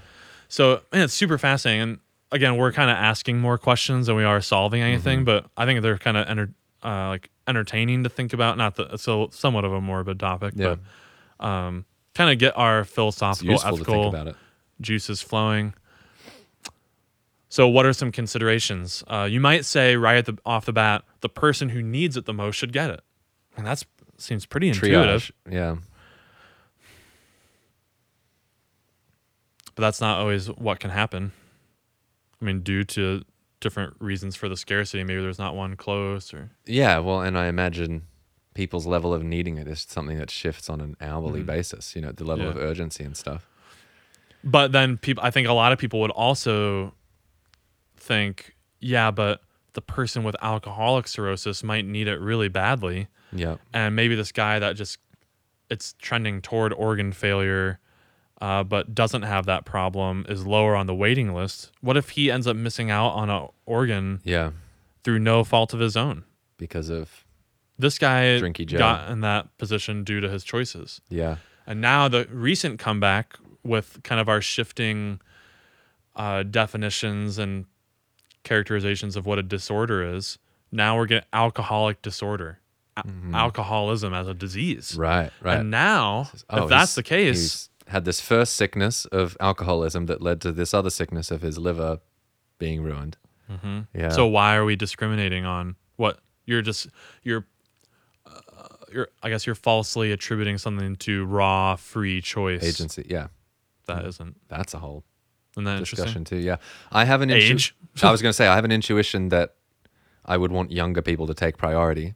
So 0.49 0.81
man, 0.93 1.03
it's 1.03 1.15
super 1.15 1.37
fascinating. 1.39 1.83
And 1.83 1.99
again, 2.33 2.57
we're 2.57 2.73
kind 2.73 2.91
of 2.91 2.97
asking 2.97 3.39
more 3.41 3.59
questions 3.59 4.07
than 4.07 4.17
we 4.17 4.25
are 4.25 4.41
solving 4.41 4.83
anything, 4.83 5.21
Mhm. 5.23 5.25
but 5.27 5.47
I 5.57 5.67
think 5.67 5.83
they're 5.83 5.99
kind 5.99 6.17
of 6.17 6.27
enter, 6.29 6.51
uh, 6.85 7.09
like 7.09 7.31
entertaining 7.47 8.05
to 8.05 8.09
think 8.09 8.33
about. 8.33 8.57
Not 8.57 8.77
that 8.77 8.99
so 9.01 9.29
somewhat 9.33 9.65
of 9.65 9.73
a 9.73 9.81
morbid 9.81 10.19
topic, 10.21 10.55
Yeah. 10.57 10.77
but 11.41 11.45
um, 11.47 11.85
kind 12.15 12.31
of 12.31 12.39
get 12.39 12.57
our 12.57 12.85
philosophical, 12.85 13.51
useful 13.53 13.71
to 13.71 13.77
think 13.77 13.89
ethical 13.89 14.09
about 14.11 14.27
it. 14.29 14.37
juices 14.81 15.23
flowing. 15.23 15.75
So, 17.53 17.67
what 17.69 17.85
are 17.85 17.93
some 17.93 18.13
considerations? 18.13 19.03
Uh, 19.09 19.27
you 19.31 19.41
might 19.41 19.65
say 19.65 19.97
right 19.97 20.17
at 20.17 20.25
the 20.27 20.39
off 20.47 20.65
the 20.67 20.73
bat, 20.73 21.03
the 21.21 21.29
person 21.29 21.69
who 21.71 21.83
needs 21.83 22.17
it 22.17 22.25
the 22.25 22.33
most 22.33 22.55
should 22.57 22.73
get 22.73 22.91
it, 22.91 23.01
and 23.57 23.67
that 23.67 23.83
seems 24.19 24.47
pretty 24.47 24.69
intuitive. 24.69 25.33
Triage. 25.47 25.53
Yeah. 25.53 25.77
but 29.77 29.83
that's 29.83 30.01
not 30.01 30.19
always 30.19 30.49
what 30.49 30.79
can 30.81 30.91
happen. 30.91 31.33
I 32.41 32.45
mean, 32.45 32.61
due 32.61 32.85
to 32.85 33.23
different 33.61 33.95
reasons 33.99 34.37
for 34.37 34.49
the 34.49 34.57
scarcity, 34.57 35.03
maybe 35.05 35.23
there's 35.23 35.39
not 35.39 35.55
one 35.55 35.77
close 35.77 36.35
or 36.35 36.51
Yeah. 36.67 36.99
Well, 36.99 37.21
and 37.23 37.39
I 37.39 37.47
imagine 37.47 38.03
people's 38.55 38.87
level 38.87 39.15
of 39.15 39.23
needing 39.23 39.57
it 39.59 39.69
is 39.69 39.87
something 39.89 40.19
that 40.19 40.31
shifts 40.31 40.69
on 40.69 40.81
an 40.81 40.97
hourly 41.01 41.43
Mhm. 41.43 41.47
basis, 41.47 41.95
you 41.95 42.03
know, 42.03 42.13
the 42.13 42.25
level 42.25 42.45
Yeah. 42.47 42.51
of 42.51 42.57
urgency 42.59 43.05
and 43.05 43.17
stuff. 43.17 43.47
but 44.43 44.73
then 44.73 44.97
people 44.97 45.23
I 45.23 45.31
think 45.31 45.47
a 45.49 45.53
lot 45.53 45.71
of 45.71 45.79
people 45.79 46.01
would 46.01 46.11
also 46.11 46.95
think, 48.01 48.55
yeah, 48.81 49.11
but 49.11 49.43
the 49.75 49.81
person 49.83 50.25
with 50.25 50.35
alcoholic 50.43 51.07
cirrhosis 51.07 51.63
might 51.63 51.85
need 51.85 52.09
it 52.09 52.19
really 52.21 52.49
badly. 52.49 53.09
Yeah. 53.33 53.57
And 53.73 53.95
maybe 53.95 54.15
this 54.17 54.33
guy 54.33 54.59
that 54.59 54.75
just 54.77 54.99
it's 55.71 55.95
trending 56.01 56.41
toward 56.43 56.73
organ 56.73 57.13
failure 57.13 57.79
uh, 58.41 58.65
but 58.65 58.95
doesn't 58.95 59.23
have 59.23 59.47
that 59.47 59.65
problem 59.65 60.25
is 60.29 60.45
lower 60.47 60.75
on 60.75 60.87
the 60.87 60.95
waiting 60.95 61.33
list. 61.35 61.71
What 61.83 61.97
if 61.97 62.11
he 62.11 62.31
ends 62.31 62.47
up 62.47 62.57
missing 62.57 62.91
out 62.91 63.11
on 63.11 63.29
an 63.31 63.49
organ 63.67 64.21
Yeah. 64.25 64.51
through 65.05 65.19
no 65.21 65.45
fault 65.45 65.73
of 65.75 65.79
his 65.81 65.97
own? 65.97 66.25
Because 66.57 66.89
of, 66.89 67.25
This 67.79 67.99
guy 67.99 68.41
Drinky 68.41 68.67
Joe. 68.67 68.79
got 68.79 69.11
in 69.11 69.21
that 69.21 69.57
position 69.59 70.03
due 70.05 70.21
to 70.21 70.29
his 70.29 70.43
choices. 70.43 71.01
yeah. 71.09 71.37
And 71.67 71.81
now 71.81 72.09
the 72.09 72.27
recent 72.33 72.81
comeback 72.81 73.37
with 73.63 74.01
kind 74.03 74.21
of 74.21 74.29
our 74.29 74.41
shifting 74.41 75.21
uh, 76.17 76.43
definitions 76.43 77.39
and 77.39 77.67
characterizations 78.45 79.17
of 79.17 79.27
what 79.27 79.39
a 79.39 79.43
disorder 79.43 80.03
is, 80.15 80.39
now 80.73 80.97
we're 80.97 81.07
getting 81.07 81.29
alcoholic 81.33 82.01
disorder, 82.03 82.59
Mhm. 82.99 83.35
alcoholism 83.35 84.13
as 84.15 84.29
a 84.29 84.35
disease. 84.35 84.95
Right. 84.97 85.31
Right. 85.41 85.59
And 85.61 85.71
now, 85.71 86.31
Oh, 86.49 86.65
if 86.65 86.69
that's 86.69 86.95
the 86.95 87.03
case, 87.03 87.37
he's 87.41 87.69
had 87.89 88.05
this 88.05 88.21
first 88.21 88.55
sickness 88.57 89.05
of 89.07 89.37
alcoholism 89.41 90.07
that 90.07 90.21
led 90.23 90.41
to 90.43 90.53
this 90.53 90.73
other 90.75 90.91
sickness 90.91 91.31
of 91.31 91.43
his 91.43 91.59
liver 91.59 92.01
being 92.59 92.83
ruined. 92.83 93.17
Mhm. 93.51 93.89
Yeah. 93.95 94.11
so 94.11 94.27
why 94.29 94.55
are 94.55 94.65
we 94.65 94.77
discriminating 94.77 95.45
on 95.45 95.75
what 95.97 96.21
you're 96.47 96.63
just 96.63 96.87
you're 97.25 97.47
uh, 98.25 98.31
you're 98.93 99.09
I 99.25 99.29
guess 99.29 99.45
you're 99.45 99.57
falsely 99.57 100.13
attributing 100.13 100.57
something 100.59 100.95
to 100.97 101.25
raw 101.25 101.75
free 101.75 102.21
choice 102.21 102.63
agency, 102.63 103.07
yeah, 103.11 103.27
that 103.87 104.05
isn't. 104.05 104.37
that's 104.49 104.73
a 104.73 104.79
whole 104.79 104.99
Isn't 104.99 105.03
that 105.03 105.03
interesting? 105.03 105.10
Discussion 105.65 106.25
too. 106.25 106.37
Yeah, 106.39 106.57
I 106.93 107.05
have 107.05 107.21
an 107.23 107.31
intu- 107.31 107.55
Age. 107.55 107.75
I 108.03 108.11
was 108.11 108.23
going 108.23 108.31
to 108.31 108.35
say 108.37 108.47
I 108.47 108.55
have 108.55 108.65
an 108.65 108.73
intuition 108.73 109.29
that 109.31 109.55
I 110.25 110.37
would 110.37 110.53
want 110.53 110.71
younger 110.71 111.03
people 111.03 111.27
to 111.27 111.35
take 111.35 111.57
priority. 111.57 112.15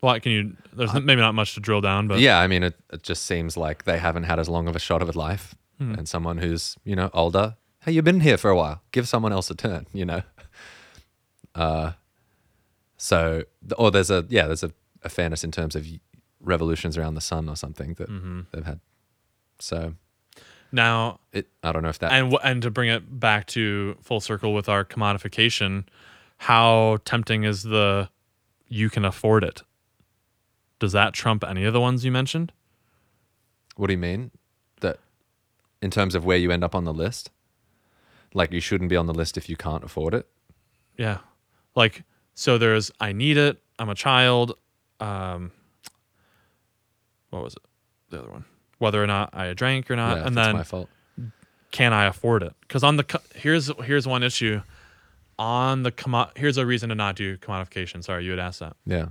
Well, 0.00 0.18
can 0.20 0.32
you? 0.32 0.56
There's 0.72 0.92
maybe 0.94 1.20
not 1.20 1.34
much 1.34 1.54
to 1.54 1.60
drill 1.60 1.80
down, 1.80 2.06
but 2.08 2.20
yeah, 2.20 2.38
I 2.38 2.46
mean, 2.46 2.62
it, 2.62 2.74
it 2.92 3.02
just 3.02 3.24
seems 3.24 3.56
like 3.56 3.84
they 3.84 3.98
haven't 3.98 4.24
had 4.24 4.38
as 4.38 4.48
long 4.48 4.68
of 4.68 4.76
a 4.76 4.78
shot 4.78 5.02
of 5.02 5.08
a 5.08 5.18
life, 5.18 5.54
Hmm. 5.78 5.94
and 5.94 6.08
someone 6.08 6.38
who's 6.38 6.76
you 6.84 6.94
know 6.96 7.10
older. 7.12 7.56
Hey, 7.84 7.92
you've 7.92 8.04
been 8.04 8.20
here 8.20 8.36
for 8.36 8.50
a 8.50 8.56
while. 8.56 8.82
Give 8.92 9.08
someone 9.08 9.32
else 9.32 9.50
a 9.50 9.54
turn. 9.54 9.86
You 9.92 10.04
know. 10.04 10.22
Uh, 11.54 11.92
so 12.96 13.42
or 13.76 13.90
there's 13.90 14.10
a 14.10 14.24
yeah 14.28 14.46
there's 14.46 14.62
a, 14.62 14.70
a 15.02 15.08
fairness 15.08 15.42
in 15.42 15.50
terms 15.50 15.74
of 15.74 15.86
revolutions 16.40 16.96
around 16.96 17.14
the 17.14 17.20
sun 17.20 17.48
or 17.48 17.56
something 17.56 17.94
that 17.94 18.08
Mhm. 18.08 18.46
they've 18.52 18.64
had. 18.64 18.78
So 19.58 19.94
now 20.72 21.20
it 21.32 21.48
I 21.62 21.72
don't 21.72 21.82
know 21.82 21.88
if 21.88 21.98
that 22.00 22.12
and 22.12 22.36
and 22.42 22.62
to 22.62 22.70
bring 22.70 22.88
it 22.88 23.20
back 23.20 23.46
to 23.48 23.96
full 24.02 24.20
circle 24.20 24.52
with 24.52 24.68
our 24.68 24.84
commodification, 24.84 25.84
how 26.38 26.98
tempting 27.04 27.44
is 27.44 27.62
the 27.62 28.10
you 28.68 28.90
can 28.90 29.04
afford 29.04 29.44
it? 29.44 29.62
Does 30.78 30.92
that 30.92 31.12
trump 31.14 31.44
any 31.44 31.64
of 31.64 31.72
the 31.72 31.80
ones 31.80 32.04
you 32.04 32.12
mentioned? 32.12 32.52
What 33.76 33.86
do 33.86 33.92
you 33.92 33.98
mean? 33.98 34.30
That 34.80 34.98
in 35.80 35.90
terms 35.90 36.14
of 36.14 36.24
where 36.24 36.36
you 36.36 36.50
end 36.50 36.64
up 36.64 36.74
on 36.74 36.84
the 36.84 36.94
list? 36.94 37.30
Like 38.34 38.52
you 38.52 38.60
shouldn't 38.60 38.90
be 38.90 38.96
on 38.96 39.06
the 39.06 39.14
list 39.14 39.36
if 39.36 39.48
you 39.48 39.56
can't 39.56 39.82
afford 39.82 40.14
it? 40.14 40.28
Yeah. 40.96 41.18
Like 41.74 42.04
so 42.34 42.58
there's 42.58 42.90
I 43.00 43.12
need 43.12 43.36
it, 43.36 43.62
I'm 43.78 43.88
a 43.88 43.94
child, 43.94 44.56
um 45.00 45.52
what 47.30 47.42
was 47.42 47.54
it? 47.54 47.62
The 48.10 48.20
other 48.20 48.30
one. 48.30 48.44
Whether 48.78 49.02
or 49.02 49.06
not 49.06 49.30
I 49.32 49.52
drank 49.54 49.90
or 49.90 49.96
not 49.96 50.18
yeah, 50.18 50.26
and 50.26 50.36
then 50.36 50.56
my 50.56 50.62
fault. 50.64 50.88
can 51.70 51.92
I 51.92 52.04
afford 52.06 52.42
it? 52.42 52.52
Cuz 52.68 52.82
on 52.84 52.96
the 52.96 53.20
here's 53.34 53.70
here's 53.84 54.06
one 54.06 54.22
issue 54.22 54.62
on 55.38 55.82
the 55.82 55.92
commo- 55.92 56.30
here's 56.36 56.56
a 56.56 56.66
reason 56.66 56.88
to 56.88 56.94
not 56.94 57.16
do 57.16 57.36
commodification. 57.38 58.02
Sorry, 58.04 58.24
you 58.24 58.30
had 58.30 58.40
asked 58.40 58.60
that. 58.60 58.76
Yeah. 58.86 59.08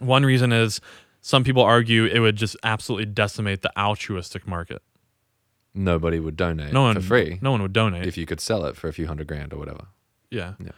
One 0.00 0.24
reason 0.24 0.52
is 0.52 0.80
some 1.20 1.44
people 1.44 1.62
argue 1.62 2.04
it 2.06 2.18
would 2.18 2.36
just 2.36 2.56
absolutely 2.64 3.06
decimate 3.06 3.62
the 3.62 3.70
altruistic 3.78 4.46
market. 4.46 4.82
Nobody 5.74 6.18
would 6.20 6.36
donate 6.36 6.72
No 6.72 6.82
one 6.82 6.96
for 6.96 7.00
free 7.00 7.38
No 7.40 7.50
one 7.50 7.62
would 7.62 7.72
donate. 7.72 8.06
if 8.06 8.16
you 8.18 8.26
could 8.26 8.40
sell 8.40 8.64
it 8.66 8.76
for 8.76 8.88
a 8.88 8.92
few 8.92 9.06
hundred 9.06 9.26
grand 9.26 9.52
or 9.52 9.58
whatever. 9.58 9.86
Yeah. 10.30 10.54
Yeah. 10.58 10.72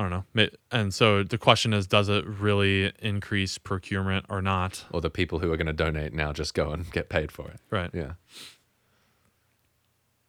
I 0.00 0.08
don't 0.08 0.24
know. 0.34 0.48
And 0.70 0.94
so 0.94 1.22
the 1.22 1.36
question 1.36 1.74
is 1.74 1.86
does 1.86 2.08
it 2.08 2.24
really 2.26 2.90
increase 3.00 3.58
procurement 3.58 4.24
or 4.30 4.40
not? 4.40 4.86
Or 4.92 5.00
the 5.02 5.10
people 5.10 5.40
who 5.40 5.52
are 5.52 5.56
going 5.58 5.66
to 5.66 5.74
donate 5.74 6.14
now 6.14 6.32
just 6.32 6.54
go 6.54 6.70
and 6.70 6.90
get 6.90 7.10
paid 7.10 7.30
for 7.30 7.48
it. 7.48 7.60
Right. 7.70 7.90
Yeah. 7.92 8.12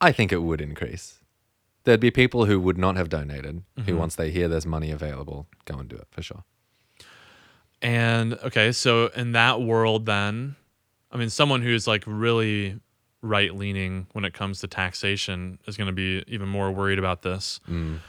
I 0.02 0.12
think 0.12 0.32
it 0.34 0.40
would 0.42 0.60
increase. 0.62 1.20
There'd 1.84 2.00
be 2.02 2.12
people 2.12 2.46
who 2.46 2.60
would 2.60 2.78
not 2.78 2.96
have 2.98 3.08
donated 3.10 3.64
who, 3.86 3.94
Mhm. 3.94 3.98
once 3.98 4.16
they 4.16 4.30
hear 4.30 4.48
there's 4.48 4.66
money 4.66 4.92
available, 4.92 5.48
go 5.66 5.78
and 5.80 5.88
do 5.90 5.96
it 5.96 6.08
for 6.12 6.22
sure. 6.22 6.44
And 7.82 8.34
okay, 8.44 8.72
so 8.72 9.08
in 9.16 9.32
that 9.32 9.62
world 9.62 10.06
then, 10.06 10.56
I 11.12 11.18
mean 11.18 11.30
someone 11.30 11.62
who's 11.62 11.88
like 11.88 12.04
really 12.06 12.80
right 13.22 13.56
leaning 13.56 14.08
when 14.14 14.26
it 14.26 14.34
comes 14.34 14.60
to 14.62 14.68
taxation 14.68 15.60
is 15.68 15.78
going 15.78 15.88
to 15.88 15.94
be 15.94 16.24
even 16.28 16.50
more 16.50 16.72
worried 16.72 17.00
about 17.00 17.22
this. 17.22 17.60
Mm. 17.70 18.00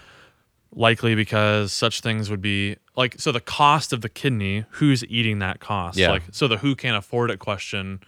Likely 0.74 1.14
because 1.14 1.70
such 1.72 2.00
things 2.00 2.30
would 2.30 2.40
be 2.40 2.76
like 2.96 3.20
so 3.20 3.30
the 3.30 3.40
cost 3.40 3.92
of 3.92 4.00
the 4.00 4.08
kidney, 4.08 4.64
who's 4.70 5.04
eating 5.04 5.38
that 5.40 5.60
cost? 5.60 5.98
Yeah. 5.98 6.10
Like 6.10 6.22
so 6.32 6.48
the 6.48 6.56
who 6.56 6.74
can't 6.74 6.96
afford 6.96 7.30
it 7.30 7.38
question, 7.38 8.00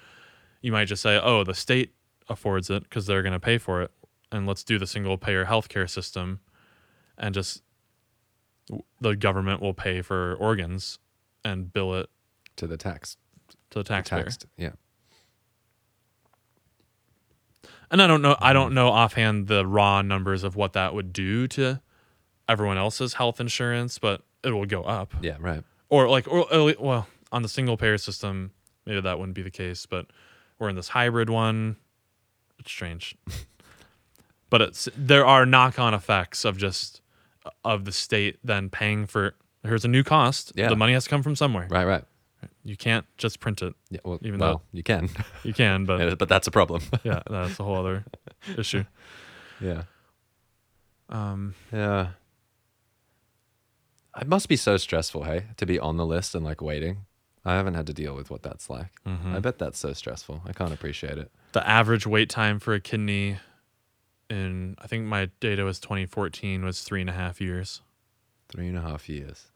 you 0.62 0.73
might 0.73 0.87
just 0.87 1.03
say, 1.03 1.21
"Oh, 1.23 1.45
the 1.45 1.53
state 1.55 1.93
affords 2.29 2.71
it 2.71 2.85
because 2.85 3.07
they're 3.07 3.23
going 3.23 3.35
to 3.35 3.41
pay 3.41 3.59
for 3.59 3.83
it." 3.83 3.91
And 4.33 4.47
let's 4.47 4.65
do 4.65 4.79
the 4.79 4.87
single 4.87 5.19
payer 5.19 5.45
healthcare 5.45 5.89
system 5.89 6.41
and 7.19 7.35
just 7.35 7.62
the 9.01 9.15
government 9.15 9.61
will 9.61 9.75
pay 9.75 10.01
for 10.01 10.35
organs 10.37 10.99
and 11.45 11.71
bill 11.71 11.95
it 11.95 12.09
To 12.57 12.67
the 12.67 12.79
tax. 12.79 13.19
to 13.71 13.81
the 13.81 13.85
taxpayer. 13.85 14.23
Taxed. 14.23 14.47
Yeah. 14.57 14.71
And 17.91 18.01
I 18.03 18.07
don't 18.07 18.23
know 18.23 18.37
I 18.41 18.53
don't 18.53 18.75
know 18.75 18.89
offhand 18.89 19.47
the 19.49 19.67
raw 19.67 20.03
numbers 20.03 20.43
of 20.45 20.57
what 20.57 20.73
that 20.73 20.95
would 20.95 21.12
do 21.12 21.47
to 21.49 21.81
everyone 22.49 22.79
else's 22.79 23.15
health 23.15 23.41
insurance, 23.41 23.99
but 23.99 24.23
it 24.43 24.51
will 24.51 24.67
go 24.67 24.83
up. 24.85 25.15
Yeah. 25.23 25.37
Right. 25.41 25.63
Or 25.89 26.09
like 26.09 26.27
or 26.29 26.53
or, 26.53 26.75
well, 26.79 27.07
on 27.33 27.43
the 27.43 27.49
single 27.49 27.77
payer 27.77 27.99
system, 27.99 28.53
maybe 28.87 29.01
that 29.01 29.19
wouldn't 29.19 29.35
be 29.35 29.43
the 29.43 29.51
case, 29.51 29.87
but 29.87 30.07
we're 30.59 30.69
in 30.69 30.77
this 30.77 30.89
hybrid 30.89 31.31
one. 31.31 31.77
It's 32.59 32.71
strange. 32.71 33.17
but 34.51 34.63
it's 34.63 34.89
there 34.97 35.27
are 35.27 35.45
knock-on 35.47 35.95
effects 35.95 36.45
of 36.45 36.57
just 36.57 37.01
of 37.65 37.85
the 37.85 37.93
state 37.93 38.39
then 38.45 38.71
paying 38.71 39.07
for 39.07 39.35
here's 39.63 39.85
a 39.85 39.89
new 39.89 40.03
cost. 40.03 40.53
Yeah. 40.55 40.69
The 40.69 40.77
money 40.77 40.93
has 40.95 41.05
to 41.05 41.11
come 41.11 41.23
from 41.23 41.37
somewhere. 41.37 41.67
Right. 41.71 41.85
Right. 41.85 42.05
You 42.63 42.77
can't 42.77 43.07
just 43.19 43.41
print 43.41 43.63
it. 43.63 43.75
Yeah. 43.91 44.01
Well, 44.05 44.19
Even 44.23 44.39
well 44.41 44.53
though- 44.57 44.63
you 44.73 44.83
can, 44.83 45.09
You 45.43 45.53
can, 45.55 45.85
but 45.87 46.01
Yeah, 46.01 46.15
but 46.15 46.29
that's 46.29 46.47
a 46.47 46.51
problem. 46.51 46.83
yeah, 47.05 47.21
that's 47.29 47.59
a 47.61 47.65
whole 47.65 47.77
other 47.77 48.05
issue. 48.57 48.85
yeah. 49.61 49.83
Um, 51.09 51.55
Yeah. 51.73 52.09
It 54.21 54.29
must 54.29 54.49
be 54.49 54.57
so 54.57 54.77
stressful, 54.77 55.25
hey, 55.25 55.47
to 55.57 55.67
be 55.67 55.79
on 55.79 55.97
the 55.97 56.07
list 56.07 56.35
and 56.35 56.45
like 56.45 56.61
waiting. 56.61 56.99
I 57.45 57.55
haven't 57.55 57.75
had 57.75 57.87
to 57.89 57.93
deal 57.93 58.15
with 58.15 58.31
what 58.31 58.43
that's 58.43 58.71
like. 58.71 58.93
Mm-hmm. 59.07 59.35
I 59.37 59.41
bet 59.41 59.59
that's 59.59 59.79
so 59.79 59.93
stressful. 59.93 60.43
I 60.47 60.53
can't 60.53 60.73
appreciate 60.73 61.19
it. 61.19 61.31
the 61.53 61.67
average 61.69 62.07
wait 62.07 62.31
time 62.31 62.59
for 62.59 62.75
a 62.75 62.81
kidney 62.81 63.39
in 64.31 64.75
I 64.79 64.87
think 64.87 65.05
my 65.05 65.31
data 65.41 65.65
was 65.65 65.79
2014 65.79 66.65
was 66.65 66.83
three 66.83 67.01
and 67.01 67.11
a 67.11 67.12
half 67.12 67.41
years. 67.41 67.83
Three 68.49 68.69
and 68.69 68.79
a 68.79 68.81
half 68.81 69.09
years. 69.09 69.49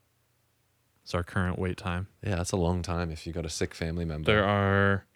It's 1.02 1.14
our 1.14 1.22
current 1.22 1.58
wait 1.58 1.78
time. 1.78 2.08
Yeah, 2.22 2.36
that's 2.36 2.52
a 2.52 2.56
long 2.56 2.82
time 2.82 3.10
if 3.10 3.26
you've 3.26 3.34
got 3.34 3.46
a 3.46 3.50
sick 3.50 3.74
family 3.74 4.04
member. 4.04 4.26
There 4.30 4.44
are. 4.44 5.06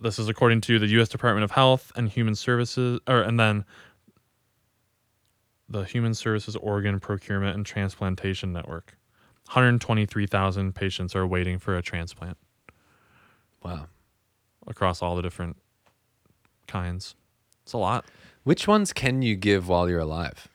This 0.00 0.20
is 0.20 0.28
according 0.28 0.60
to 0.62 0.78
the 0.78 0.86
U.S. 0.86 1.08
Department 1.08 1.42
of 1.42 1.50
Health 1.50 1.90
and 1.96 2.08
Human 2.08 2.36
Services, 2.36 3.00
or 3.08 3.22
and 3.22 3.40
then 3.40 3.64
the 5.70 5.84
Human 5.84 6.14
Services 6.14 6.56
Organ 6.56 6.98
Procurement 6.98 7.54
and 7.54 7.64
Transplantation 7.64 8.52
Network. 8.52 8.96
123,000 9.46 10.74
patients 10.74 11.14
are 11.14 11.26
waiting 11.26 11.58
for 11.58 11.76
a 11.76 11.82
transplant 11.82 12.36
wow. 13.62 13.86
across 14.66 15.00
all 15.00 15.16
the 15.16 15.22
different 15.22 15.56
kinds. 16.66 17.14
It's 17.62 17.72
a 17.72 17.78
lot. 17.78 18.04
Which 18.42 18.66
ones 18.66 18.92
can 18.92 19.22
you 19.22 19.36
give 19.36 19.68
while 19.68 19.88
you're 19.88 20.00
alive? 20.00 20.48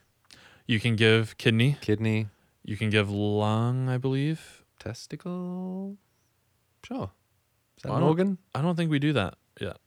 You 0.68 0.80
can 0.80 0.96
give 0.96 1.38
kidney, 1.38 1.78
Kidney, 1.82 2.28
you 2.64 2.76
can 2.76 2.90
give 2.90 3.10
lung, 3.10 3.88
I 3.90 3.98
believe. 3.98 4.64
testicle? 4.80 5.98
Sure. 6.84 7.12
Is 7.78 7.84
that 7.84 7.92
I 7.92 7.96
an 7.96 8.02
don't- 8.02 8.10
organ? 8.10 8.38
I 8.54 8.62
don't 8.62 8.76
think 8.76 8.92
we 8.92 9.00
do 9.00 9.14
that 9.14 9.36
yet. 9.60 9.78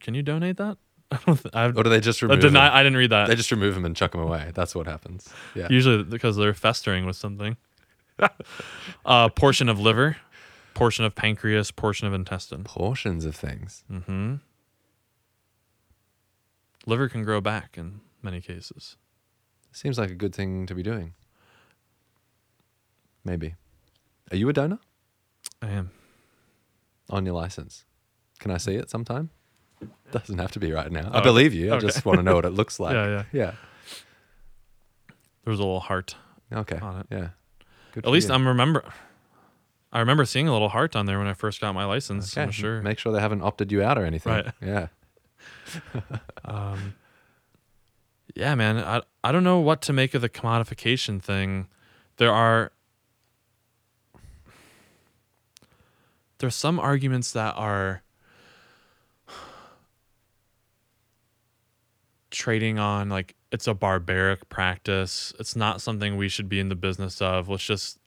Can 0.00 0.14
you 0.14 0.22
donate 0.22 0.56
that? 0.58 0.76
I 1.12 1.18
don't. 1.26 1.36
Th- 1.42 1.54
I've, 1.54 1.76
Or 1.76 1.82
do 1.84 1.90
they 1.90 2.00
just 2.00 2.22
remove 2.22 2.40
them? 2.40 2.56
I 2.56 2.82
didn't 2.82 2.96
read 2.98 3.10
that. 3.10 3.28
They 3.28 3.36
just 3.36 3.50
remove 3.50 3.74
them 3.74 3.84
and 3.84 3.94
chuck 3.94 4.12
them 4.12 4.20
away. 4.20 4.50
That's 4.54 4.74
what 4.74 4.86
happens. 4.86 5.28
Yeah. 5.54 5.68
Usually 5.70 6.02
because 6.02 6.36
they're 6.36 6.54
festering 6.54 7.06
with 7.06 7.16
something. 7.16 7.56
uh, 9.06 9.28
portion 9.30 9.68
of 9.68 9.78
liver, 9.80 10.16
portion 10.74 11.04
of 11.04 11.14
pancreas, 11.14 11.70
portion 11.70 12.06
of 12.06 12.14
intestine. 12.14 12.64
Portions 12.64 13.24
of 13.24 13.34
things. 13.36 13.84
hmm 13.88 14.36
Liver 16.86 17.08
can 17.08 17.24
grow 17.24 17.40
back 17.40 17.76
in 17.78 18.00
many 18.22 18.40
cases. 18.40 18.96
Seems 19.72 19.98
like 19.98 20.10
a 20.10 20.14
good 20.14 20.34
thing 20.34 20.66
to 20.66 20.74
be 20.74 20.82
doing. 20.82 21.14
Maybe. 23.24 23.54
Are 24.30 24.36
you 24.36 24.48
a 24.48 24.52
donor 24.52 24.78
I 25.62 25.70
am. 25.70 25.90
on 27.08 27.24
your 27.24 27.34
license? 27.34 27.84
Can 28.38 28.50
I 28.50 28.58
see 28.58 28.74
it 28.74 28.90
sometime? 28.90 29.30
Doesn't 30.12 30.38
have 30.38 30.52
to 30.52 30.58
be 30.60 30.72
right 30.72 30.90
now. 30.92 31.10
I 31.12 31.20
Oh, 31.20 31.22
believe 31.22 31.52
you. 31.54 31.72
I 31.72 31.76
okay. 31.76 31.86
just 31.86 32.04
want 32.04 32.18
to 32.18 32.22
know 32.22 32.34
what 32.36 32.44
it 32.44 32.50
looks 32.50 32.78
like. 32.84 32.94
Yeah, 32.94 33.08
yeah. 33.08 33.24
Yeah. 33.32 33.52
There 35.44 35.50
was 35.50 35.58
a 35.58 35.62
little 35.64 35.80
heart. 35.80 36.16
Okay. 36.52 36.78
On 36.78 37.00
it. 37.00 37.06
Yeah. 37.10 37.28
Good 37.92 37.98
At 38.00 38.04
for 38.04 38.10
least 38.10 38.28
you. 38.28 38.34
I'm 38.34 38.46
remember. 38.46 38.84
I 39.92 40.00
remember 40.00 40.24
seeing 40.24 40.48
a 40.48 40.52
little 40.52 40.68
heart 40.70 40.96
on 40.96 41.06
there 41.06 41.18
when 41.18 41.26
I 41.28 41.34
first 41.34 41.60
got 41.60 41.74
my 41.74 41.84
license. 41.84 42.36
I'm 42.36 42.50
sure. 42.50 42.80
Make 42.82 42.98
sure 42.98 43.12
they 43.12 43.20
haven't 43.20 43.42
opted 43.42 43.70
you 43.72 43.82
out 43.82 43.98
or 43.98 44.04
anything. 44.04 44.32
Right. 44.32 44.46
Yeah. 44.62 44.86
Um, 46.46 46.94
yeah, 48.34 48.54
man. 48.54 48.78
I 48.78 49.02
I 49.22 49.32
don't 49.32 49.44
know 49.44 49.60
what 49.60 49.80
to 49.82 49.92
make 49.92 50.14
of 50.14 50.20
the 50.22 50.28
commodification 50.28 51.20
thing. 51.22 51.68
There 52.18 52.32
are 52.32 52.70
there's 56.38 56.54
some 56.54 56.78
arguments 56.78 57.32
that 57.32 57.54
are 57.56 58.02
trading 62.34 62.78
on 62.78 63.08
like 63.08 63.34
it's 63.50 63.66
a 63.66 63.74
barbaric 63.74 64.48
practice. 64.48 65.32
It's 65.38 65.56
not 65.56 65.80
something 65.80 66.16
we 66.16 66.28
should 66.28 66.48
be 66.48 66.60
in 66.60 66.68
the 66.68 66.74
business 66.74 67.22
of. 67.22 67.48
Let's 67.48 67.64
just 67.64 67.98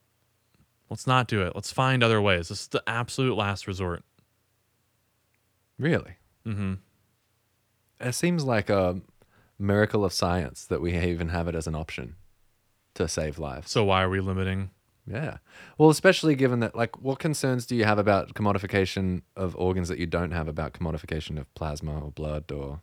let's 0.90 1.08
not 1.08 1.28
do 1.28 1.42
it. 1.42 1.54
Let's 1.56 1.72
find 1.72 2.04
other 2.04 2.22
ways. 2.22 2.50
This 2.50 2.62
is 2.62 2.68
the 2.68 2.84
absolute 2.88 3.36
last 3.36 3.68
resort. 3.68 4.04
Really? 5.80 6.16
Mm-hmm. 6.46 6.74
It 8.00 8.14
seems 8.14 8.44
like 8.44 8.70
a 8.70 9.02
miracle 9.60 10.06
of 10.06 10.14
science 10.14 10.66
that 10.66 10.82
we 10.82 10.98
even 10.98 11.30
have 11.30 11.48
it 11.48 11.56
as 11.56 11.68
an 11.68 11.76
option 11.76 12.16
to 12.96 13.08
save 13.08 13.40
lives. 13.40 13.72
So 13.72 13.84
why 13.84 14.04
are 14.04 14.10
we 14.10 14.20
limiting? 14.20 14.72
Yeah. 15.10 15.38
Well, 15.78 15.90
especially 15.90 16.36
given 16.36 16.60
that, 16.60 16.76
like, 16.76 17.02
what 17.02 17.20
concerns 17.20 17.66
do 17.66 17.76
you 17.76 17.86
have 17.86 17.98
about 17.98 18.34
commodification 18.34 19.22
of 19.36 19.56
organs 19.56 19.88
that 19.88 20.00
you 20.00 20.06
don't 20.06 20.32
have 20.32 20.48
about 20.48 20.74
commodification 20.74 21.40
of 21.40 21.54
plasma 21.56 21.98
or 22.00 22.12
blood 22.12 22.52
or 22.52 22.82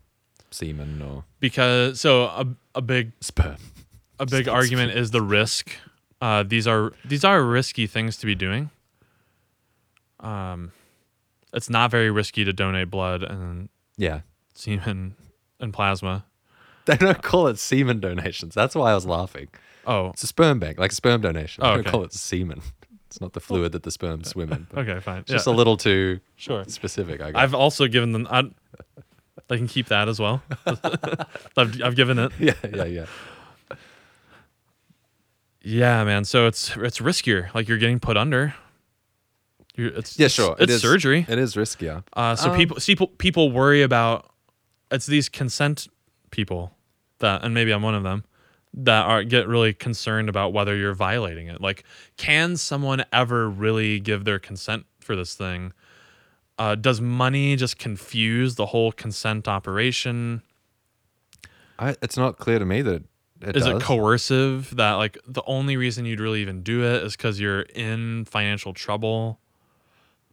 semen 0.54 1.02
or 1.02 1.24
Because 1.40 2.00
so 2.00 2.24
a 2.24 2.46
a 2.74 2.80
big 2.82 3.12
sperm? 3.20 3.56
a 4.18 4.26
big 4.26 4.48
argument 4.48 4.92
is 4.92 5.10
the 5.10 5.20
risk. 5.22 5.70
Uh, 6.20 6.42
these 6.42 6.66
are 6.66 6.92
these 7.04 7.24
are 7.24 7.42
risky 7.42 7.86
things 7.86 8.16
to 8.18 8.26
be 8.26 8.34
doing. 8.34 8.70
Um, 10.20 10.72
it's 11.52 11.68
not 11.68 11.90
very 11.90 12.10
risky 12.10 12.44
to 12.44 12.52
donate 12.52 12.90
blood 12.90 13.22
and 13.22 13.68
Yeah. 13.96 14.20
semen 14.54 15.16
and 15.60 15.72
plasma. 15.72 16.24
They 16.86 16.96
don't 16.96 17.22
call 17.22 17.46
it 17.48 17.58
semen 17.58 18.00
donations. 18.00 18.54
That's 18.54 18.74
why 18.74 18.90
I 18.92 18.94
was 18.94 19.06
laughing. 19.06 19.48
Oh, 19.86 20.08
It's 20.10 20.22
a 20.22 20.26
sperm 20.26 20.58
bank, 20.58 20.78
like 20.78 20.92
a 20.92 20.94
sperm 20.94 21.20
donation. 21.20 21.62
Oh, 21.64 21.68
They 21.68 21.72
okay. 21.74 21.82
don't 21.82 21.90
call 21.92 22.04
it 22.04 22.12
semen. 22.12 22.62
It's 23.06 23.20
not 23.20 23.32
the 23.32 23.40
fluid 23.40 23.72
that 23.72 23.82
the 23.84 23.90
sperm 23.90 24.24
swim 24.24 24.52
in. 24.52 24.66
okay, 24.76 24.98
fine. 25.00 25.18
it's 25.20 25.30
Just 25.30 25.46
yeah, 25.46 25.52
a 25.52 25.54
little 25.54 25.76
too 25.76 26.20
sure. 26.36 26.64
specific, 26.64 27.20
I 27.20 27.30
guess. 27.32 27.40
I've 27.40 27.54
also 27.54 27.86
given 27.86 28.12
them. 28.12 28.26
I, 28.30 28.44
they 29.48 29.56
can 29.56 29.66
keep 29.66 29.86
that 29.88 30.08
as 30.08 30.18
well. 30.20 30.42
I've, 31.56 31.82
I've 31.82 31.96
given 31.96 32.18
it. 32.18 32.32
yeah, 32.38 32.54
yeah, 32.72 32.84
yeah. 32.84 33.06
Yeah, 35.62 36.04
man. 36.04 36.24
So 36.24 36.46
it's 36.46 36.76
it's 36.76 36.98
riskier. 36.98 37.52
Like 37.54 37.68
you're 37.68 37.78
getting 37.78 37.98
put 38.00 38.16
under. 38.16 38.54
You're, 39.76 39.88
it's 39.94 40.18
Yeah, 40.18 40.28
sure. 40.28 40.52
It's 40.58 40.62
it 40.64 40.70
is, 40.70 40.82
surgery. 40.82 41.24
It 41.28 41.38
is 41.38 41.54
riskier. 41.54 42.04
Uh, 42.12 42.36
so 42.36 42.50
Um, 42.50 42.56
people, 42.56 42.76
people 42.76 43.06
people 43.08 43.50
worry 43.50 43.82
about 43.82 44.30
it's 44.90 45.06
these 45.06 45.28
consent 45.28 45.88
people 46.30 46.72
that, 47.18 47.42
and 47.44 47.54
maybe 47.54 47.72
I'm 47.72 47.82
one 47.82 47.94
of 47.94 48.02
them 48.02 48.24
that 48.74 49.06
are 49.06 49.24
get 49.24 49.48
really 49.48 49.72
concerned 49.72 50.28
about 50.28 50.52
whether 50.52 50.76
you're 50.76 50.94
violating 50.94 51.48
it. 51.48 51.60
Like, 51.60 51.84
can 52.16 52.56
someone 52.56 53.04
ever 53.12 53.48
really 53.48 54.00
give 54.00 54.24
their 54.24 54.38
consent 54.38 54.84
for 55.00 55.16
this 55.16 55.34
thing? 55.34 55.72
Uh, 56.58 56.74
does 56.76 57.00
money 57.00 57.56
just 57.56 57.78
confuse 57.78 58.54
the 58.54 58.66
whole 58.66 58.92
consent 58.92 59.48
operation? 59.48 60.42
I, 61.78 61.96
it's 62.00 62.16
not 62.16 62.38
clear 62.38 62.58
to 62.58 62.64
me 62.64 62.82
that 62.82 63.02
it 63.40 63.56
Is 63.56 63.64
does. 63.64 63.76
it 63.76 63.82
coercive 63.82 64.74
that 64.76 64.92
like 64.92 65.18
the 65.26 65.42
only 65.46 65.76
reason 65.76 66.04
you'd 66.04 66.20
really 66.20 66.40
even 66.40 66.62
do 66.62 66.84
it 66.84 67.02
is 67.02 67.16
because 67.16 67.40
you're 67.40 67.62
in 67.62 68.24
financial 68.26 68.72
trouble? 68.72 69.40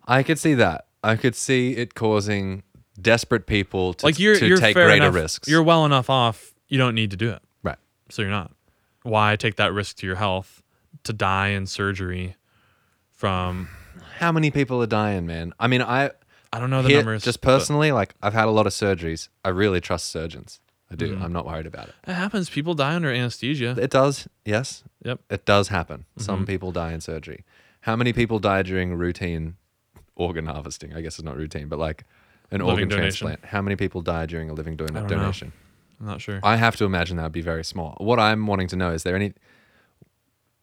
I 0.08 0.22
could 0.24 0.38
see 0.38 0.54
that. 0.56 0.86
I 1.04 1.16
could 1.16 1.36
see 1.36 1.72
it 1.76 1.96
causing 1.96 2.62
desperate 3.02 3.48
people 3.48 3.96
to, 3.96 4.06
like 4.06 4.20
you're 4.20 4.38
to 4.38 4.48
you're 4.48 4.58
take 4.58 4.76
greater 4.76 4.94
enough, 4.94 5.16
risks. 5.16 5.48
You're 5.50 5.64
well 5.64 5.86
enough 5.86 6.10
off. 6.10 6.54
You 6.68 6.78
don't 6.78 6.94
need 6.94 7.10
to 7.12 7.18
do 7.18 7.32
it. 7.32 7.42
right. 7.64 7.78
So 8.10 8.22
you're 8.22 8.30
not. 8.32 8.52
Why 9.04 9.36
take 9.36 9.56
that 9.56 9.74
risk 9.74 9.98
to 9.98 10.06
your 10.06 10.18
health 10.18 10.62
to 11.04 11.14
die 11.14 11.48
in 11.50 11.66
surgery 11.66 12.36
from 13.10 13.68
How 14.22 14.32
many 14.32 14.52
people 14.52 14.82
are 14.84 14.88
dying, 14.88 15.26
man? 15.26 15.52
I 15.60 15.68
mean, 15.68 15.82
I 15.82 16.12
I 16.54 16.60
don't 16.60 16.70
know 16.70 16.84
the 16.84 16.90
here- 16.90 16.98
numbers. 17.00 17.24
just 17.24 17.42
but- 17.42 17.50
personally, 17.58 17.92
like 17.92 18.14
I've 18.22 18.34
had 18.34 18.46
a 18.48 18.52
lot 18.52 18.68
of 18.68 18.74
surgeries. 18.74 19.30
I 19.44 19.50
really 19.50 19.82
trust 19.82 20.06
surgeons. 20.12 20.60
I 20.92 20.96
do. 20.96 21.16
Mhm. 21.16 21.24
I'm 21.24 21.34
not 21.34 21.46
worried 21.48 21.66
about 21.66 21.88
it. 21.88 21.96
It 22.06 22.14
happens. 22.14 22.50
People 22.50 22.74
die 22.76 22.94
under 22.96 23.10
anesthesia. 23.10 23.76
It 23.80 23.90
does, 23.90 24.28
yes. 24.46 24.84
Yep. 25.04 25.22
It 25.30 25.46
does 25.46 25.70
happen. 25.70 26.06
Some 26.18 26.44
Mhm. 26.44 26.48
people 26.48 26.72
die 26.74 26.92
in 26.92 27.02
surgery. 27.02 27.46
How 27.82 27.96
many 27.96 28.14
people 28.14 28.38
die 28.40 28.62
during 28.62 28.94
routine 28.96 29.56
organ 30.16 30.46
harvesting? 30.46 30.94
I 30.94 31.02
guess 31.02 31.18
it's 31.18 31.24
not 31.24 31.38
routine, 31.38 31.68
but 31.70 31.80
like 31.80 32.04
an 32.52 32.60
Living 32.60 32.70
organ 32.70 32.90
donation. 32.90 33.26
transplant. 33.28 33.46
How 33.54 33.62
many 33.62 33.76
people 33.78 34.02
die 34.02 34.26
during 34.28 34.50
a 34.50 34.54
living 34.54 34.76
don- 34.76 34.88
don't 34.94 35.04
know. 35.04 35.10
donation? 35.10 35.54
I'm 36.00 36.06
not 36.08 36.20
sure. 36.22 36.40
I 36.44 36.58
have 36.58 36.76
to 36.76 36.86
imagine 36.86 37.16
that 37.18 37.24
would 37.24 37.32
be 37.32 37.42
very 37.42 37.64
small. 37.64 37.96
What 38.00 38.20
I'm 38.20 38.46
wanting 38.46 38.68
to 38.68 38.76
know 38.76 38.92
is 38.92 39.02
there 39.04 39.16
any 39.16 39.34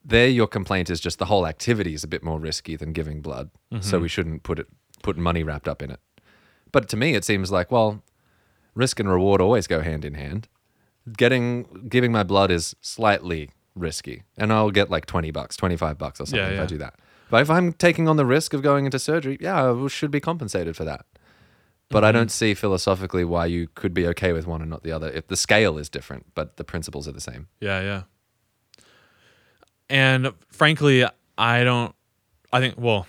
there 0.04 0.28
your 0.28 0.46
complaint 0.46 0.88
is 0.90 1.00
just 1.00 1.18
the 1.18 1.26
whole 1.26 1.46
activity 1.46 1.94
is 1.94 2.04
a 2.04 2.08
bit 2.08 2.22
more 2.22 2.38
risky 2.38 2.76
than 2.76 2.92
giving 2.92 3.20
blood. 3.20 3.50
So 3.80 3.98
Mhm. 3.98 4.02
we 4.02 4.08
shouldn't 4.08 4.42
put 4.42 4.58
it 4.58 4.66
put 5.02 5.16
money 5.16 5.42
wrapped 5.44 5.68
up 5.68 5.80
in 5.82 5.90
it. 5.90 6.00
But 6.72 6.88
to 6.90 6.96
me 6.96 7.14
it 7.14 7.24
seems 7.24 7.50
like, 7.52 7.70
well, 7.70 8.02
risk 8.74 8.98
and 9.00 9.08
reward 9.08 9.40
always 9.40 9.66
go 9.66 9.80
hand 9.80 10.04
in 10.04 10.14
hand. 10.14 10.48
Getting 11.16 11.86
giving 11.88 12.12
my 12.12 12.22
blood 12.22 12.50
is 12.50 12.74
slightly 12.80 13.50
risky. 13.74 14.24
And 14.36 14.52
I'll 14.52 14.70
get 14.70 14.90
like 14.90 15.06
20 15.06 15.30
bucks, 15.30 15.56
25 15.56 15.98
bucks 15.98 16.20
or 16.20 16.26
something 16.26 16.38
Yeah, 16.40 16.56
if 16.56 16.60
I 16.60 16.66
do 16.66 16.78
that. 16.78 16.94
But 17.30 17.42
if 17.42 17.50
I'm 17.50 17.72
taking 17.72 18.08
on 18.08 18.16
the 18.16 18.24
risk 18.26 18.54
of 18.54 18.62
going 18.62 18.86
into 18.86 18.98
surgery, 18.98 19.38
yeah, 19.40 19.70
I 19.72 19.86
should 19.88 20.10
be 20.10 20.20
compensated 20.20 20.76
for 20.76 20.84
that. 20.84 21.06
But 21.90 22.04
I 22.04 22.10
Mhm. 22.10 22.14
don't 22.14 22.30
see 22.30 22.54
philosophically 22.54 23.24
why 23.24 23.46
you 23.46 23.68
could 23.74 23.94
be 23.94 24.06
okay 24.08 24.32
with 24.32 24.46
one 24.46 24.60
and 24.60 24.68
not 24.70 24.82
the 24.82 24.92
other. 24.92 25.08
If 25.10 25.28
the 25.28 25.36
scale 25.36 25.78
is 25.78 25.88
different, 25.88 26.26
but 26.34 26.56
the 26.56 26.64
principles 26.64 27.06
are 27.08 27.12
the 27.12 27.20
same. 27.20 27.48
Yeah, 27.60 27.80
yeah. 27.80 28.02
And 29.90 30.32
frankly, 30.48 31.04
I 31.36 31.64
don't. 31.64 31.94
I 32.52 32.60
think 32.60 32.74
well, 32.78 33.06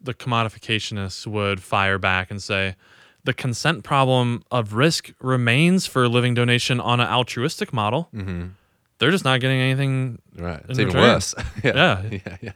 the 0.00 0.14
commodificationists 0.14 1.26
would 1.26 1.62
fire 1.62 1.98
back 1.98 2.30
and 2.30 2.42
say 2.42 2.76
the 3.24 3.32
consent 3.34 3.84
problem 3.84 4.42
of 4.50 4.74
risk 4.74 5.12
remains 5.20 5.86
for 5.86 6.08
living 6.08 6.34
donation 6.34 6.78
on 6.80 7.00
an 7.00 7.06
altruistic 7.08 7.72
model. 7.72 8.08
Mm-hmm. 8.14 8.48
They're 8.98 9.10
just 9.10 9.24
not 9.24 9.40
getting 9.40 9.58
anything. 9.60 10.20
Right. 10.36 10.60
It's 10.68 10.78
even 10.78 10.94
return. 10.94 11.02
worse. 11.02 11.34
Yeah. 11.64 12.02
Yeah. 12.10 12.36
Yeah. 12.40 12.52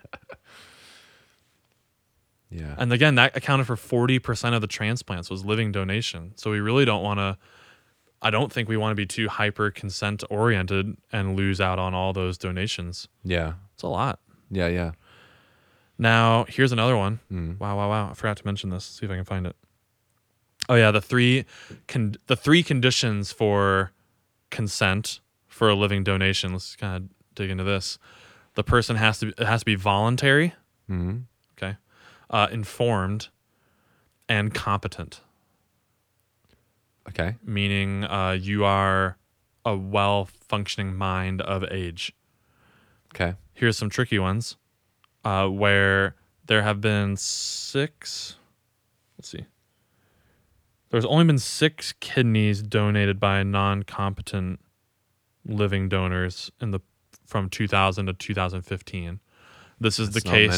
Yeah. 2.50 2.74
And 2.78 2.92
again, 2.92 3.16
that 3.16 3.36
accounted 3.36 3.66
for 3.66 3.76
forty 3.76 4.18
percent 4.18 4.54
of 4.54 4.60
the 4.60 4.66
transplants 4.66 5.28
was 5.28 5.44
living 5.44 5.70
donation. 5.72 6.32
So 6.36 6.50
we 6.50 6.60
really 6.60 6.84
don't 6.84 7.02
want 7.02 7.18
to. 7.18 7.36
I 8.20 8.30
don't 8.30 8.52
think 8.52 8.68
we 8.68 8.76
want 8.76 8.90
to 8.92 8.96
be 8.96 9.06
too 9.06 9.28
hyper 9.28 9.70
consent 9.70 10.24
oriented 10.30 10.96
and 11.12 11.36
lose 11.36 11.60
out 11.60 11.78
on 11.78 11.94
all 11.94 12.12
those 12.12 12.36
donations. 12.38 13.08
Yeah. 13.24 13.52
It's 13.74 13.82
a 13.82 13.88
lot. 13.88 14.18
Yeah. 14.50 14.68
Yeah. 14.68 14.92
Now, 15.98 16.44
here's 16.48 16.72
another 16.72 16.96
one. 16.96 17.20
Mm. 17.32 17.58
Wow, 17.58 17.76
wow, 17.76 17.88
wow! 17.88 18.10
I 18.10 18.14
forgot 18.14 18.36
to 18.36 18.46
mention 18.46 18.70
this. 18.70 18.84
see 18.84 19.04
if 19.06 19.10
I 19.10 19.16
can 19.16 19.24
find 19.24 19.46
it. 19.46 19.56
Oh 20.68 20.76
yeah, 20.76 20.90
the 20.92 21.00
three 21.00 21.44
con- 21.88 22.14
the 22.28 22.36
three 22.36 22.62
conditions 22.62 23.32
for 23.32 23.90
consent 24.50 25.18
for 25.48 25.68
a 25.68 25.74
living 25.74 26.04
donation. 26.04 26.52
Let's 26.52 26.76
kind 26.76 26.96
of 27.04 27.08
dig 27.34 27.50
into 27.50 27.64
this. 27.64 27.98
The 28.54 28.62
person 28.62 28.94
has 28.96 29.18
to 29.20 29.26
be, 29.26 29.32
it 29.38 29.46
has 29.46 29.60
to 29.62 29.66
be 29.66 29.74
voluntary, 29.74 30.54
Mm. 30.88 31.24
okay, 31.56 31.76
uh, 32.30 32.46
informed, 32.52 33.28
and 34.28 34.54
competent. 34.54 35.20
Okay. 37.08 37.36
Meaning, 37.44 38.04
uh, 38.04 38.32
you 38.40 38.64
are 38.64 39.16
a 39.64 39.76
well 39.76 40.28
functioning 40.48 40.94
mind 40.96 41.40
of 41.42 41.64
age. 41.70 42.12
Okay. 43.14 43.34
here's 43.54 43.76
some 43.78 43.88
tricky 43.88 44.18
ones 44.18 44.56
uh, 45.24 45.46
where 45.48 46.14
there 46.46 46.62
have 46.62 46.80
been 46.80 47.16
six 47.16 48.36
let's 49.18 49.28
see 49.30 49.46
there's 50.90 51.06
only 51.06 51.24
been 51.24 51.38
six 51.38 51.94
kidneys 52.00 52.62
donated 52.62 53.18
by 53.18 53.42
non-competent 53.42 54.60
living 55.46 55.88
donors 55.88 56.50
in 56.60 56.70
the 56.70 56.80
from 57.26 57.48
2000 57.48 58.06
to 58.06 58.12
2015 58.12 59.20
this 59.80 59.98
is 59.98 60.10
That's 60.10 60.24
the 60.24 60.28
not 60.28 60.34
case 60.34 60.50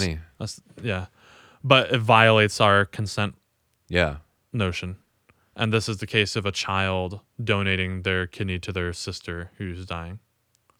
yeah 0.82 1.06
but 1.62 1.92
it 1.92 1.98
violates 2.00 2.60
our 2.60 2.84
consent 2.84 3.36
Yeah. 3.88 4.16
notion 4.52 4.96
and 5.56 5.72
this 5.72 5.88
is 5.88 5.98
the 5.98 6.06
case 6.06 6.36
of 6.36 6.46
a 6.46 6.52
child 6.52 7.20
donating 7.42 8.02
their 8.02 8.26
kidney 8.26 8.58
to 8.58 8.72
their 8.72 8.92
sister 8.92 9.50
who's 9.58 9.84
dying 9.86 10.18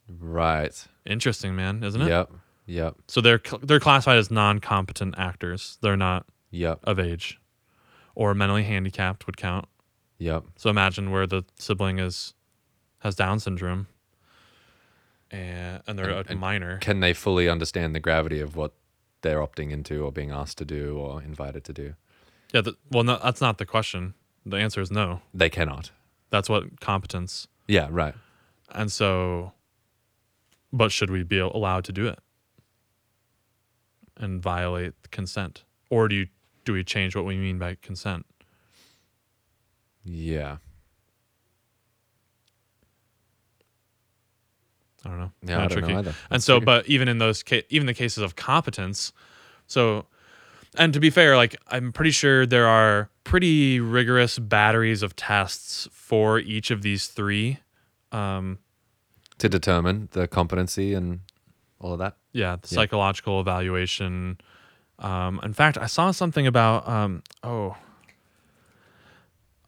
Right. 0.08 0.86
interesting 1.06 1.54
man 1.56 1.82
isn't 1.84 2.00
it 2.02 2.08
Yep. 2.08 2.30
Yep. 2.66 2.96
So 3.08 3.20
they're 3.20 3.40
they're 3.62 3.80
classified 3.80 4.18
as 4.18 4.30
non-competent 4.30 5.16
actors. 5.18 5.76
They're 5.82 5.96
not 5.96 6.26
Yep. 6.52 6.78
of 6.84 7.00
age, 7.00 7.40
or 8.14 8.32
mentally 8.32 8.62
handicapped 8.62 9.26
would 9.26 9.36
count. 9.36 9.66
Yep. 10.18 10.44
So 10.56 10.70
imagine 10.70 11.10
where 11.10 11.26
the 11.26 11.42
sibling 11.58 11.98
is 11.98 12.34
has 13.00 13.16
Down 13.16 13.40
syndrome, 13.40 13.88
and 15.32 15.82
and 15.86 15.98
they're 15.98 16.10
And- 16.10 16.26
a 16.28 16.30
and 16.30 16.40
minor. 16.40 16.78
Can 16.78 17.00
they 17.00 17.12
fully 17.12 17.48
understand 17.48 17.94
the 17.94 18.00
gravity 18.00 18.40
of 18.40 18.54
what 18.56 18.72
they're 19.22 19.40
opting 19.40 19.70
into 19.70 20.04
or 20.04 20.12
being 20.12 20.30
asked 20.30 20.58
to 20.58 20.64
do 20.64 20.96
or 20.96 21.22
invited 21.22 21.64
to 21.64 21.72
do? 21.72 21.94
Yeah. 22.52 22.60
The, 22.62 22.76
well, 22.90 23.02
no, 23.04 23.18
that's 23.22 23.40
not 23.40 23.58
the 23.58 23.66
question. 23.66 24.14
The 24.46 24.56
answer 24.56 24.80
is 24.80 24.90
no. 24.90 25.20
They 25.34 25.50
cannot. 25.50 25.90
That's 26.30 26.48
what 26.48 26.80
competence. 26.80 27.46
Yeah. 27.66 27.88
Right. 27.90 28.14
And 28.70 28.90
so, 28.90 29.52
but 30.72 30.92
should 30.92 31.10
we 31.10 31.22
be 31.22 31.38
allowed 31.38 31.84
to 31.84 31.92
do 31.92 32.06
it 32.06 32.18
and 34.16 34.40
violate 34.40 34.94
consent, 35.10 35.64
or 35.88 36.08
do 36.08 36.14
you 36.14 36.26
do 36.64 36.72
we 36.72 36.84
change 36.84 37.16
what 37.16 37.24
we 37.24 37.36
mean 37.36 37.58
by 37.58 37.76
consent? 37.82 38.26
Yeah. 40.04 40.56
I 45.04 45.08
don't 45.08 45.18
know. 45.18 45.32
Yeah. 45.42 45.56
I 45.56 45.60
don't 45.60 45.70
tricky. 45.70 45.92
know 45.92 45.98
either. 46.00 46.14
and 46.30 46.42
so 46.42 46.54
tricky. 46.54 46.64
but 46.66 46.86
even 46.86 47.08
in 47.08 47.18
those 47.18 47.42
ca- 47.42 47.64
even 47.70 47.86
the 47.86 47.94
cases 47.94 48.22
of 48.22 48.36
competence 48.36 49.12
so 49.66 50.04
and 50.78 50.92
to 50.94 51.00
be 51.00 51.10
fair 51.10 51.36
like 51.36 51.56
i'm 51.68 51.92
pretty 51.92 52.10
sure 52.10 52.46
there 52.46 52.66
are 52.66 53.08
pretty 53.24 53.80
rigorous 53.80 54.38
batteries 54.38 55.02
of 55.02 55.14
tests 55.16 55.88
for 55.92 56.38
each 56.38 56.70
of 56.70 56.82
these 56.82 57.06
three 57.08 57.58
um 58.12 58.58
to 59.38 59.48
determine 59.48 60.08
the 60.12 60.28
competency 60.28 60.92
and 60.94 61.20
all 61.80 61.92
of 61.94 61.98
that. 61.98 62.14
yeah 62.32 62.56
the 62.56 62.68
Yeah. 62.70 62.76
psychological 62.76 63.40
evaluation 63.40 64.38
um 64.98 65.40
in 65.42 65.52
fact 65.52 65.78
i 65.78 65.86
saw 65.86 66.10
something 66.10 66.46
about 66.46 66.86
um 66.88 67.22
oh 67.42 67.76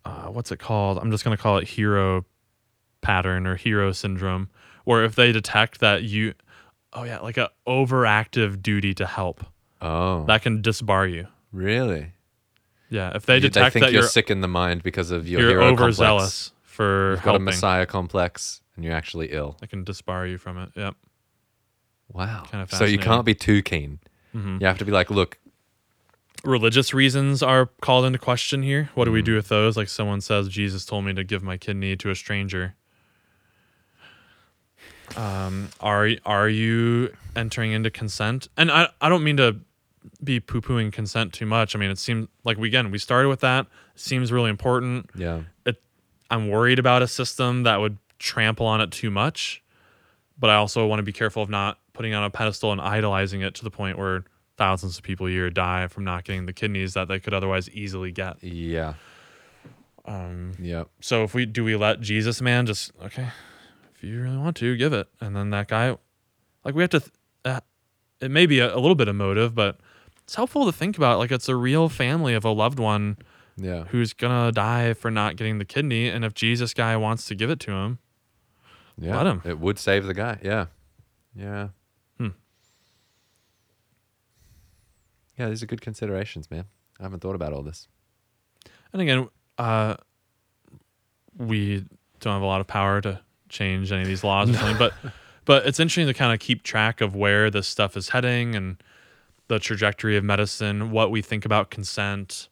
uh, 0.05 0.27
what's 0.27 0.51
it 0.53 0.59
called 0.59 0.99
i'm 0.99 1.11
just 1.11 1.25
going 1.25 1.37
to 1.37 1.43
call 1.43 1.59
it 1.59 1.69
hero 1.69 2.25
pattern 3.01 3.47
or 3.47 3.57
hero 3.57 3.93
syndrome 3.93 4.49
where 4.85 5.05
if 5.05 5.15
they 5.15 5.33
detect 5.33 5.81
that 5.81 6.03
you 6.03 6.35
oh 6.93 7.05
yeah 7.05 7.19
like 7.21 7.37
a 7.37 7.51
overactive 7.67 8.63
duty 8.63 8.93
to 8.95 9.07
help 9.07 9.45
Oh. 9.83 10.25
that 10.27 10.43
can 10.43 10.63
disbar 10.63 11.13
you. 11.13 11.27
really? 11.53 12.13
Yeah, 12.89 13.13
if 13.17 13.25
they 13.27 13.37
You- 13.37 13.41
detect 13.41 13.73
think 13.73 13.85
that 13.87 13.93
you're, 13.93 14.03
you're 14.03 14.09
sick 14.09 14.31
in 14.31 14.41
the 14.43 14.49
mind 14.49 14.83
because 14.83 15.11
of 15.11 15.27
your 15.27 15.41
you're 15.41 15.51
hero 15.51 15.63
complex. 15.69 15.83
overzealous 15.83 16.53
for 16.63 17.13
You've 17.13 17.23
got 17.23 17.37
a 17.37 17.39
messiah 17.39 17.87
complex 17.87 18.61
and 18.77 18.85
you're 18.85 18.95
actually 18.95 19.33
ill. 19.33 19.57
they 19.61 19.67
can 19.67 19.85
disbar 19.85 20.29
you 20.31 20.37
from 20.39 20.57
it. 20.59 20.71
Yep. 20.77 20.95
Wow. 22.13 22.45
Kinda 22.51 22.67
so 22.77 22.85
you 22.85 22.99
can't 22.99 23.25
be 23.25 23.35
too 23.35 23.63
keen. 23.63 23.99
hmm 24.33 24.59
You 24.61 24.67
have 24.67 24.79
to 24.79 24.85
be 24.85 24.93
like, 24.93 25.11
look, 25.11 25.39
Religious 26.45 26.93
reasons 26.93 27.41
are 27.41 27.67
called 27.81 28.05
into 28.05 28.19
question 28.19 28.63
here. 28.65 28.91
What 28.95 29.05
do 29.05 29.13
we 29.13 29.23
Mhm. 29.23 29.27
do 29.27 29.35
with 29.37 29.49
those? 29.49 29.77
Like 29.77 29.89
someone 29.89 30.21
says, 30.21 30.49
Jesus 30.49 30.85
told 30.85 31.05
me 31.05 31.15
to 31.15 31.23
give 31.23 31.41
my 31.43 31.57
kidney 31.57 31.95
to 31.97 32.11
a 32.11 32.17
stranger. 32.17 32.75
Um, 35.17 35.69
are 35.81 36.09
are 36.25 36.49
you 36.49 37.15
entering 37.37 37.73
into 37.73 37.91
consent? 37.91 38.49
And 38.57 38.71
I 38.73 38.89
I 39.01 39.09
don't 39.09 39.23
mean 39.23 39.37
to 39.37 39.57
be 40.23 40.41
poo 40.41 40.61
pooing 40.61 40.93
consent 40.93 41.33
too 41.33 41.47
much. 41.47 41.75
I 41.75 41.79
mean, 41.79 41.91
it 41.91 41.99
seems 41.99 42.29
like 42.45 42.57
we 42.59 42.69
again 42.69 42.91
we 42.91 42.99
started 42.99 43.29
with 43.29 43.41
that. 43.41 43.67
It 43.95 44.01
seems 44.01 44.33
really 44.33 44.51
important. 44.51 45.11
yeah, 45.15 45.43
It, 45.67 45.83
I'm 46.31 46.49
worried 46.51 46.79
about 46.79 47.03
a 47.03 47.09
system 47.09 47.63
that 47.65 47.77
would 47.81 47.99
trample 48.19 48.67
on 48.67 48.81
it 48.81 48.91
too 48.91 49.11
much, 49.11 49.63
but 50.39 50.51
I 50.51 50.55
also 50.57 50.87
want 50.87 50.99
to 51.01 51.05
be 51.05 51.13
careful 51.13 51.43
of 51.43 51.51
not 51.51 51.79
putting 51.93 52.15
on 52.15 52.25
a 52.25 52.31
pedestal 52.31 52.73
and 52.73 52.81
idolizing 52.81 53.43
it 53.43 53.55
to 53.57 53.65
the 53.65 53.71
point 53.71 53.99
where 53.99 54.25
thousands 54.57 54.97
of 54.97 55.03
people 55.03 55.27
a 55.27 55.31
year 55.31 55.51
die 55.51 55.87
from 55.89 56.05
not 56.05 56.25
getting 56.25 56.47
the 56.47 56.53
kidneys 56.53 56.95
that 56.95 57.09
they 57.09 57.19
could 57.21 57.35
otherwise 57.35 57.69
easily 57.71 58.13
get. 58.13 58.43
yeah, 58.43 58.95
Um, 60.05 60.53
yeah, 60.59 60.85
so 61.01 61.23
if 61.23 61.33
we 61.35 61.47
do 61.47 61.63
we 61.65 61.77
let 61.77 62.01
Jesus 62.01 62.41
man 62.41 62.67
just 62.67 62.93
okay, 63.03 63.29
if 63.95 64.03
you 64.03 64.21
really 64.21 64.37
want 64.37 64.57
to 64.57 64.77
give 64.77 64.93
it, 64.93 65.09
and 65.21 65.37
then 65.37 65.51
that 65.51 65.69
guy, 65.69 65.97
like 66.65 66.75
we 66.75 66.83
have 66.83 66.91
to, 66.91 67.01
th- 67.01 67.13
uh, 67.45 67.61
it 68.21 68.31
may 68.31 68.47
be 68.47 68.59
a, 68.59 68.75
a 68.75 68.79
little 68.79 68.95
bit 68.97 69.07
of 69.09 69.15
motive, 69.15 69.55
but 69.55 69.79
it's 70.25 70.35
helpful 70.35 70.65
to 70.67 70.73
think 70.73 70.97
about 70.97 71.19
like 71.19 71.31
it's 71.31 71.49
a 71.49 71.57
real 71.57 71.89
family 71.89 72.35
of 72.35 72.45
a 72.45 72.51
loved 72.51 72.79
one 72.79 73.19
yeah. 73.57 73.85
who's 73.85 74.13
gonna 74.13 74.53
die 74.53 74.95
for 74.95 75.11
not 75.11 75.37
getting 75.37 75.59
the 75.59 75.65
kidney, 75.65 76.09
and 76.09 76.25
if 76.25 76.35
Jesus 76.35 76.73
guy 76.75 76.97
wants 76.97 77.27
to 77.27 77.35
give 77.35 77.51
it 77.51 77.61
to 77.61 77.73
him, 77.73 77.99
Yeah. 78.99 79.17
Let 79.17 79.27
'em. 79.27 79.43
It 79.45 79.59
would 79.59 79.79
save 79.79 80.05
the 80.07 80.15
guy. 80.15 80.39
Yeah. 80.43 80.67
Yeah. 81.35 81.69
Hmm. 82.19 82.29
Yeah, 85.39 85.49
these 85.49 85.63
are 85.63 85.67
good 85.67 85.81
considerations, 85.81 86.51
man. 86.51 86.65
I 87.01 87.05
haven't 87.05 87.21
thought 87.21 87.35
about 87.35 87.53
all 87.53 87.63
this. 87.63 87.89
And 88.93 89.01
again, 89.01 89.29
uh, 89.59 89.97
we 91.37 91.85
don't 92.21 92.35
have 92.35 92.43
a 92.43 92.47
lot 92.47 92.61
of 92.61 92.67
power 92.67 93.01
to 93.01 93.21
change 93.49 93.91
any 93.91 94.03
of 94.03 94.09
these 94.09 94.23
laws 94.23 94.51
or 94.51 94.55
something. 94.59 94.77
But 94.79 94.93
but 95.45 95.67
it's 95.67 95.81
interesting 95.81 96.07
to 96.07 96.15
kind 96.15 96.33
of 96.33 96.39
keep 96.39 96.63
track 96.63 97.01
of 97.01 97.17
where 97.17 97.51
this 97.51 97.67
stuff 97.67 97.97
is 97.97 98.11
heading 98.11 98.55
and 98.55 98.83
the 99.49 99.59
trajectory 99.59 100.17
of 100.17 100.25
medicine, 100.25 100.91
what 100.91 101.11
we 101.11 101.23
think 101.23 101.45
about 101.45 101.71
consent, 101.71 102.49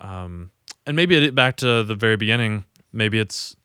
um, 0.00 0.50
and 0.86 0.96
maybe 0.96 1.16
it, 1.16 1.34
back 1.34 1.56
to 1.56 1.82
the 1.82 1.94
very 1.94 2.16
beginning. 2.16 2.64
Maybe 2.92 3.18
it's 3.18 3.56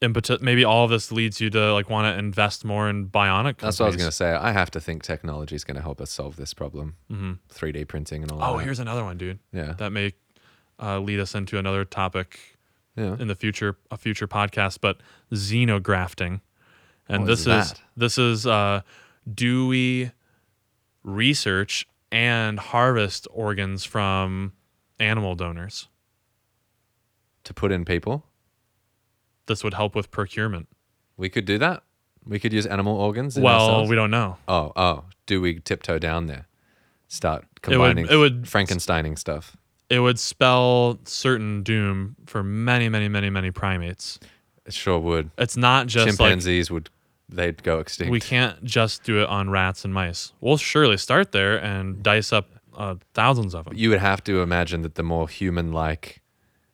impetus. 0.00 0.40
Maybe 0.40 0.64
all 0.64 0.84
of 0.84 0.90
this 0.90 1.10
leads 1.10 1.40
you 1.40 1.50
to 1.50 1.72
like 1.72 1.90
want 1.90 2.12
to 2.12 2.18
invest 2.18 2.64
more 2.64 2.88
in 2.88 3.08
bionic. 3.08 3.58
That's 3.58 3.80
what 3.80 3.86
I 3.86 3.88
was 3.88 3.96
going 3.96 4.08
to 4.08 4.14
say. 4.14 4.32
I 4.32 4.52
have 4.52 4.70
to 4.72 4.80
think 4.80 5.02
technology 5.02 5.54
is 5.54 5.64
going 5.64 5.76
to 5.76 5.82
help 5.82 6.00
us 6.00 6.10
solve 6.10 6.36
this 6.36 6.54
problem. 6.54 6.96
Mm-hmm. 7.10 7.32
3D 7.52 7.88
printing 7.88 8.22
and 8.22 8.32
all 8.32 8.38
that. 8.38 8.48
Oh, 8.48 8.58
that. 8.58 8.64
here's 8.64 8.78
another 8.78 9.04
one, 9.04 9.18
dude. 9.18 9.38
yeah, 9.52 9.74
That 9.78 9.90
may 9.90 10.12
uh, 10.80 11.00
lead 11.00 11.20
us 11.20 11.34
into 11.34 11.58
another 11.58 11.84
topic 11.84 12.38
yeah. 12.96 13.16
in 13.18 13.28
the 13.28 13.34
future, 13.34 13.76
a 13.90 13.96
future 13.96 14.28
podcast. 14.28 14.78
But 14.80 14.98
xenografting, 15.32 16.40
and 17.08 17.22
What 17.22 17.26
this 17.28 17.40
is 17.40 17.46
is 17.46 17.74
this 17.96 18.18
is 18.18 18.46
uh, 18.46 18.82
do 19.32 19.66
we 19.66 20.10
research 21.02 21.86
and 22.10 22.58
harvest 22.58 23.26
organs 23.30 23.84
from 23.84 24.52
animal 24.98 25.34
donors? 25.34 25.88
To 27.44 27.54
put 27.54 27.72
in 27.72 27.84
people, 27.84 28.24
This 29.46 29.64
would 29.64 29.74
help 29.74 29.94
with 29.94 30.10
procurement. 30.10 30.68
we 31.16 31.28
could 31.28 31.44
do 31.46 31.58
that. 31.58 31.82
We 32.26 32.38
could 32.38 32.52
use 32.52 32.66
animal 32.66 32.96
organs. 32.96 33.36
In 33.38 33.42
Well, 33.42 33.60
ourselves? 33.60 33.90
we 33.90 33.96
don't 33.96 34.10
know. 34.10 34.36
Oh, 34.46 34.72
oh. 34.76 35.04
Do 35.26 35.40
we 35.40 35.60
tiptoe 35.60 35.98
down 35.98 36.26
there? 36.26 36.46
Start 37.06 37.44
It 37.44 37.48
would- 37.48 37.62
combining 37.62 38.06
it 38.10 38.16
would- 38.16 38.42
Frankensteining 38.44 39.18
stuff. 39.18 39.56
It 39.88 40.00
would 40.00 40.18
spell 40.18 40.98
certain 41.04 41.62
doom 41.62 42.16
for 42.26 42.42
many, 42.42 42.90
many, 42.90 43.08
many, 43.08 43.30
many 43.30 43.50
primates. 43.50 44.18
It 44.66 44.74
sure 44.74 44.98
would. 44.98 45.30
It's 45.38 45.56
not 45.56 45.86
just 45.86 46.06
like 46.06 46.16
Chimpanzees 46.18 46.70
would 46.70 46.90
they'd 47.28 47.62
go 47.62 47.78
extinct. 47.78 48.10
we 48.10 48.20
can't 48.20 48.62
just 48.64 49.02
do 49.04 49.20
it 49.20 49.28
on 49.28 49.50
rats 49.50 49.84
and 49.84 49.92
mice. 49.92 50.32
We'll 50.40 50.56
surely 50.56 50.96
start 50.96 51.32
there 51.32 51.56
and 51.62 52.02
dice 52.02 52.32
up 52.32 52.48
uh, 52.76 52.94
thousands 53.14 53.54
of 53.54 53.64
them. 53.64 53.74
you 53.76 53.90
would 53.90 53.98
have 53.98 54.22
to 54.24 54.40
imagine 54.40 54.82
that 54.82 54.94
the 54.94 55.02
more 55.02 55.28
human-like 55.28 56.22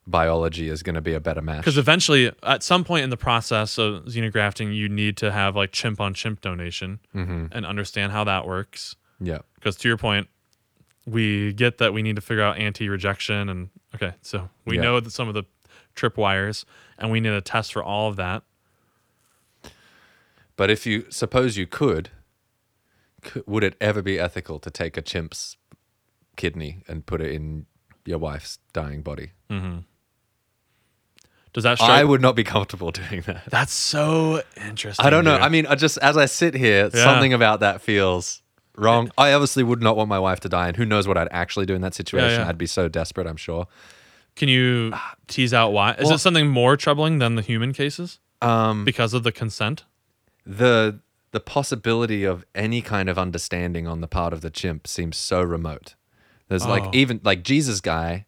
biology 0.07 0.69
is 0.69 0.83
going 0.83 0.93
to 0.95 1.01
be 1.01 1.13
a 1.13 1.19
better 1.19 1.41
match. 1.41 1.57
Because 1.61 1.77
eventually, 1.79 2.31
at 2.43 2.61
some 2.61 2.83
point 2.83 3.03
in 3.03 3.09
the 3.09 3.17
process 3.17 3.77
of 3.79 4.05
xenografting, 4.05 4.75
you 4.75 4.87
need 4.87 5.17
to 5.17 5.31
have 5.31 5.55
like 5.55 5.71
chimp 5.71 5.99
on 5.99 6.13
chimp 6.13 6.41
donation 6.41 6.99
Mm-hmm. 7.15 7.47
and 7.51 7.65
understand 7.65 8.11
how 8.11 8.23
that 8.25 8.45
works. 8.45 8.95
yeah, 9.19 9.39
Because 9.55 9.75
to 9.77 9.87
your 9.87 9.97
point, 9.97 10.27
we 11.07 11.53
get 11.53 11.79
that 11.79 11.91
we 11.93 12.01
need 12.03 12.15
to 12.17 12.21
figure 12.21 12.43
out 12.43 12.57
anti 12.57 12.87
rejection. 12.87 13.49
And 13.49 13.69
okay, 13.95 14.13
so 14.21 14.49
we 14.65 14.75
Yeah. 14.75 14.83
know 14.83 14.99
that 14.99 15.11
some 15.11 15.27
of 15.27 15.33
the 15.33 15.43
tripwires, 15.95 16.65
and 16.99 17.09
we 17.11 17.19
need 17.19 17.29
a 17.33 17.41
test 17.41 17.73
for 17.73 17.83
all 17.83 18.09
of 18.09 18.15
that. 18.17 18.43
But 20.57 20.69
if 20.69 20.85
you 20.85 21.05
suppose 21.09 21.57
you 21.57 21.67
could, 21.67 22.09
c 23.25 23.41
would 23.45 23.63
it 23.63 23.75
ever 23.81 24.01
be 24.01 24.19
ethical 24.19 24.59
to 24.59 24.69
take 24.71 24.97
a 24.97 25.01
chimp's 25.01 25.57
kidney 26.35 26.83
and 26.87 27.05
put 27.05 27.21
it 27.21 27.31
in 27.31 27.65
your 28.05 28.17
wife's 28.19 28.59
dying 28.73 29.01
body? 29.01 29.31
Does 31.53 31.63
that 31.63 31.77
strike? 31.77 31.89
I 31.89 32.03
would 32.03 32.21
not 32.21 32.35
be 32.35 32.43
comfortable 32.43 32.91
doing 33.01 33.21
that. 33.21 33.43
That's 33.49 33.71
so 33.71 34.41
interesting. 34.65 35.05
I 35.05 35.09
don't 35.09 35.23
know. 35.23 35.35
dude. 35.35 35.43
I 35.43 35.49
mean, 35.49 35.65
I 35.67 35.75
just 35.75 35.97
as 35.99 36.17
I 36.17 36.25
sit 36.25 36.53
here, 36.53 36.89
Yeah. 36.93 37.03
something 37.03 37.33
about 37.33 37.61
that 37.61 37.81
feels 37.81 38.41
wrong. 38.77 39.09
I 39.17 39.31
obviously 39.31 39.63
would 39.63 39.81
not 39.81 39.95
want 39.95 40.09
my 40.09 40.19
wife 40.19 40.41
to 40.41 40.49
die, 40.49 40.67
and 40.67 40.75
who 40.75 40.85
knows 40.85 41.07
what 41.07 41.17
I'd 41.17 41.29
actually 41.31 41.65
do 41.65 41.73
in 41.75 41.81
that 41.81 41.93
situation. 41.93 42.41
yeah. 42.41 42.47
I'd 42.49 42.57
be 42.57 42.67
so 42.67 42.89
desperate. 42.89 43.25
I'm 43.25 43.37
sure. 43.37 43.67
Can 44.35 44.49
you 44.49 44.93
tease 45.29 45.53
out 45.53 45.71
why? 45.71 45.93
Is 45.93 46.05
Well- 46.05 46.15
it 46.15 46.19
something 46.19 46.47
more 46.49 46.75
troubling 46.75 47.19
than 47.19 47.35
the 47.35 47.41
human 47.41 47.71
cases 47.71 48.19
Um, 48.41 48.83
because 48.83 49.13
of 49.13 49.23
the 49.23 49.31
consent? 49.31 49.85
The 50.45 50.99
the 51.31 51.39
possibility 51.39 52.23
of 52.23 52.45
any 52.55 52.81
kind 52.81 53.09
of 53.09 53.17
understanding 53.19 53.87
on 53.87 53.99
the 53.99 54.07
part 54.07 54.31
of 54.31 54.39
the 54.41 54.49
chimp 54.49 54.87
seems 54.87 55.17
so 55.17 55.41
remote. 55.41 55.95
There's 56.47 56.65
Oh. 56.65 56.69
like 56.69 56.93
even 56.95 57.19
like 57.23 57.43
Jesus 57.43 57.81
guy, 57.81 58.25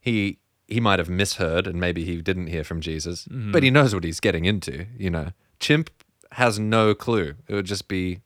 he 0.00 0.38
he 0.68 0.80
might 0.80 0.98
have 0.98 1.10
misheard 1.10 1.66
and 1.66 1.78
maybe 1.78 2.04
he 2.04 2.22
didn't 2.22 2.46
hear 2.46 2.64
from 2.64 2.80
Jesus, 2.80 3.26
Mm-hmm. 3.26 3.52
but 3.52 3.62
he 3.62 3.70
knows 3.70 3.94
what 3.94 4.04
he's 4.04 4.20
getting 4.20 4.44
into. 4.46 4.86
You 4.96 5.10
know, 5.10 5.32
chimp 5.60 5.90
has 6.32 6.58
no 6.58 6.94
clue. 6.94 7.34
It 7.48 7.54
would 7.54 7.66
just 7.66 7.88
be 7.88 8.20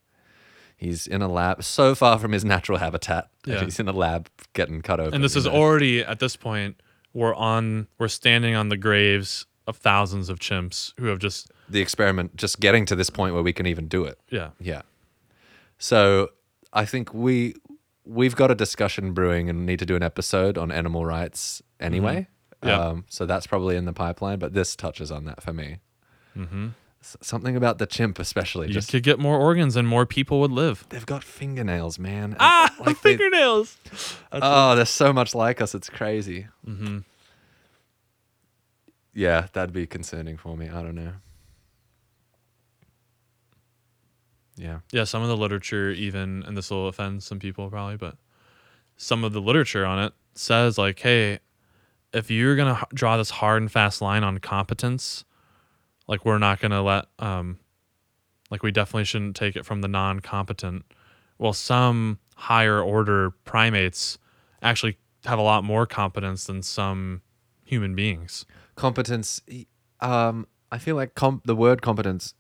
he's 0.77 1.07
in 1.07 1.23
a 1.23 1.29
lab 1.29 1.65
so 1.65 1.95
far 1.95 2.19
from 2.19 2.33
his 2.33 2.45
natural 2.45 2.79
habitat. 2.79 3.31
Yeah. 3.47 3.65
He's 3.65 3.81
in 3.81 3.89
a 3.89 3.93
lab 3.93 4.29
getting 4.53 4.83
cut 4.83 5.01
open. 5.01 5.15
And 5.15 5.25
this 5.25 5.35
is 5.35 5.47
know? 5.47 5.53
already 5.53 6.01
at 6.01 6.21
this 6.21 6.37
point 6.37 6.81
we're 7.13 7.35
on 7.35 7.89
we're 7.99 8.09
standing 8.09 8.55
on 8.55 8.69
the 8.69 8.77
graves 8.77 9.47
of 9.67 9.79
thousands 9.79 10.29
of 10.29 10.39
chimps 10.39 10.93
who 11.01 11.07
have 11.07 11.19
just 11.19 11.51
the 11.69 11.81
experiment 11.81 12.37
just 12.37 12.61
getting 12.61 12.85
to 12.87 12.95
this 12.97 13.11
point 13.11 13.35
where 13.35 13.43
we 13.43 13.53
can 13.53 13.67
even 13.67 13.89
do 13.89 14.05
it. 14.05 14.19
yeah 14.31 14.51
Yeah. 14.61 14.83
So 15.79 16.31
I 16.73 16.85
think 16.85 17.13
we 17.15 17.55
we've 18.05 18.37
got 18.37 18.51
a 18.51 18.55
discussion 18.55 19.13
brewing 19.13 19.51
and 19.51 19.67
need 19.67 19.79
to 19.81 19.87
do 19.87 19.97
an 19.97 20.03
episode 20.03 20.57
on 20.57 20.71
animal 20.71 21.05
rights 21.05 21.63
anyway. 21.81 22.29
Yeah. 22.65 22.79
Um, 22.81 23.05
so 23.09 23.27
that's 23.27 23.47
probably 23.47 23.77
in 23.77 23.85
the 23.85 23.93
pipeline, 23.93 24.39
but 24.39 24.55
this 24.55 24.77
touches 24.77 25.11
on 25.11 25.25
that 25.27 25.43
for 25.43 25.53
me. 25.53 25.79
Mm-hmm. 26.37 26.69
something 27.21 27.57
about 27.57 27.79
the 27.79 27.87
chimp, 27.87 28.19
especially. 28.19 28.69
you 28.69 28.75
Just 28.75 28.91
could 28.91 29.03
get 29.03 29.19
more 29.19 29.39
organs 29.39 29.75
and 29.77 29.87
more 29.89 30.07
people 30.07 30.39
would 30.41 30.53
live. 30.53 30.85
they've 30.91 31.07
got 31.07 31.23
fingernails, 31.25 31.99
man. 31.99 32.37
Ah, 32.41 32.75
like 32.81 33.01
they- 33.03 33.17
fingernails. 33.17 33.77
oh, 34.33 34.75
they're 34.77 34.85
so 34.87 35.13
much 35.13 35.35
like 35.35 35.61
us. 35.61 35.75
It's 35.75 35.89
crazy. 35.91 36.47
Mm-hmm. 36.67 36.99
Yeah, 39.15 39.47
that'd 39.53 39.73
be 39.73 39.87
concerning 39.87 40.37
for 40.37 40.57
me. 40.57 40.69
I 40.69 40.83
don't 40.83 40.95
know. 40.95 41.13
Yeah. 44.57 44.81
Yeah, 44.93 45.05
some 45.05 45.23
of 45.23 45.29
the 45.29 45.37
literature 45.37 45.91
even 45.91 46.43
and 46.47 46.57
this 46.57 46.71
will 46.71 46.89
offend 46.89 47.23
some 47.23 47.39
people 47.39 47.69
probably, 47.71 47.97
but 47.97 48.17
some 48.97 49.25
of 49.25 49.33
the 49.33 49.41
literature 49.41 49.85
on 49.85 49.99
it 49.99 50.13
says 50.35 50.79
like, 50.79 50.99
hey, 51.01 51.39
if 52.13 52.31
you're 52.31 52.57
going 52.57 52.75
to 52.75 52.87
draw 52.95 53.17
this 53.17 53.31
hard 53.31 53.61
and 53.63 53.71
fast 53.71 54.01
line 54.01 54.25
on 54.25 54.39
competence, 54.39 55.25
like 56.09 56.25
we're 56.25 56.39
not 56.39 56.61
going 56.61 56.71
to 56.73 56.81
let 56.83 57.07
um 57.19 57.59
like 58.51 58.63
we 58.63 58.71
definitely 58.71 59.05
shouldn't 59.05 59.35
take 59.37 59.57
it 59.57 59.65
from 59.67 59.81
the 59.81 59.89
non-competent. 59.89 60.85
Well, 61.39 61.53
some 61.53 62.19
higher 62.37 62.81
order 62.81 63.31
primates 63.45 64.19
actually 64.63 64.97
have 65.25 65.39
a 65.39 65.43
lot 65.43 65.65
more 65.65 65.85
competence 65.87 66.45
than 66.45 66.63
some 66.63 67.23
human 67.65 67.95
beings. 67.97 68.47
competence 68.77 69.41
um 70.01 70.47
i 70.71 70.79
feel 70.79 70.95
like 70.95 71.15
com- 71.15 71.43
the 71.45 71.57
word 71.57 71.83
competence 71.83 72.35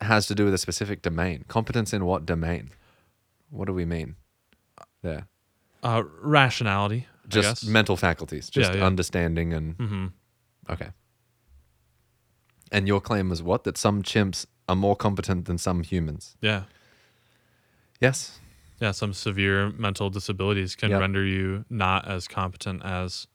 has 0.00 0.26
to 0.26 0.34
do 0.34 0.44
with 0.44 0.54
a 0.54 0.58
specific 0.58 1.02
domain 1.02 1.44
competence 1.48 1.92
in 1.92 2.04
what 2.04 2.24
domain 2.26 2.70
what 3.50 3.66
do 3.66 3.72
we 3.74 3.84
mean 3.84 4.16
there 5.02 5.26
Uh 5.82 6.02
rationality, 6.20 7.06
just 7.28 7.66
mental 7.66 7.96
faculties 7.96 8.50
just 8.50 8.70
Yeah, 8.72 8.78
yeah. 8.78 8.86
understanding 8.86 9.52
and 9.54 9.76
Mm-hmm. 9.78 10.06
okay 10.70 10.90
and 12.72 12.86
your 12.86 13.00
claim 13.00 13.28
was 13.28 13.42
what 13.42 13.64
that 13.64 13.76
some 13.78 14.02
chimps 14.02 14.46
are 14.68 14.76
more 14.76 14.96
competent 14.96 15.46
than 15.46 15.58
some 15.58 15.82
humans 15.82 16.36
Yeah. 16.40 16.64
yes 18.00 18.38
Yeah, 18.80 18.92
some 18.92 19.12
severe 19.12 19.70
mental 19.72 20.10
disabilities 20.10 20.76
can 20.76 20.90
Yep. 20.90 21.00
render 21.00 21.24
you 21.24 21.64
not 21.68 22.06
as 22.08 22.28
competent 22.28 22.82
as 22.84 23.26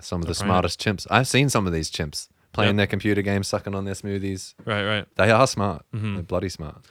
some 0.00 0.20
of 0.22 0.26
the 0.26 0.30
Right. 0.30 0.46
smartest 0.48 0.80
chimps 0.80 1.06
i've 1.10 1.28
seen 1.28 1.48
some 1.48 1.66
of 1.66 1.72
these 1.72 1.90
chimps 1.90 2.28
playing 2.54 2.70
Yep. 2.70 2.76
their 2.76 2.86
computer 2.86 3.20
games 3.22 3.46
sucking 3.48 3.74
on 3.74 3.84
their 3.84 3.94
smoothies 3.94 4.54
right, 4.64 4.84
right. 4.84 5.06
they 5.16 5.30
are 5.30 5.46
smart 5.46 5.84
Mm-hmm. 5.94 6.14
they're 6.14 6.22
bloody 6.22 6.48
smart 6.48 6.84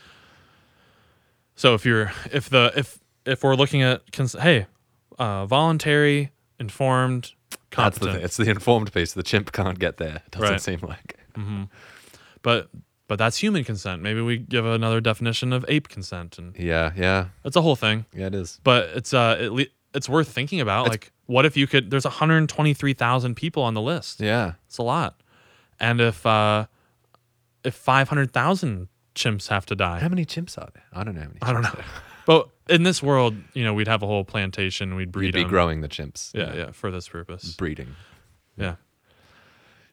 So 1.55 1.73
if 1.73 1.85
you're 1.85 2.11
if 2.31 2.49
the 2.49 2.71
if 2.75 2.99
if 3.25 3.43
we're 3.43 3.55
looking 3.55 3.81
at 3.83 4.11
cons- 4.11 4.35
hey, 4.39 4.65
uh, 5.19 5.45
voluntary, 5.45 6.31
informed, 6.59 7.31
that's 7.75 7.97
the 7.99 8.21
it's 8.23 8.37
the 8.37 8.49
informed 8.49 8.91
piece 8.93 9.13
the 9.13 9.23
chimp 9.23 9.51
can't 9.51 9.77
get 9.79 9.97
there 9.97 10.17
it 10.25 10.31
doesn't 10.31 10.49
Right. 10.49 10.61
seem 10.61 10.79
like 10.81 11.17
but 12.41 12.69
but 13.07 13.17
that's 13.19 13.37
human 13.37 13.63
consent. 13.63 14.01
Maybe 14.01 14.21
we 14.21 14.37
give 14.37 14.65
another 14.65 14.99
definition 15.01 15.53
of 15.53 15.63
ape 15.67 15.87
consent, 15.89 16.37
and 16.39 16.57
yeah 16.57 16.91
yeah 16.95 17.27
it's 17.45 17.55
a 17.55 17.61
whole 17.61 17.75
thing. 17.75 18.05
Yeah, 18.15 18.27
it 18.27 18.35
is. 18.35 18.59
But 18.63 18.89
it's 18.95 19.13
uh 19.13 19.37
at 19.39 19.51
le- 19.53 19.65
it's 19.93 20.09
worth 20.09 20.29
thinking 20.29 20.59
about. 20.61 20.87
like, 20.89 21.11
what 21.27 21.45
if 21.45 21.55
you 21.55 21.67
could? 21.67 21.91
There's 21.91 22.05
123,000 22.05 23.35
people 23.35 23.61
on 23.61 23.75
the 23.75 23.81
list. 23.81 24.19
Yeah. 24.21 24.53
It's 24.65 24.79
a 24.79 24.83
lot. 24.83 25.21
And 25.79 25.99
if 26.01 26.25
uh 26.25 26.65
if 27.63 27.75
500,000 27.75 28.87
chimps 29.15 29.47
have 29.47 29.65
to 29.67 29.75
die, 29.75 29.99
How 29.99 30.09
many 30.09 30.25
chimps 30.25 30.57
are 30.57 30.69
there? 30.73 30.83
I 30.93 31.03
don't 31.03 31.15
know 31.15 31.21
how 31.21 31.27
many. 31.27 31.39
I 31.41 31.53
don't 31.53 31.61
know. 31.61 31.83
But 32.25 32.49
in 32.69 32.83
this 32.83 33.01
world, 33.03 33.35
you 33.53 33.63
know, 33.63 33.73
we'd 33.73 33.87
have 33.87 34.01
a 34.03 34.07
whole 34.07 34.23
plantation. 34.25 34.95
We'd 34.95 35.11
breed 35.11 35.27
You'd 35.27 35.33
be 35.33 35.41
them. 35.41 35.49
growing 35.49 35.81
the 35.81 35.87
chimps. 35.89 36.31
Yeah, 36.33 36.53
yeah, 36.53 36.71
for 36.71 36.89
this 36.91 37.07
purpose. 37.07 37.53
Breeding. 37.55 37.95
Yeah. 38.57 38.75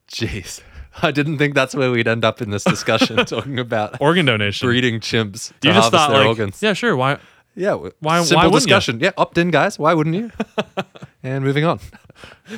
Jeez. 0.09 0.61
I 1.03 1.11
didn't 1.13 1.39
think 1.39 1.55
that's 1.55 1.75
where 1.75 1.91
we'd 1.93 2.09
end 2.09 2.25
up 2.25 2.43
in 2.43 2.51
this 2.51 2.65
discussion 2.65 3.17
talking 3.25 3.59
about 3.61 4.01
Organ 4.01 4.27
donation. 4.27 4.67
breeding 4.69 4.99
chimps 5.01 5.53
to 5.61 5.69
you 5.69 5.75
just 5.75 5.83
harvest 5.85 5.91
thought 5.93 6.11
their 6.11 6.19
like, 6.21 6.29
organs. 6.29 6.63
yeah, 6.63 6.73
sure. 6.73 6.97
Why? 6.97 7.19
Yeah. 7.55 7.75
Why- 8.01 8.23
Simple 8.23 8.37
why 8.37 8.47
wouldn't 8.53 8.87
you? 8.89 8.99
Yeah. 9.01 9.13
Opt 9.17 9.39
in, 9.39 9.51
guys. 9.53 9.79
Why 9.79 9.95
wouldn't 9.95 10.17
you? 10.17 10.31
and 11.23 11.45
moving 11.45 11.65
on. 11.65 11.79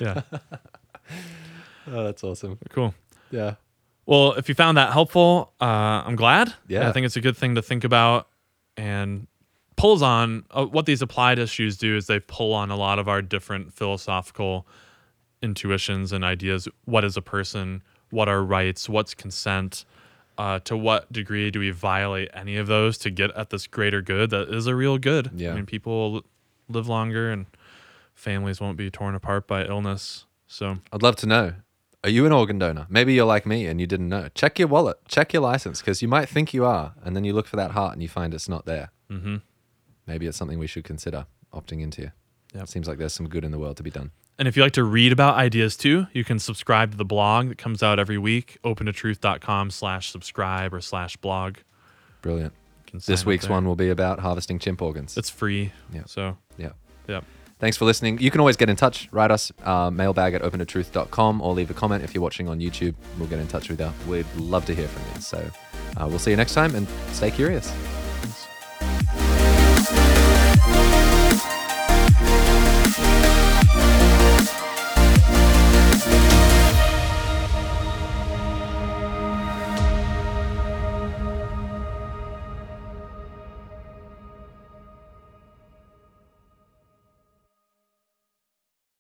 Yeah, 0.01 0.23
Oh, 1.91 2.05
that's 2.05 2.23
awesome. 2.25 2.59
cool. 2.71 2.95
Yeah. 3.33 3.55
Well, 4.07 4.33
if 4.35 4.49
you 4.49 4.55
found 4.55 4.77
that 4.77 4.93
helpful, 4.93 5.53
uh, 5.61 5.65
I'm 6.05 6.17
glad. 6.17 6.55
Yeah. 6.69 6.89
I 6.89 6.93
think 6.93 7.07
it's 7.07 7.17
a 7.17 7.21
good 7.21 7.37
thing 7.37 7.55
to 7.55 7.63
think 7.63 7.85
about 7.85 8.29
and 8.77 9.27
pulls 9.77 10.03
on 10.03 10.45
uh, 10.51 10.65
what 10.67 10.87
these 10.87 11.03
applied 11.03 11.39
issues 11.39 11.77
do 11.77 11.97
is 11.97 12.07
they 12.07 12.21
pull 12.21 12.53
on 12.53 12.71
a 12.71 12.77
lot 12.77 12.99
of 12.99 13.09
our 13.09 13.23
different 13.23 13.73
philosophical 13.73 14.67
intuitions 15.41 16.13
and 16.13 16.25
ideas. 16.25 16.69
What 16.85 17.05
is 17.05 17.17
a 17.17 17.23
person? 17.23 17.83
What 18.11 18.29
are 18.29 18.43
rights? 18.45 18.89
What's 18.89 19.15
consent? 19.15 19.85
Uh, 20.39 20.59
to 20.61 20.77
what 20.77 21.13
degree 21.13 21.51
do 21.51 21.61
we 21.61 21.71
violate 21.71 22.29
any 22.33 22.57
of 22.57 22.67
those 22.67 22.97
to 22.99 23.11
get 23.11 23.31
at 23.33 23.51
this 23.51 23.67
greater 23.67 24.01
good 24.01 24.31
that 24.31 24.49
is 24.49 24.67
a 24.67 24.75
real 24.75 24.99
good? 24.99 25.31
Yeah. 25.35 25.53
I 25.53 25.55
mean, 25.55 25.67
people 25.67 26.13
will 26.13 26.25
live 26.69 26.89
longer 26.89 27.31
and 27.31 27.47
families 28.15 28.61
won't 28.61 28.77
be 28.77 28.91
torn 28.91 29.15
apart 29.15 29.47
by 29.47 29.65
illness. 29.67 30.25
So, 30.47 30.79
I'd 30.93 31.03
love 31.03 31.17
to 31.17 31.27
know. 31.27 31.55
Are 32.05 32.11
you 32.11 32.27
an 32.27 32.33
organ 32.33 32.59
donor? 32.59 32.87
Maybe 32.89 33.15
you're 33.15 33.27
like 33.27 33.47
me 33.47 33.67
and 33.67 33.81
you 33.81 33.87
didn't 33.87 34.09
know. 34.09 34.29
Check 34.35 34.59
your 34.59 34.67
wallet, 34.67 34.99
check 35.07 35.33
your 35.33 35.43
license, 35.43 35.81
because 35.81 36.03
you 36.03 36.09
might 36.09 36.29
think 36.29 36.53
you 36.53 36.65
are, 36.65 36.95
and 37.05 37.15
then 37.15 37.23
you 37.23 37.33
look 37.33 37.47
for 37.47 37.55
that 37.57 37.71
heart 37.73 37.93
and 37.93 38.03
you 38.03 38.09
find 38.09 38.35
it's 38.35 38.49
not 38.49 38.67
there. 38.67 38.91
hmm 39.09 39.37
Maybe 40.05 40.27
it's 40.27 40.37
something 40.37 40.59
we 40.59 40.67
should 40.67 40.83
consider 40.83 41.27
opting 41.53 41.81
into. 41.81 42.11
Yep. 42.55 42.67
Seems 42.69 42.89
like 42.89 42.99
there's 42.99 43.13
some 43.13 43.29
good 43.29 43.45
in 43.45 43.53
the 43.53 43.59
world 43.59 43.77
to 43.77 43.85
be 43.85 43.91
done. 43.91 44.11
And 44.37 44.49
if 44.49 44.57
you 44.57 44.65
like 44.65 44.73
to 44.73 44.83
read 44.83 45.13
about 45.13 45.37
ideas 45.37 45.77
too, 45.77 46.09
you 46.13 46.25
can 46.25 46.41
subscribe 46.41 46.91
to 46.91 46.97
the 46.97 47.05
blog 47.05 47.49
that 47.51 47.59
comes 47.59 47.85
out 47.85 48.01
every 48.01 48.19
week, 48.19 48.59
opentotruth.com 48.65 49.71
slash 49.71 50.11
subscribe 50.11 50.75
or 50.75 50.81
slash 50.81 51.17
blog. 51.19 51.59
Brilliant. 52.21 52.53
You 52.87 52.91
can 52.91 53.01
sign 53.01 53.13
This 53.13 53.25
week's 53.25 53.49
one 53.49 53.65
will 53.65 53.77
be 53.77 53.91
about 53.91 54.19
harvesting 54.19 54.59
chimp 54.59 54.83
organs. 54.83 55.17
It's 55.17 55.31
free. 55.31 55.73
Yeah. 55.93 56.03
So, 56.07 56.37
yeah. 56.59 56.73
yeah. 57.07 57.21
Thanks 57.63 57.77
for 57.77 57.85
listening. 57.85 58.19
You 58.19 58.33
can 58.33 58.41
always 58.41 58.57
get 58.57 58.69
in 58.69 58.75
touch. 58.75 59.09
Write 59.13 59.31
us 59.31 59.53
uh, 59.63 59.89
mailbag 59.89 60.35
at 60.35 60.43
opentotruth.com 60.43 61.41
or 61.41 61.55
leave 61.55 61.71
a 61.71 61.75
comment 61.75 62.03
if 62.03 62.13
you're 62.13 62.21
watching 62.21 62.49
on 62.49 62.59
YouTube. 62.59 62.93
We'll 63.21 63.29
get 63.29 63.39
in 63.39 63.47
touch 63.47 63.69
with 63.69 63.79
you. 63.79 63.93
We'd 64.09 64.27
love 64.35 64.67
to 64.67 64.75
hear 64.75 64.89
from 64.89 65.05
you. 65.15 65.21
So 65.21 65.49
uh, 65.97 66.09
we'll 66.09 66.19
see 66.19 66.33
you 66.33 66.37
next 66.37 66.55
time 66.55 66.75
and 66.75 66.89
stay 67.13 67.31
curious. 67.31 67.73